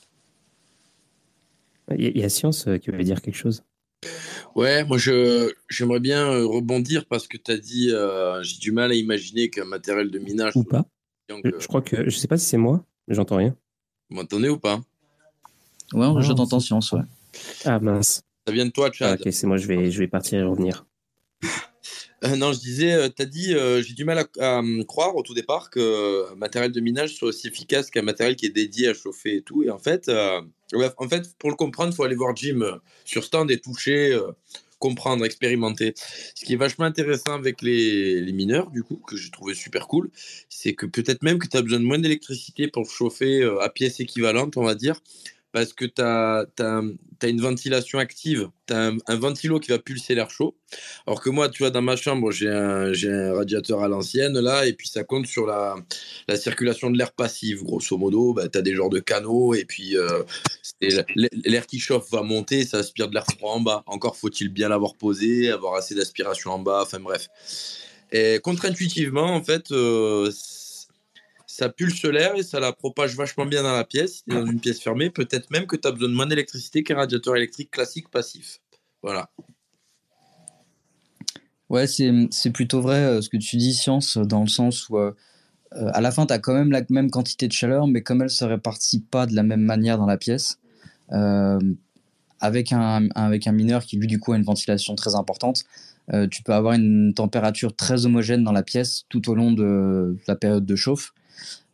[1.98, 3.64] Il y a Science euh, qui veut dire quelque chose.
[4.56, 7.92] Ouais, moi je j'aimerais bien rebondir parce que tu as dit
[8.42, 10.86] j'ai du mal à imaginer qu'un matériel de minage ou pas
[11.32, 13.56] euh, je crois que je sais pas si c'est moi, mais j'entends rien.
[14.10, 14.82] Vous m'entendez ou pas?
[15.94, 17.02] Ouais, je t'entends science, ouais.
[17.66, 18.24] Ah mince.
[18.48, 19.18] Ça vient de toi, Chad.
[19.20, 20.86] Ah, ok, c'est moi, je vais, je vais partir et revenir.
[22.24, 23.54] Euh, non, je disais, euh, tu as dit,
[23.86, 27.92] j'ai du mal à, croire au tout départ que matériel de minage soit aussi efficace
[27.92, 29.62] qu'un matériel qui est dédié à chauffer et tout.
[29.64, 30.10] Et en fait,
[30.98, 34.18] en fait pour le comprendre, il faut aller voir Jim sur stand et toucher
[34.84, 35.94] comprendre, expérimenter.
[36.36, 40.10] Ce qui est vachement intéressant avec les, mineurs, du coup, que j'ai trouvé super cool,
[40.50, 43.70] c'est que peut-être même que tu as besoin de moins d'électricité pour chauffer euh, à
[43.70, 45.00] pièce équivalente, on va dire,
[45.54, 46.48] parce que tu as,
[47.24, 50.58] une ventilation active, tu as un, ventilo qui va pulser l'air chaud.
[51.06, 54.66] Alors que moi, tu vois, dans ma chambre, j'ai un, un, radiateur à l'ancienne, là,
[54.66, 55.76] et puis ça compte sur la,
[56.28, 57.64] la circulation de l'air passif.
[57.64, 60.24] Grosso modo, bah, tu as des genres de canaux, et puis euh,
[61.46, 63.84] l'air qui chauffe va monter, ça aspire de l'air froid en bas.
[63.86, 67.30] Encore faut-il bien l'avoir posé, avoir assez d'aspiration en bas, enfin bref.
[68.12, 70.32] Et contre-intuitivement, en fait, euh,
[71.54, 74.24] ça pulse l'air et ça la propage vachement bien dans la pièce.
[74.26, 77.36] dans une pièce fermée, peut-être même que tu as besoin de moins d'électricité qu'un radiateur
[77.36, 78.60] électrique classique passif.
[79.04, 79.30] Voilà.
[81.70, 85.12] Ouais, c'est plutôt vrai euh, ce que tu dis, Science, dans le sens où euh,
[85.76, 88.24] euh, à la fin, tu as quand même la même quantité de chaleur, mais comme
[88.24, 90.60] elle se répartit pas de la même manière dans la pièce,
[92.40, 95.66] avec, un, avec un mineur qui, lui, du coup, a une ventilation très importante,
[96.32, 100.36] tu peux avoir une température très homogène dans la pièce tout au long de la
[100.36, 101.14] période de chauffe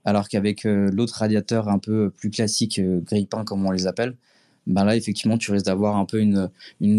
[0.10, 4.15] alors qu'avec euh, l'autre radiateur un peu plus classique, euh, grille-pain comme on les appelle,
[4.65, 6.49] ben là effectivement tu risques d'avoir un peu une,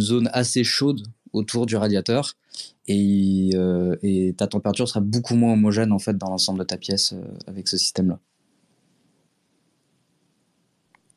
[0.00, 2.36] zone assez chaude autour du radiateur
[2.88, 7.14] euh, et, ta température sera beaucoup moins homogène en fait dans l'ensemble de ta pièce
[7.48, 8.20] avec ce système-là.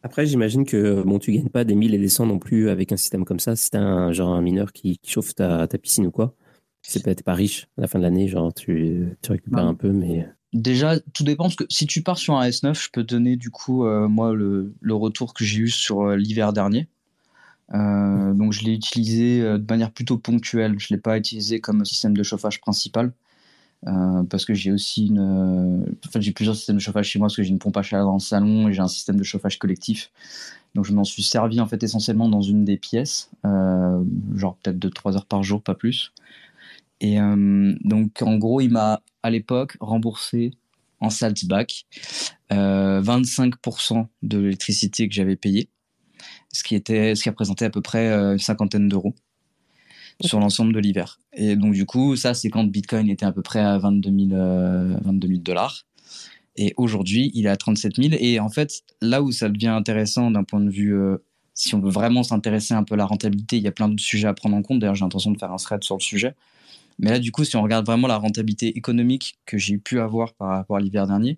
[0.01, 2.91] Après, j'imagine que bon, tu gagnes pas des 1000 et des 100 non plus avec
[2.91, 3.55] un système comme ça.
[3.55, 6.35] Si tu un genre un mineur qui, chauffe ta, piscine ou quoi,
[6.81, 10.27] c'est peut-être pas riche à la fin de l'année, genre tu, récupères un peu, mais
[10.53, 13.49] Déjà, tout dépend parce que si tu pars sur un S9, je peux donner du
[13.49, 16.87] coup euh, moi le, retour que j'ai eu sur euh, l'hiver dernier.
[17.73, 20.75] Euh, donc je l'ai utilisé de manière plutôt ponctuelle.
[20.79, 23.13] Je l'ai pas utilisé comme système de chauffage principal
[24.29, 27.43] parce que j'ai aussi une, enfin j'ai plusieurs systèmes de chauffage chez moi parce que
[27.43, 30.09] j'ai une pompe à chaleur dans le salon et j'ai un système de chauffage collectif.
[30.73, 34.89] Donc je m'en suis servi en fait essentiellement dans une des pièces, genre peut-être de
[34.89, 36.13] 3 heures par jour, pas plus.
[37.03, 40.51] Et euh, donc en gros, il m'a à l'époque remboursé
[40.99, 41.85] en saltback
[42.51, 45.69] euh, 25% de l'électricité que j'avais payée,
[46.51, 49.15] ce qui était, ce qui représentait à peu près euh, une cinquantaine d'euros
[50.21, 51.19] sur l'ensemble de l'hiver.
[51.33, 54.97] Et donc du coup, ça c'est quand Bitcoin était à peu près à 22 000,
[55.03, 55.85] 22 000 dollars.
[56.55, 58.15] Et aujourd'hui, il est à 37 000.
[58.19, 61.17] Et en fait, là où ça devient intéressant d'un point de vue, euh,
[61.53, 63.99] si on veut vraiment s'intéresser un peu à la rentabilité, il y a plein de
[63.99, 64.79] sujets à prendre en compte.
[64.79, 66.35] D'ailleurs, j'ai l'intention de faire un thread sur le sujet.
[67.03, 70.33] Mais là, du coup, si on regarde vraiment la rentabilité économique que j'ai pu avoir
[70.35, 71.37] par rapport à l'hiver dernier,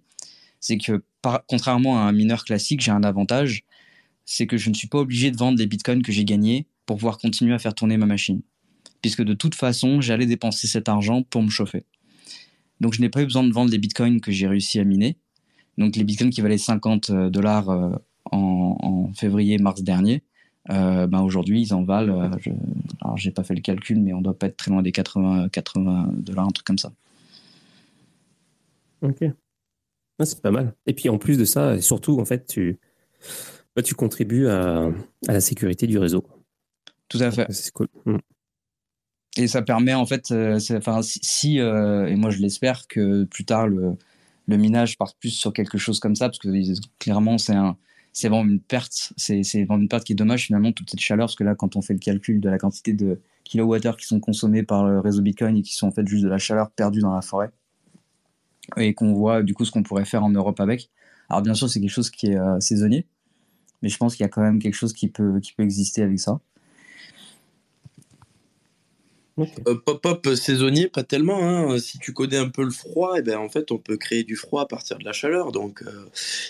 [0.60, 1.04] c'est que
[1.48, 3.64] contrairement à un mineur classique, j'ai un avantage,
[4.26, 6.98] c'est que je ne suis pas obligé de vendre les bitcoins que j'ai gagnés pour
[6.98, 8.44] pouvoir continuer à faire tourner ma machine.
[9.02, 11.84] Puisque de toute façon, j'allais dépenser cet argent pour me chauffer.
[12.80, 15.18] Donc je n'ai pas eu besoin de vendre les bitcoins que j'ai réussi à miner.
[15.80, 17.90] Donc les bitcoins qui valaient 50 euh, dollars euh,
[18.32, 20.22] en, en février-mars dernier,
[20.70, 22.22] euh, ben aujourd'hui ils en valent.
[22.22, 22.50] Euh, je,
[23.02, 25.50] alors j'ai pas fait le calcul, mais on doit pas être très loin des 80,
[25.50, 26.92] 80 dollars, un truc comme ça.
[29.02, 29.24] Ok.
[30.18, 30.74] Ah, c'est pas mal.
[30.86, 32.80] Et puis en plus de ça, surtout en fait, tu,
[33.76, 34.90] bah, tu contribues à,
[35.28, 36.26] à la sécurité du réseau.
[37.10, 37.52] Tout à fait.
[37.52, 37.88] C'est cool.
[38.06, 38.18] Mm.
[39.38, 43.44] Et ça permet en fait, euh, enfin si, euh, et moi je l'espère que plus
[43.44, 43.98] tard le,
[44.48, 46.48] le minage parte plus sur quelque chose comme ça, parce que
[47.00, 47.78] clairement c'est un,
[48.16, 51.26] c'est vraiment une perte, c'est vraiment une perte qui est dommage finalement toute cette chaleur,
[51.26, 54.22] parce que là quand on fait le calcul de la quantité de kilowattheures qui sont
[54.22, 57.02] consommés par le réseau Bitcoin et qui sont en fait juste de la chaleur perdue
[57.02, 57.52] dans la forêt,
[58.78, 60.90] et qu'on voit du coup ce qu'on pourrait faire en Europe avec.
[61.30, 63.06] Alors bien sûr c'est quelque chose qui est euh, saisonnier,
[63.82, 66.02] mais je pense qu'il y a quand même quelque chose qui peut qui peut exister
[66.02, 66.40] avec ça.
[69.38, 71.40] Euh, Pop-up saisonnier, pas tellement.
[71.44, 71.78] Hein.
[71.80, 74.36] Si tu connais un peu le froid, et ben, en fait, on peut créer du
[74.36, 75.52] froid à partir de la chaleur.
[75.52, 75.92] Donc, euh,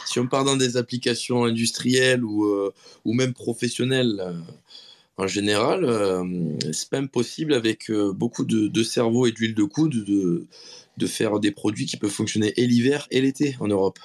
[0.05, 2.71] si on part dans des applications industrielles ou, euh,
[3.03, 4.33] ou même professionnelles euh,
[5.17, 6.23] en général, euh,
[6.73, 10.45] c'est même possible avec euh, beaucoup de, de cerveau et d'huile de coude de,
[10.97, 13.97] de faire des produits qui peuvent fonctionner et l'hiver et l'été en Europe.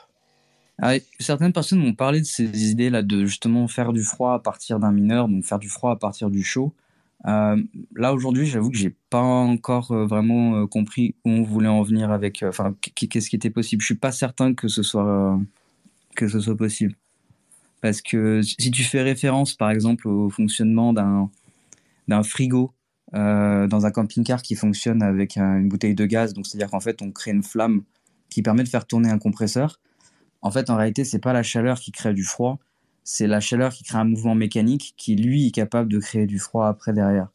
[0.80, 4.78] Ah, certaines personnes m'ont parlé de ces idées-là de justement faire du froid à partir
[4.78, 6.72] d'un mineur, donc faire du froid à partir du chaud.
[7.26, 7.62] Euh,
[7.94, 11.82] là aujourd'hui, j'avoue que j'ai pas encore euh, vraiment euh, compris où on voulait en
[11.82, 13.82] venir avec, enfin, qu'est-ce qui était possible.
[13.82, 15.38] Je suis pas certain que ce soit
[16.16, 16.94] que ce soit possible,
[17.82, 21.30] parce que si tu fais référence, par exemple, au fonctionnement d'un
[22.08, 22.72] d'un frigo
[23.12, 27.02] dans un camping-car qui fonctionne avec un- une bouteille de gaz, donc c'est-à-dire qu'en fait
[27.02, 27.82] on crée une flamme
[28.28, 29.80] qui permet de faire tourner un compresseur.
[30.42, 32.58] En fait, en réalité, c'est pas la chaleur qui crée du froid,
[33.12, 36.38] c'est la chaleur qui crée un mouvement mécanique qui, lui, est capable de créer du
[36.38, 37.26] froid après derrière.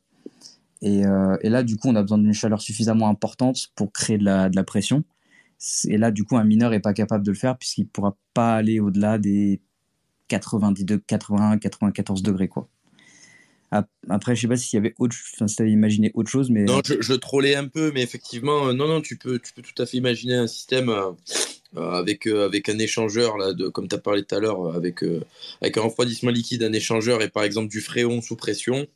[0.81, 4.23] Et, euh, là, du coup, on a besoin d'une chaleur suffisamment importante pour créer de
[4.23, 5.03] la, pression.
[5.89, 8.55] Et là, du coup, un mineur est pas capable de le faire puisqu'il pourra pas
[8.55, 9.59] aller au-delà des
[10.29, 12.69] 92, 81, 94 degrés, quoi.
[13.71, 16.51] Ap- Après, je sais pas s'il y avait autre, enfin, si t'avais imaginé autre chose,
[16.51, 19.51] mais Non, je, je trollais un peu, mais effectivement, euh, non, non, tu peux, tu
[19.53, 21.11] peux tout à fait imaginer un système euh,
[21.77, 24.73] avec, euh, avec un échangeur, là, de, comme tu as parlé tout à l'heure, euh,
[24.77, 25.21] avec, euh,
[25.61, 28.87] avec un refroidissement liquide, un échangeur et par exemple du fréon sous pression.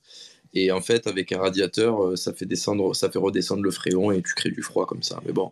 [0.54, 4.12] Et en fait, avec un radiateur, euh, ça fait descendre, ça fait redescendre le fréon
[4.12, 5.22] et tu crées du froid comme ça.
[5.26, 5.52] Mais bon,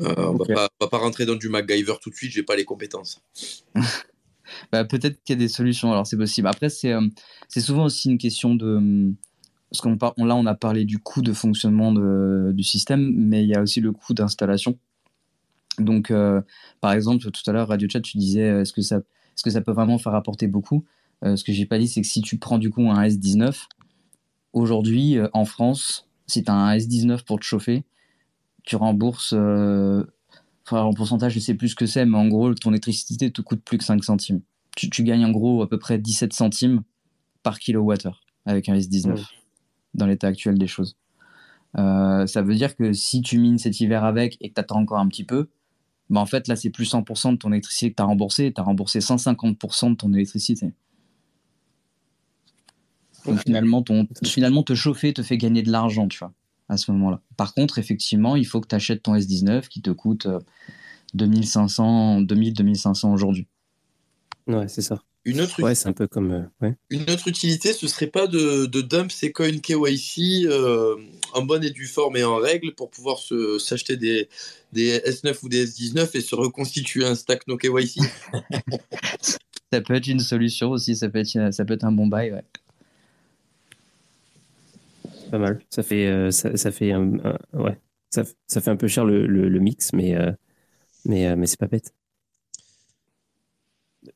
[0.00, 0.48] euh, on Ok.
[0.48, 2.64] va pas, on va pas rentrer dans du MacGyver tout de suite, j'ai pas les
[2.64, 3.22] compétences.
[4.72, 6.46] Bah, peut-être qu'il y a des solutions, alors c'est possible.
[6.46, 7.00] Après, c'est euh,
[7.58, 9.12] souvent aussi une question de.
[9.70, 13.48] Parce qu'on là, on a parlé du coût de fonctionnement de- du système, mais il
[13.48, 14.78] y a aussi le coût d'installation.
[15.78, 16.40] Donc, euh,
[16.80, 19.50] par exemple, tout à l'heure, Radio Chat, tu disais euh, est-ce que, ça, est-ce que
[19.50, 20.84] ça peut vraiment faire apporter beaucoup?
[21.24, 23.66] Euh, Ce que j'ai pas dit, c'est que si tu prends du coup un S19,
[24.52, 27.84] aujourd'hui, en France, si tu as un S19 pour te chauffer,
[28.64, 29.32] tu rembourses.
[29.36, 30.04] euh,
[30.68, 33.40] Enfin, en pourcentage, je sais plus ce que c'est, mais en gros, ton électricité te
[33.40, 34.40] coûte plus que 5 centimes.
[34.76, 36.82] Tu, tu gagnes en gros à peu près 17 centimes
[37.44, 39.20] par kilowattheure avec un S19 Ouais.
[39.94, 40.96] dans l'état actuel des choses.
[41.78, 44.80] Euh, ça veut dire que si tu mines cet hiver avec et que tu attends
[44.80, 45.48] encore un petit peu,
[46.08, 48.60] bah en fait là c'est plus 100% de ton électricité que tu as remboursé, tu
[48.60, 50.72] as remboursé 150% de ton électricité.
[53.26, 56.32] Donc finalement, ton, finalement, te chauffer te fait gagner de l'argent, tu vois,
[56.68, 57.20] à ce moment-là.
[57.36, 60.38] Par contre, effectivement, il faut que tu achètes ton S19 qui te coûte euh,
[61.14, 63.46] 2500, 2000, 2500 aujourd'hui.
[64.46, 65.02] Ouais, c'est ça.
[65.26, 66.30] Une autre, Ouais, c'est un peu comme.
[66.32, 66.74] euh, ouais.
[66.88, 70.94] une autre utilité, ce serait pas de, de dump ses coins KYC euh,
[71.34, 74.28] en bonne et due forme et en règle pour pouvoir se- s'acheter des,
[74.72, 78.00] des S9 ou des S19 et se reconstituer un stack no KYC.
[79.72, 82.32] Ça peut être une solution aussi, ça peut être, ça peut être un bon bail,
[82.32, 82.44] ouais.
[85.30, 85.60] Pas mal.
[85.70, 87.76] Ça fait, euh, ça, ça fait un, un- ouais.
[88.10, 90.30] Ça, ça fait un peu cher le, le, le mix, mais, euh,
[91.04, 91.94] mais, euh, mais c'est pas bête.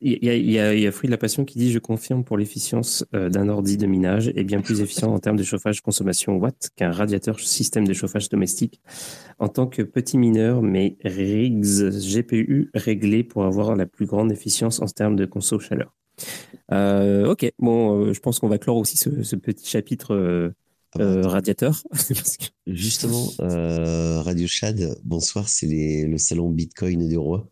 [0.01, 1.71] Il y, a, il, y a, il y a Fruit de la Passion qui dit
[1.71, 5.37] Je confirme pour l'efficience euh, d'un ordi de minage est bien plus efficient en termes
[5.37, 8.81] de chauffage consommation watt qu'un radiateur système de chauffage domestique.
[9.39, 14.81] En tant que petit mineur, mes rigs GPU réglés pour avoir la plus grande efficience
[14.81, 15.95] en termes de conso chaleur.
[16.71, 20.51] Euh, ok, bon, euh, je pense qu'on va clore aussi ce, ce petit chapitre euh,
[20.95, 21.83] radiateur.
[22.67, 27.47] Justement, Radio Chad, bonsoir, c'est le salon Bitcoin du roi.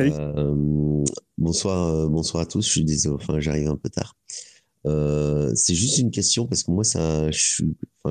[0.00, 1.04] Euh,
[1.38, 2.66] bonsoir, euh, bonsoir à tous.
[2.66, 4.16] Je suis désolé, enfin, j'arrive un peu tard.
[4.86, 7.38] Euh, c'est juste une question parce que moi, ça, je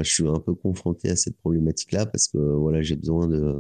[0.03, 3.59] suis, un peu confronté à cette problématique-là parce que voilà, j'ai besoin de.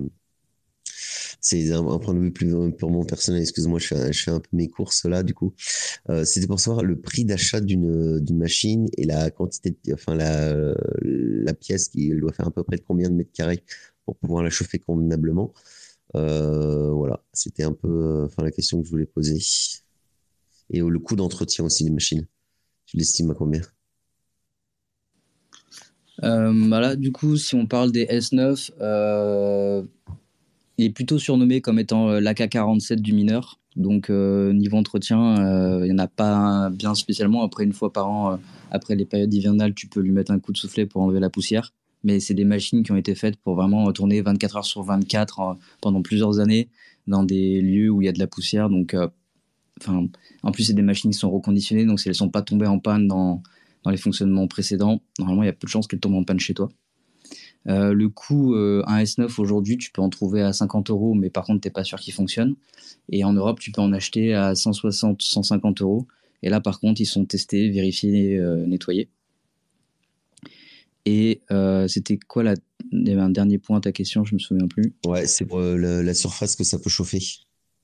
[1.39, 3.41] C'est un, point de vue plus purement personnel.
[3.41, 5.53] Excuse-moi, je, fais, un peu mes courses là, du coup.
[6.23, 12.09] C'était pour savoir le prix d'achat d'une machine et la quantité, enfin la pièce qui
[12.15, 13.63] doit faire à peu près de combien de mètres carrés
[14.05, 15.53] pour pouvoir la chauffer convenablement.
[16.15, 19.39] Euh, voilà, c'était un peu enfin, la question que je voulais poser.
[20.69, 22.25] Et le coût d'entretien aussi des machines.
[22.85, 23.61] Tu l'estimes à combien?
[26.23, 29.83] Euh, bah là, du coup, si on parle des S9, euh,
[30.77, 33.59] il est plutôt surnommé comme étant euh, l'AK47 du mineur.
[33.75, 35.35] Donc, euh, niveau entretien,
[35.81, 37.43] il n'y en a pas bien spécialement.
[37.43, 38.39] Après, une fois par an,
[38.71, 41.29] après les périodes hivernales, tu peux lui mettre un coup de soufflet pour enlever la
[41.29, 41.73] poussière
[42.05, 45.39] mais c'est des machines qui ont été faites pour vraiment tourner 24 heures sur 24
[45.39, 46.69] euh, pendant plusieurs années
[47.07, 48.69] dans des lieux où il y a de la poussière.
[48.69, 49.07] Donc, euh,
[49.87, 52.67] en plus, c'est des machines qui sont reconditionnées, donc si elles ne sont pas tombées
[52.67, 53.43] en panne dans,
[53.87, 56.55] les fonctionnements précédents, normalement, il y a peu de chances qu'elles tombent en panne chez
[56.55, 56.69] toi.
[57.67, 61.29] Euh, le coût, euh, un S9 aujourd'hui, tu peux en trouver à 50 euros, mais
[61.29, 62.55] par contre, tu n'es pas sûr qu'il fonctionne.
[63.09, 66.07] Et en Europe, tu peux en acheter à 160, 150 euros.
[66.41, 69.09] Et là, par contre, ils sont testés, vérifiés, nettoyés.
[71.05, 72.55] Et euh, c'était quoi la...
[72.91, 74.93] Il y avait un dernier point à ta question, je me souviens plus.
[75.05, 77.19] Ouais, c'est pour euh, la, la, surface que ça peut chauffer.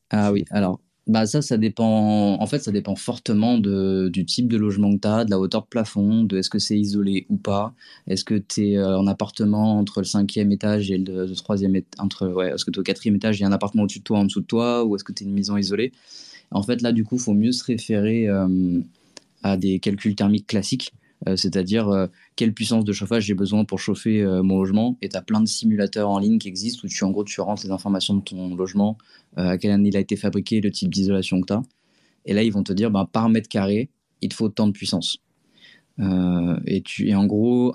[0.09, 2.39] Ah oui, alors bah ça, ça dépend.
[2.39, 5.39] En fait, ça dépend fortement de, du type de logement que tu as, de la
[5.39, 7.73] hauteur de plafond, de est-ce que c'est isolé ou pas.
[8.07, 11.75] Est-ce que tu es euh, en appartement entre le cinquième étage et le, le troisième
[11.75, 13.83] étage entre ouais, Est-ce que tu es au quatrième étage, il y a un appartement
[13.83, 15.91] au-dessus de toi, en dessous de toi, ou est-ce que tu es une maison isolée
[16.51, 18.79] En fait, là, du coup, il faut mieux se référer euh,
[19.41, 20.93] à des calculs thermiques classiques
[21.35, 24.97] c'est-à-dire euh, quelle puissance de chauffage j'ai besoin pour chauffer euh, mon logement?
[25.01, 27.41] Et tu as plein de simulateurs en ligne qui existent où tu, en gros, tu
[27.41, 28.97] rentres les informations de ton logement,
[29.35, 31.61] à quelle année il a été fabriqué, le type d'isolation que tu as.
[32.25, 33.89] Et là, ils vont te dire, ben, par mètre carré,
[34.21, 35.19] il te faut tant de puissance.
[35.99, 37.73] et, tu, et en gros,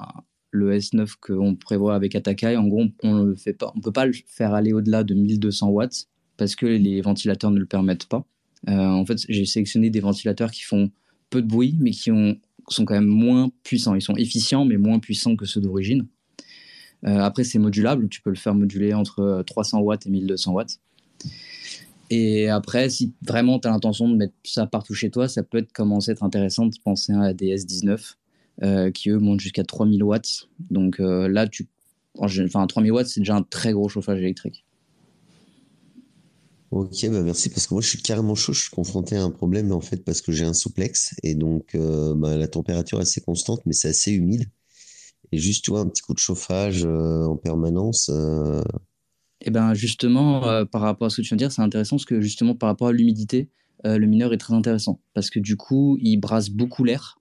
[0.50, 4.72] le S9 qu'on prévoit avec Atakai, en gros, on ne peut pas le faire aller
[4.72, 8.24] au-delà de 1200 watts parce que les ventilateurs ne le permettent pas.
[8.68, 10.90] Euh, en fait, j'ai sélectionné des ventilateurs qui font
[11.30, 12.36] peu de bruit, mais qui ont
[12.68, 13.94] sont quand même moins puissants.
[13.94, 16.06] Ils sont efficients, mais moins puissants que ceux d'origine.
[17.06, 18.08] Euh, après, c'est modulable.
[18.08, 20.80] Tu peux le faire moduler entre 300 watts et 1200 watts.
[22.10, 25.66] Et après, si vraiment tu as l'intention de mettre ça partout chez toi, ça peut
[25.72, 28.14] commencer à être intéressant de penser à des S19
[28.62, 30.48] euh, qui, eux, montent jusqu'à 3000 watts.
[30.70, 31.68] Donc euh, là, tu...
[32.18, 34.64] enfin, 3000 watts, c'est déjà un très gros chauffage électrique.
[36.72, 39.30] Ok, bah merci parce que moi je suis carrément chaud, je suis confronté à un
[39.30, 43.02] problème en fait parce que j'ai un souplex et donc euh, bah, la température est
[43.02, 44.50] assez constante mais c'est assez humide
[45.30, 48.10] et juste tu vois un petit coup de chauffage euh, en permanence.
[48.12, 48.62] Euh...
[49.40, 51.96] Et ben justement euh, par rapport à ce que tu viens de dire, c'est intéressant
[51.96, 53.48] parce que justement par rapport à l'humidité,
[53.84, 57.20] le mineur est très intéressant parce que du coup il brasse beaucoup l'air.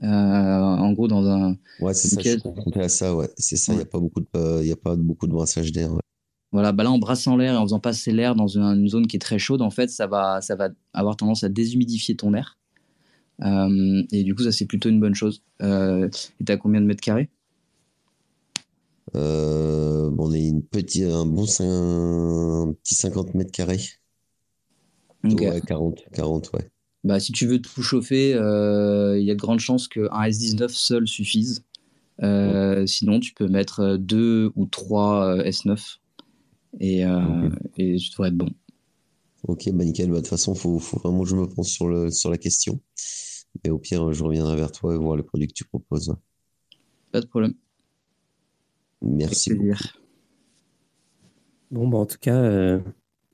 [0.00, 1.56] en gros dans un.
[1.80, 3.82] Ouais c'est ça, je suis confronté à ça ouais, c'est ça, il ouais.
[3.82, 5.92] n'y a pas beaucoup de il a pas beaucoup de brassage d'air.
[5.92, 6.00] Ouais.
[6.54, 9.08] Voilà, bah là, en brassant l'air et en faisant passer l'air dans une, une, zone
[9.08, 12.32] qui est très chaude, en fait, ça va, ça va avoir tendance à déshumidifier ton
[12.32, 12.60] air.
[13.42, 15.42] Euh, et du coup, ça, c'est plutôt une bonne chose.
[15.62, 16.08] Euh,
[16.38, 17.28] et t'as combien de mètres carrés?
[19.16, 23.80] Euh, On est une petite, un bon un petit 50 mètres carrés.
[25.24, 25.50] Okay.
[25.50, 26.70] Ouais, 40, 40, ouais.
[27.02, 31.08] Bah, si tu veux tout chauffer, il y a de grandes chances qu'un S19 seul
[31.08, 31.64] suffise.
[32.22, 32.84] Ouais.
[32.86, 35.98] Sinon, tu peux mettre deux ou trois S9
[36.80, 37.94] et, euh, okay.
[37.94, 38.50] et tu devrais être bon.
[39.46, 40.08] Ok, bah nickel.
[40.08, 42.30] Bah, de toute façon, il faut, faut, vraiment que je me pense sur, le, sur
[42.30, 42.80] la question.
[43.62, 46.14] Mais au pire, je reviendrai vers toi et voir le produit que tu proposes.
[47.12, 47.54] Pas de problème.
[49.02, 49.76] Merci beaucoup.
[51.70, 52.80] Bon, bah, en tout cas, euh,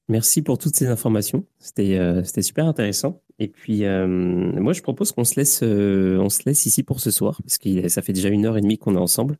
[0.09, 1.47] merci pour toutes ces informations.
[1.59, 3.23] C'était euh, super intéressant.
[3.41, 7.01] Et puis, euh, moi, je propose qu'on se laisse, euh, on se laisse ici pour
[7.01, 9.39] ce soir, parce que ça fait déjà une heure et demie qu'on est ensemble.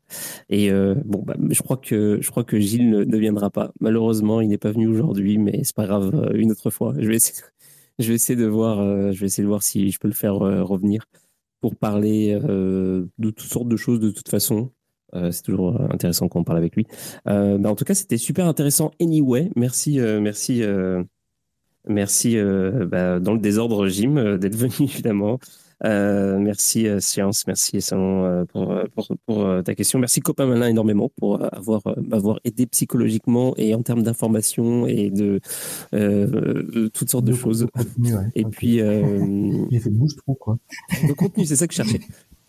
[0.49, 3.73] Et euh, bon, bah, je crois que je crois que Gilles ne, viendra pas.
[3.79, 6.31] Malheureusement, il n'est pas venu aujourd'hui, mais c'est pas grave.
[6.35, 9.99] Une autre fois, je vais essayer, de voir, je vais essayer de voir si je
[9.99, 11.05] peux le faire revenir
[11.61, 14.01] pour parler de toutes sortes de choses.
[14.01, 14.71] De toute façon,
[15.13, 16.87] c'est toujours intéressant qu'on parle avec lui.
[17.27, 18.93] Bah, en tout cas, c'était super intéressant.
[18.99, 20.63] Anyway, merci, merci.
[21.89, 22.37] Merci
[22.87, 25.39] bah, dans le désordre, Jim, d'être venu évidemment.
[25.85, 29.99] Euh, merci euh, Science, merci Salon euh, pour, pour, pour, ta question.
[29.99, 35.41] Merci Copain Malin énormément pour avoir m'avoir aidé psychologiquement et en termes d'information et de
[36.89, 37.67] toutes sortes de, choses.
[38.35, 38.81] Et puis,
[39.71, 40.59] j'ai fait bouche trop quoi.
[41.07, 42.01] Le contenu, c'est ça que je cherchais.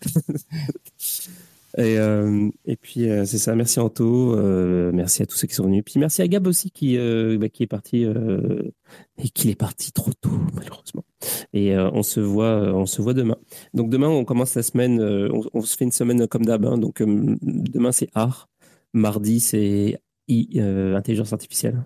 [1.77, 3.55] Et, euh, et puis euh, c'est ça.
[3.55, 5.83] Merci Anto, euh, merci à tous ceux qui sont venus.
[5.85, 6.97] Puis merci à Gab aussi qui
[7.37, 11.05] bah, qui est parti et qui est parti trop tôt malheureusement.
[11.53, 13.37] Et on se voit on se voit demain.
[13.73, 15.01] Donc demain on commence la semaine.
[15.01, 16.65] On, se fait une semaine comme d'hab.
[16.65, 16.77] Hein.
[16.77, 18.49] donc demain c'est art.
[18.93, 21.85] Mardi c'est intelligence artificielle.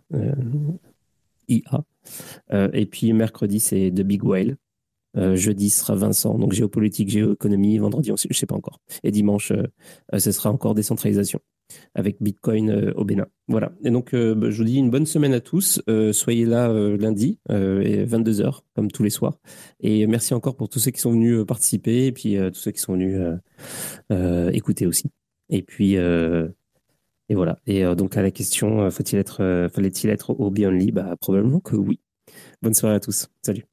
[1.47, 1.83] IA.
[2.73, 4.57] et puis mercredi c'est The Big Whale.
[5.17, 7.77] Euh, jeudi sera Vincent, donc géopolitique, géoéconomie.
[7.77, 8.79] Vendredi, je ne sais pas encore.
[9.03, 9.63] Et dimanche, euh,
[10.13, 11.39] euh, ce sera encore décentralisation
[11.95, 13.25] avec Bitcoin au Bénin.
[13.47, 13.71] Voilà.
[13.83, 15.81] Et donc, bah, je vous dis une bonne semaine à tous.
[16.11, 19.39] soyez là lundi, et 22h, comme tous les soirs.
[19.79, 22.79] Et merci encore pour tous ceux qui sont venus participer et puis tous ceux qui
[22.79, 23.19] sont venus
[24.53, 25.09] écouter aussi.
[25.49, 27.57] Et puis, et voilà.
[27.65, 31.99] Et donc, à la question, faut-il être, fallait-il être au Beyond Bah, probablement que oui.
[32.61, 33.27] Bonne soirée à tous.
[33.41, 33.65] Salut.